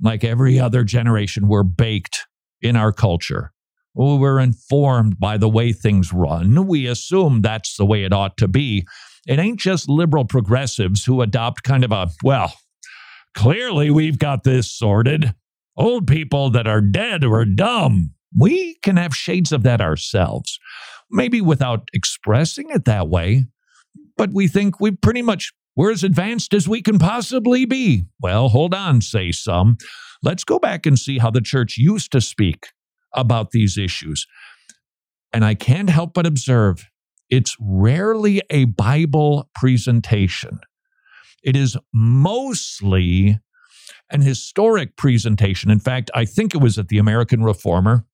like 0.00 0.22
every 0.22 0.60
other 0.60 0.84
generation, 0.84 1.48
were 1.48 1.64
baked 1.64 2.26
in 2.62 2.76
our 2.76 2.92
culture. 2.92 3.52
We're 3.94 4.38
informed 4.38 5.18
by 5.18 5.38
the 5.38 5.48
way 5.48 5.72
things 5.72 6.12
run. 6.12 6.66
We 6.66 6.86
assume 6.86 7.40
that's 7.40 7.76
the 7.76 7.86
way 7.86 8.04
it 8.04 8.12
ought 8.12 8.36
to 8.36 8.46
be. 8.46 8.86
It 9.26 9.38
ain't 9.38 9.58
just 9.58 9.88
liberal 9.88 10.24
progressives 10.24 11.04
who 11.04 11.20
adopt 11.20 11.64
kind 11.64 11.84
of 11.84 11.92
a, 11.92 12.08
well, 12.22 12.54
clearly 13.34 13.90
we've 13.90 14.18
got 14.18 14.44
this 14.44 14.70
sorted. 14.72 15.34
Old 15.76 16.06
people 16.06 16.50
that 16.50 16.66
are 16.66 16.80
dead 16.80 17.24
or 17.24 17.44
dumb. 17.44 18.14
We 18.38 18.78
can 18.82 18.96
have 18.96 19.14
shades 19.14 19.52
of 19.52 19.62
that 19.64 19.80
ourselves, 19.80 20.58
maybe 21.10 21.40
without 21.40 21.88
expressing 21.92 22.70
it 22.70 22.84
that 22.86 23.08
way, 23.08 23.44
but 24.16 24.30
we 24.32 24.48
think 24.48 24.80
we 24.80 24.92
pretty 24.92 25.22
much 25.22 25.52
we're 25.76 25.92
as 25.92 26.02
advanced 26.02 26.54
as 26.54 26.66
we 26.66 26.80
can 26.80 26.98
possibly 26.98 27.66
be. 27.66 28.04
Well, 28.20 28.48
hold 28.48 28.74
on, 28.74 29.02
say 29.02 29.30
some. 29.32 29.76
Let's 30.22 30.44
go 30.44 30.58
back 30.58 30.86
and 30.86 30.98
see 30.98 31.18
how 31.18 31.30
the 31.30 31.42
church 31.42 31.76
used 31.76 32.10
to 32.12 32.20
speak 32.22 32.68
about 33.12 33.50
these 33.50 33.76
issues. 33.76 34.26
And 35.32 35.44
I 35.44 35.54
can't 35.54 35.90
help 35.90 36.14
but 36.14 36.26
observe 36.26 36.86
it's 37.30 37.56
rarely 37.60 38.42
a 38.50 38.66
Bible 38.66 39.50
presentation. 39.54 40.60
It 41.42 41.56
is 41.56 41.76
mostly 41.92 43.38
an 44.10 44.20
historic 44.20 44.96
presentation. 44.96 45.70
In 45.70 45.80
fact, 45.80 46.10
I 46.14 46.24
think 46.24 46.54
it 46.54 46.60
was 46.60 46.78
at 46.78 46.88
the 46.88 46.98
American 46.98 47.42
Reformer. 47.42 48.04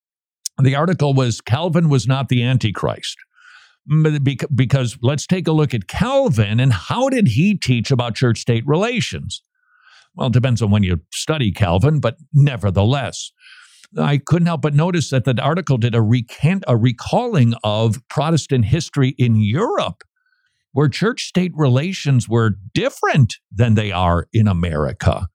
The 0.61 0.75
article 0.75 1.15
was 1.15 1.41
Calvin 1.41 1.89
was 1.89 2.07
not 2.07 2.29
the 2.29 2.43
Antichrist. 2.43 3.17
Because 4.55 4.97
let's 5.03 5.27
take 5.27 5.49
a 5.49 5.53
look 5.53 5.75
at 5.75 5.89
Calvin 5.89 6.61
and 6.61 6.73
how 6.73 7.09
did 7.09 7.29
he 7.29 7.57
teach 7.57 7.91
about 7.91 8.15
church 8.15 8.39
state 8.39 8.65
relations? 8.67 9.43
Well, 10.15 10.29
it 10.29 10.33
depends 10.33 10.63
on 10.63 10.71
when 10.71 10.83
you 10.83 11.01
study 11.13 11.51
Calvin, 11.51 11.99
but 11.99 12.17
nevertheless, 12.33 13.33
I 13.99 14.18
couldn't 14.18 14.47
help 14.47 14.62
but 14.62 14.74
notice 14.74 15.11
that 15.11 15.24
the 15.24 15.40
article 15.40 15.76
did 15.76 15.95
a 15.95 16.03
recant 16.03 16.64
a 16.66 16.76
recalling 16.76 17.55
of 17.62 18.01
Protestant 18.09 18.66
history 18.66 19.14
in 19.18 19.36
Europe, 19.36 20.03
where 20.72 20.88
church 20.88 21.24
state 21.24 21.53
relations 21.55 22.28
were 22.28 22.57
different 22.74 23.36
than 23.51 23.74
they 23.74 23.93
are 23.93 24.28
in 24.32 24.49
America. 24.49 25.26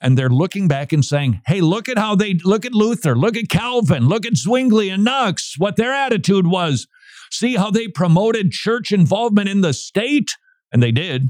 And 0.00 0.16
they're 0.16 0.30
looking 0.30 0.68
back 0.68 0.92
and 0.92 1.04
saying, 1.04 1.42
hey, 1.46 1.60
look 1.60 1.88
at 1.88 1.98
how 1.98 2.14
they 2.14 2.34
look 2.44 2.64
at 2.64 2.74
Luther, 2.74 3.14
look 3.14 3.36
at 3.36 3.48
Calvin, 3.48 4.08
look 4.08 4.26
at 4.26 4.36
Zwingli 4.36 4.88
and 4.88 5.04
Knox, 5.04 5.54
what 5.58 5.76
their 5.76 5.92
attitude 5.92 6.46
was. 6.46 6.88
See 7.30 7.56
how 7.56 7.70
they 7.70 7.88
promoted 7.88 8.50
church 8.50 8.90
involvement 8.90 9.48
in 9.48 9.60
the 9.60 9.72
state? 9.72 10.36
And 10.72 10.82
they 10.82 10.92
did. 10.92 11.28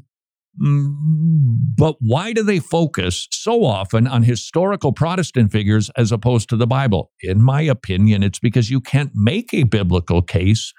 Mm, 0.60 0.94
but 1.76 1.96
why 2.00 2.32
do 2.32 2.42
they 2.42 2.58
focus 2.58 3.26
so 3.30 3.64
often 3.64 4.06
on 4.06 4.22
historical 4.22 4.92
Protestant 4.92 5.50
figures 5.50 5.90
as 5.96 6.12
opposed 6.12 6.48
to 6.50 6.56
the 6.56 6.66
Bible? 6.66 7.10
In 7.22 7.42
my 7.42 7.62
opinion, 7.62 8.22
it's 8.22 8.38
because 8.38 8.70
you 8.70 8.80
can't 8.80 9.12
make 9.14 9.54
a 9.54 9.62
biblical 9.62 10.20
case. 10.20 10.72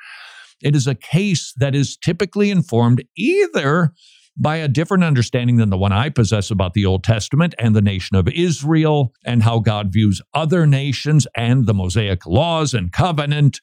It 0.62 0.76
is 0.76 0.88
a 0.88 0.96
case 0.96 1.54
that 1.58 1.74
is 1.74 1.98
typically 1.98 2.52
informed 2.52 3.04
either 3.18 3.94
by 4.38 4.58
a 4.58 4.68
different 4.68 5.04
understanding 5.04 5.58
than 5.58 5.70
the 5.70 5.78
one 5.78 5.92
I 5.92 6.10
possess 6.10 6.50
about 6.50 6.74
the 6.74 6.86
Old 6.86 7.04
Testament 7.04 7.54
and 7.60 7.76
the 7.76 7.82
nation 7.82 8.16
of 8.16 8.28
Israel 8.30 9.14
and 9.26 9.44
how 9.44 9.60
God 9.60 9.92
views 9.92 10.22
other 10.34 10.66
nations 10.66 11.28
and 11.36 11.66
the 11.66 11.74
Mosaic 11.74 12.26
laws 12.26 12.74
and 12.74 12.92
covenant. 12.92 13.60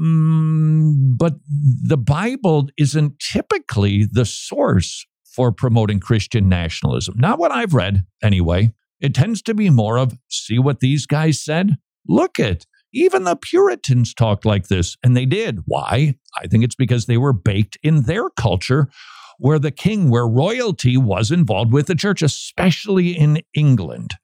Mm, 0.00 1.16
but 1.16 1.34
the 1.82 1.96
Bible 1.96 2.68
isn't 2.78 3.18
typically 3.18 4.06
the 4.10 4.24
source 4.24 5.06
for 5.34 5.52
promoting 5.52 6.00
Christian 6.00 6.48
nationalism. 6.48 7.14
Not 7.18 7.38
what 7.38 7.52
I've 7.52 7.74
read, 7.74 8.02
anyway. 8.22 8.72
It 9.00 9.14
tends 9.14 9.40
to 9.42 9.54
be 9.54 9.70
more 9.70 9.96
of 9.96 10.18
see 10.28 10.58
what 10.58 10.80
these 10.80 11.06
guys 11.06 11.42
said? 11.42 11.76
Look 12.06 12.38
at 12.38 12.66
even 12.92 13.24
the 13.24 13.36
Puritans 13.36 14.12
talked 14.14 14.44
like 14.44 14.68
this, 14.68 14.96
and 15.02 15.16
they 15.16 15.26
did. 15.26 15.60
Why? 15.66 16.16
I 16.36 16.46
think 16.46 16.64
it's 16.64 16.74
because 16.74 17.06
they 17.06 17.16
were 17.16 17.32
baked 17.32 17.78
in 17.82 18.02
their 18.02 18.28
culture 18.30 18.88
where 19.38 19.58
the 19.58 19.70
king, 19.70 20.10
where 20.10 20.26
royalty 20.26 20.96
was 20.96 21.30
involved 21.30 21.72
with 21.72 21.86
the 21.86 21.94
church, 21.94 22.20
especially 22.20 23.16
in 23.16 23.40
England. 23.54 24.14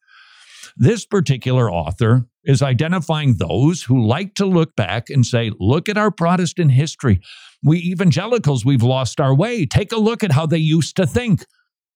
This 0.77 1.07
particular 1.07 1.71
author 1.71 2.27
is 2.45 2.63
identifying 2.63 3.35
those 3.35 3.83
who 3.85 4.07
like 4.07 4.35
to 4.35 4.45
look 4.45 4.77
back 4.77 5.09
and 5.09 5.25
say, 5.25 5.51
look 5.59 5.89
at 5.89 5.97
our 5.97 6.11
Protestant 6.11 6.73
history. 6.73 7.21
We 7.63 7.79
evangelicals, 7.79 8.65
we've 8.65 8.83
lost 8.83 9.19
our 9.19 9.35
way. 9.35 9.65
Take 9.65 9.91
a 9.91 9.99
look 9.99 10.23
at 10.23 10.33
how 10.33 10.47
they 10.47 10.59
used 10.59 10.97
to 10.97 11.07
think. 11.07 11.45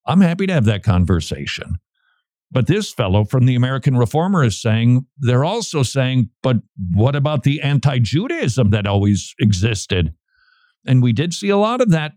I'm 0.07 0.22
happy 0.22 0.47
to 0.47 0.53
have 0.53 0.64
that 0.64 0.83
conversation. 0.83 1.76
But 2.51 2.66
this 2.66 2.93
fellow 2.93 3.24
from 3.24 3.47
the 3.47 3.55
American 3.55 3.97
Reformer 3.97 4.43
is 4.43 4.61
saying, 4.61 5.07
they're 5.18 5.45
also 5.45 5.83
saying, 5.83 6.31
but 6.43 6.57
what 6.93 7.14
about 7.14 7.45
the 7.45 7.61
anti 7.61 7.99
Judaism 7.99 8.70
that 8.70 8.87
always 8.87 9.35
existed? 9.39 10.14
And 10.87 11.03
we 11.03 11.12
did 11.12 11.35
see 11.35 11.51
a 11.51 11.57
lot 11.57 11.81
of 11.81 11.91
that. 11.91 12.12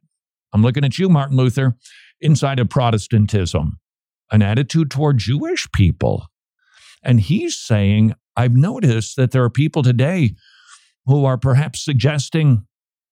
I'm 0.53 0.63
looking 0.63 0.85
at 0.85 0.97
you, 0.97 1.09
Martin 1.09 1.37
Luther, 1.37 1.75
inside 2.21 2.59
of 2.59 2.69
Protestantism, 2.69 3.79
an 4.31 4.41
attitude 4.41 4.89
toward 4.89 5.17
Jewish 5.17 5.67
people. 5.71 6.27
And 7.03 7.19
he's 7.19 7.55
saying, 7.55 8.15
I've 8.35 8.55
noticed 8.55 9.15
that 9.17 9.31
there 9.31 9.43
are 9.43 9.49
people 9.49 9.83
today 9.83 10.35
who 11.05 11.25
are 11.25 11.37
perhaps 11.37 11.83
suggesting 11.83 12.65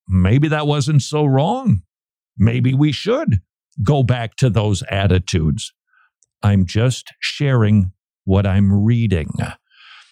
maybe 0.08 0.48
that 0.48 0.68
wasn't 0.68 1.02
so 1.02 1.26
wrong. 1.26 1.82
Maybe 2.38 2.74
we 2.74 2.92
should 2.92 3.42
go 3.84 4.04
back 4.04 4.36
to 4.38 4.50
those 4.50 4.84
attitudes. 4.89 5.74
I'm 6.42 6.66
just 6.66 7.14
sharing 7.20 7.92
what 8.24 8.48
I'm 8.48 8.84
reading. 8.84 9.30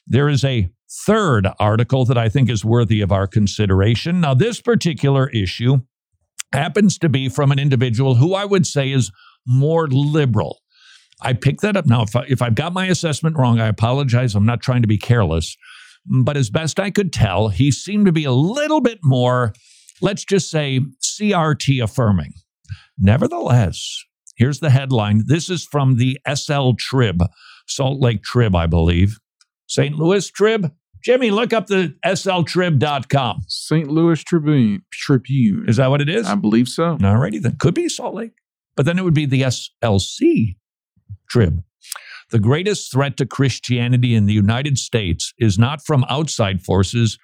There 0.05 0.29
is 0.29 0.43
a 0.43 0.69
third 1.05 1.47
article 1.59 2.05
that 2.05 2.17
I 2.17 2.29
think 2.29 2.49
is 2.49 2.65
worthy 2.65 3.01
of 3.01 3.11
our 3.11 3.27
consideration. 3.27 4.21
Now, 4.21 4.33
this 4.33 4.59
particular 4.61 5.29
issue 5.29 5.81
happens 6.51 6.97
to 6.99 7.09
be 7.09 7.29
from 7.29 7.51
an 7.51 7.59
individual 7.59 8.15
who 8.15 8.33
I 8.33 8.45
would 8.45 8.65
say 8.65 8.91
is 8.91 9.11
more 9.45 9.87
liberal. 9.87 10.59
I 11.21 11.33
picked 11.33 11.61
that 11.61 11.75
up. 11.75 11.85
Now, 11.85 12.03
if, 12.03 12.15
I, 12.15 12.25
if 12.27 12.41
I've 12.41 12.55
got 12.55 12.73
my 12.73 12.87
assessment 12.87 13.37
wrong, 13.37 13.59
I 13.59 13.67
apologize. 13.67 14.35
I'm 14.35 14.45
not 14.45 14.61
trying 14.61 14.81
to 14.81 14.87
be 14.87 14.97
careless. 14.97 15.57
But 16.05 16.37
as 16.37 16.49
best 16.49 16.79
I 16.79 16.91
could 16.91 17.11
tell, 17.11 17.49
he 17.49 17.71
seemed 17.71 18.05
to 18.05 18.11
be 18.11 18.23
a 18.23 18.31
little 18.31 18.81
bit 18.81 18.99
more 19.03 19.53
let's 20.01 20.23
just 20.25 20.49
say 20.49 20.81
CRT 21.01 21.83
affirming. 21.83 22.33
Nevertheless, 22.97 24.03
here's 24.35 24.59
the 24.59 24.69
headline. 24.69 25.23
This 25.25 25.49
is 25.49 25.65
from 25.65 25.97
the 25.97 26.19
SL 26.33 26.71
Trib, 26.77 27.23
Salt 27.67 27.99
Lake 27.99 28.23
Trib, 28.23 28.55
I 28.55 28.67
believe. 28.67 29.19
St. 29.67 29.95
Louis 29.95 30.29
Trib. 30.31 30.71
Jimmy, 31.01 31.31
look 31.31 31.53
up 31.53 31.67
the 31.67 31.95
sltrib.com. 32.05 33.41
St. 33.47 33.87
Louis 33.87 34.21
Tribune. 34.23 34.81
Tribune. 34.91 35.69
Is 35.69 35.77
that 35.77 35.87
what 35.87 36.01
it 36.01 36.09
is? 36.09 36.27
I 36.27 36.35
believe 36.35 36.67
so. 36.67 36.97
All 37.01 37.17
righty, 37.17 37.39
then. 37.39 37.55
Could 37.57 37.73
be 37.73 37.87
Salt 37.87 38.15
Lake. 38.15 38.33
But 38.75 38.85
then 38.85 38.99
it 38.99 39.03
would 39.03 39.13
be 39.13 39.25
the 39.25 39.43
SLC 39.43 40.55
Trib. 41.29 41.63
The 42.31 42.39
greatest 42.39 42.91
threat 42.91 43.17
to 43.17 43.25
Christianity 43.25 44.13
in 44.13 44.25
the 44.25 44.33
United 44.33 44.77
States 44.77 45.33
is 45.39 45.57
not 45.57 45.83
from 45.83 46.05
outside 46.09 46.61
forces, 46.61 47.17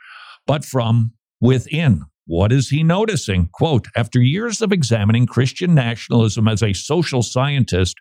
but 0.47 0.65
from 0.65 1.11
within. 1.39 2.03
What 2.27 2.51
is 2.51 2.69
he 2.69 2.81
noticing? 2.81 3.49
Quote 3.53 3.87
After 3.95 4.19
years 4.19 4.61
of 4.61 4.71
examining 4.71 5.27
Christian 5.27 5.75
nationalism 5.75 6.47
as 6.47 6.63
a 6.63 6.73
social 6.73 7.21
scientist, 7.21 7.97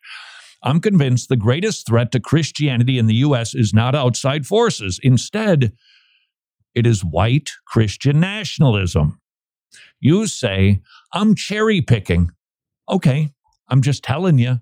I'm 0.63 0.81
convinced 0.81 1.29
the 1.29 1.37
greatest 1.37 1.87
threat 1.87 2.11
to 2.13 2.21
Christianity 2.21 2.99
in 2.99 3.07
the 3.07 3.17
U.S. 3.17 3.55
is 3.55 3.75
not 3.75 3.95
outside 3.95 4.47
forces. 4.47 4.99
Instead, 5.03 5.73
it 6.75 6.87
is 6.87 7.05
white 7.05 7.51
Christian 7.67 8.19
nationalism. 8.19 9.21
You 10.01 10.27
say, 10.27 10.81
I'm 11.13 11.35
cherry 11.35 11.83
picking. 11.83 12.31
Okay, 12.89 13.33
I'm 13.69 13.83
just 13.83 14.03
telling 14.03 14.39
you. 14.39 14.61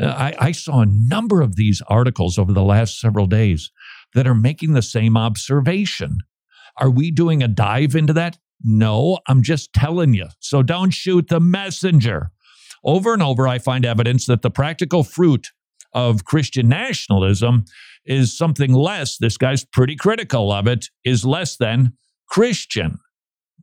I, 0.00 0.34
I 0.38 0.52
saw 0.52 0.80
a 0.80 0.86
number 0.86 1.40
of 1.40 1.56
these 1.56 1.82
articles 1.88 2.38
over 2.38 2.52
the 2.52 2.62
last 2.62 3.00
several 3.00 3.26
days 3.26 3.70
that 4.14 4.26
are 4.26 4.34
making 4.34 4.72
the 4.72 4.82
same 4.82 5.16
observation. 5.16 6.18
Are 6.76 6.90
we 6.90 7.10
doing 7.10 7.42
a 7.42 7.48
dive 7.48 7.96
into 7.96 8.12
that? 8.12 8.38
No, 8.62 9.18
I'm 9.26 9.42
just 9.42 9.72
telling 9.72 10.14
you. 10.14 10.26
So 10.40 10.62
don't 10.62 10.90
shoot 10.90 11.28
the 11.28 11.40
messenger. 11.40 12.30
Over 12.84 13.12
and 13.12 13.22
over, 13.22 13.48
I 13.48 13.58
find 13.58 13.84
evidence 13.84 14.26
that 14.26 14.42
the 14.42 14.50
practical 14.50 15.02
fruit 15.02 15.48
of 15.92 16.24
Christian 16.24 16.68
nationalism 16.68 17.64
is 18.04 18.36
something 18.36 18.72
less, 18.72 19.16
this 19.18 19.36
guy's 19.36 19.64
pretty 19.64 19.96
critical 19.96 20.52
of 20.52 20.66
it, 20.66 20.86
is 21.04 21.24
less 21.24 21.56
than 21.56 21.92
Christian. 22.28 22.98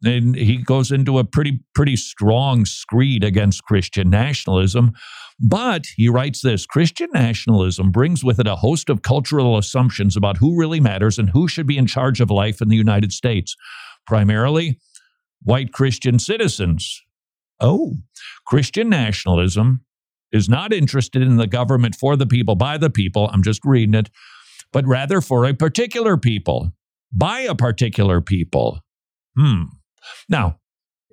And 0.04 0.36
he 0.36 0.58
goes 0.58 0.92
into 0.92 1.20
a 1.20 1.24
pretty, 1.24 1.60
pretty 1.74 1.96
strong 1.96 2.66
screed 2.66 3.24
against 3.24 3.64
Christian 3.64 4.10
nationalism. 4.10 4.92
But 5.40 5.86
he 5.96 6.10
writes 6.10 6.42
this 6.42 6.66
Christian 6.66 7.10
nationalism 7.14 7.92
brings 7.92 8.24
with 8.24 8.40
it 8.40 8.48
a 8.48 8.56
host 8.56 8.90
of 8.90 9.02
cultural 9.02 9.58
assumptions 9.58 10.16
about 10.16 10.38
who 10.38 10.58
really 10.58 10.80
matters 10.80 11.18
and 11.18 11.30
who 11.30 11.48
should 11.48 11.68
be 11.68 11.78
in 11.78 11.88
charge 11.88 12.22
of 12.22 12.30
life 12.30 12.62
in 12.62 12.68
the 12.68 12.76
United 12.76 13.12
States 13.12 13.56
primarily 14.06 14.80
white 15.44 15.74
Christian 15.74 16.20
citizens. 16.20 17.02
Oh, 17.60 17.96
Christian 18.46 18.90
nationalism 18.90 19.86
is 20.32 20.50
not 20.50 20.74
interested 20.74 21.22
in 21.22 21.38
the 21.38 21.48
government 21.48 21.96
for 21.96 22.16
the 22.16 22.26
people, 22.26 22.56
by 22.56 22.78
the 22.78 22.90
people. 22.90 23.30
I'm 23.32 23.44
just 23.44 23.62
reading 23.64 23.96
it, 23.96 24.10
but 24.74 24.86
rather 24.86 25.22
for 25.22 25.46
a 25.46 25.54
particular 25.54 26.18
people, 26.18 26.72
by 27.14 27.42
a 27.42 27.56
particular 27.56 28.22
people. 28.22 28.80
Hmm. 29.38 29.64
Now, 30.30 30.60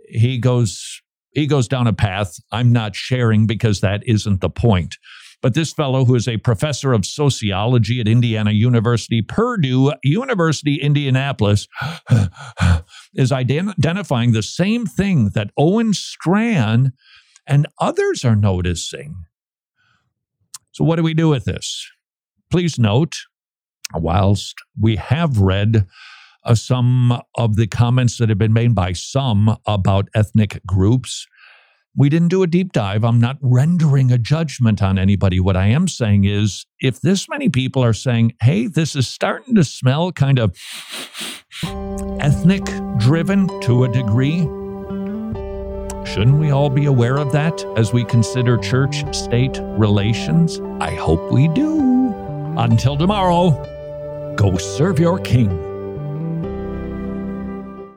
he 0.08 0.38
goes 0.38 1.00
he 1.32 1.46
goes 1.46 1.66
down 1.66 1.86
a 1.86 1.92
path 1.92 2.36
I'm 2.50 2.72
not 2.72 2.94
sharing 2.94 3.46
because 3.46 3.80
that 3.80 4.02
isn't 4.06 4.40
the 4.40 4.50
point. 4.50 4.96
But 5.40 5.54
this 5.54 5.72
fellow, 5.72 6.04
who 6.04 6.14
is 6.14 6.28
a 6.28 6.36
professor 6.36 6.92
of 6.92 7.04
sociology 7.04 8.00
at 8.00 8.06
Indiana 8.06 8.52
University, 8.52 9.22
Purdue 9.22 9.92
University, 10.04 10.76
Indianapolis, 10.76 11.66
is 13.14 13.32
identifying 13.32 14.32
the 14.32 14.42
same 14.42 14.86
thing 14.86 15.30
that 15.30 15.50
Owen 15.58 15.94
Strachan 15.94 16.92
and 17.44 17.66
others 17.80 18.24
are 18.24 18.36
noticing. 18.36 19.24
So, 20.70 20.84
what 20.84 20.96
do 20.96 21.02
we 21.02 21.12
do 21.12 21.28
with 21.28 21.44
this? 21.44 21.90
Please 22.50 22.78
note, 22.78 23.16
whilst 23.94 24.54
we 24.80 24.94
have 24.96 25.38
read 25.38 25.86
uh, 26.44 26.54
some 26.54 27.20
of 27.36 27.56
the 27.56 27.66
comments 27.66 28.18
that 28.18 28.28
have 28.28 28.38
been 28.38 28.52
made 28.52 28.74
by 28.74 28.92
some 28.92 29.56
about 29.66 30.08
ethnic 30.14 30.60
groups, 30.66 31.26
we 31.96 32.08
didn't 32.08 32.28
do 32.28 32.42
a 32.42 32.46
deep 32.46 32.72
dive. 32.72 33.04
I'm 33.04 33.20
not 33.20 33.36
rendering 33.40 34.10
a 34.10 34.18
judgment 34.18 34.82
on 34.82 34.98
anybody. 34.98 35.40
What 35.40 35.56
I 35.56 35.66
am 35.66 35.88
saying 35.88 36.24
is 36.24 36.64
if 36.80 37.00
this 37.00 37.28
many 37.28 37.48
people 37.48 37.84
are 37.84 37.92
saying, 37.92 38.34
hey, 38.40 38.66
this 38.66 38.96
is 38.96 39.06
starting 39.06 39.54
to 39.56 39.64
smell 39.64 40.10
kind 40.10 40.38
of 40.38 40.56
ethnic 42.20 42.64
driven 42.98 43.48
to 43.62 43.84
a 43.84 43.92
degree. 43.92 44.40
Shouldn't 46.04 46.38
we 46.38 46.50
all 46.50 46.70
be 46.70 46.86
aware 46.86 47.16
of 47.16 47.32
that 47.32 47.64
as 47.76 47.92
we 47.92 48.04
consider 48.04 48.56
church 48.56 49.04
state 49.14 49.58
relations? 49.62 50.60
I 50.80 50.94
hope 50.94 51.30
we 51.30 51.48
do. 51.48 52.14
Until 52.56 52.96
tomorrow, 52.96 53.50
go 54.36 54.56
serve 54.56 54.98
your 54.98 55.18
king. 55.18 55.71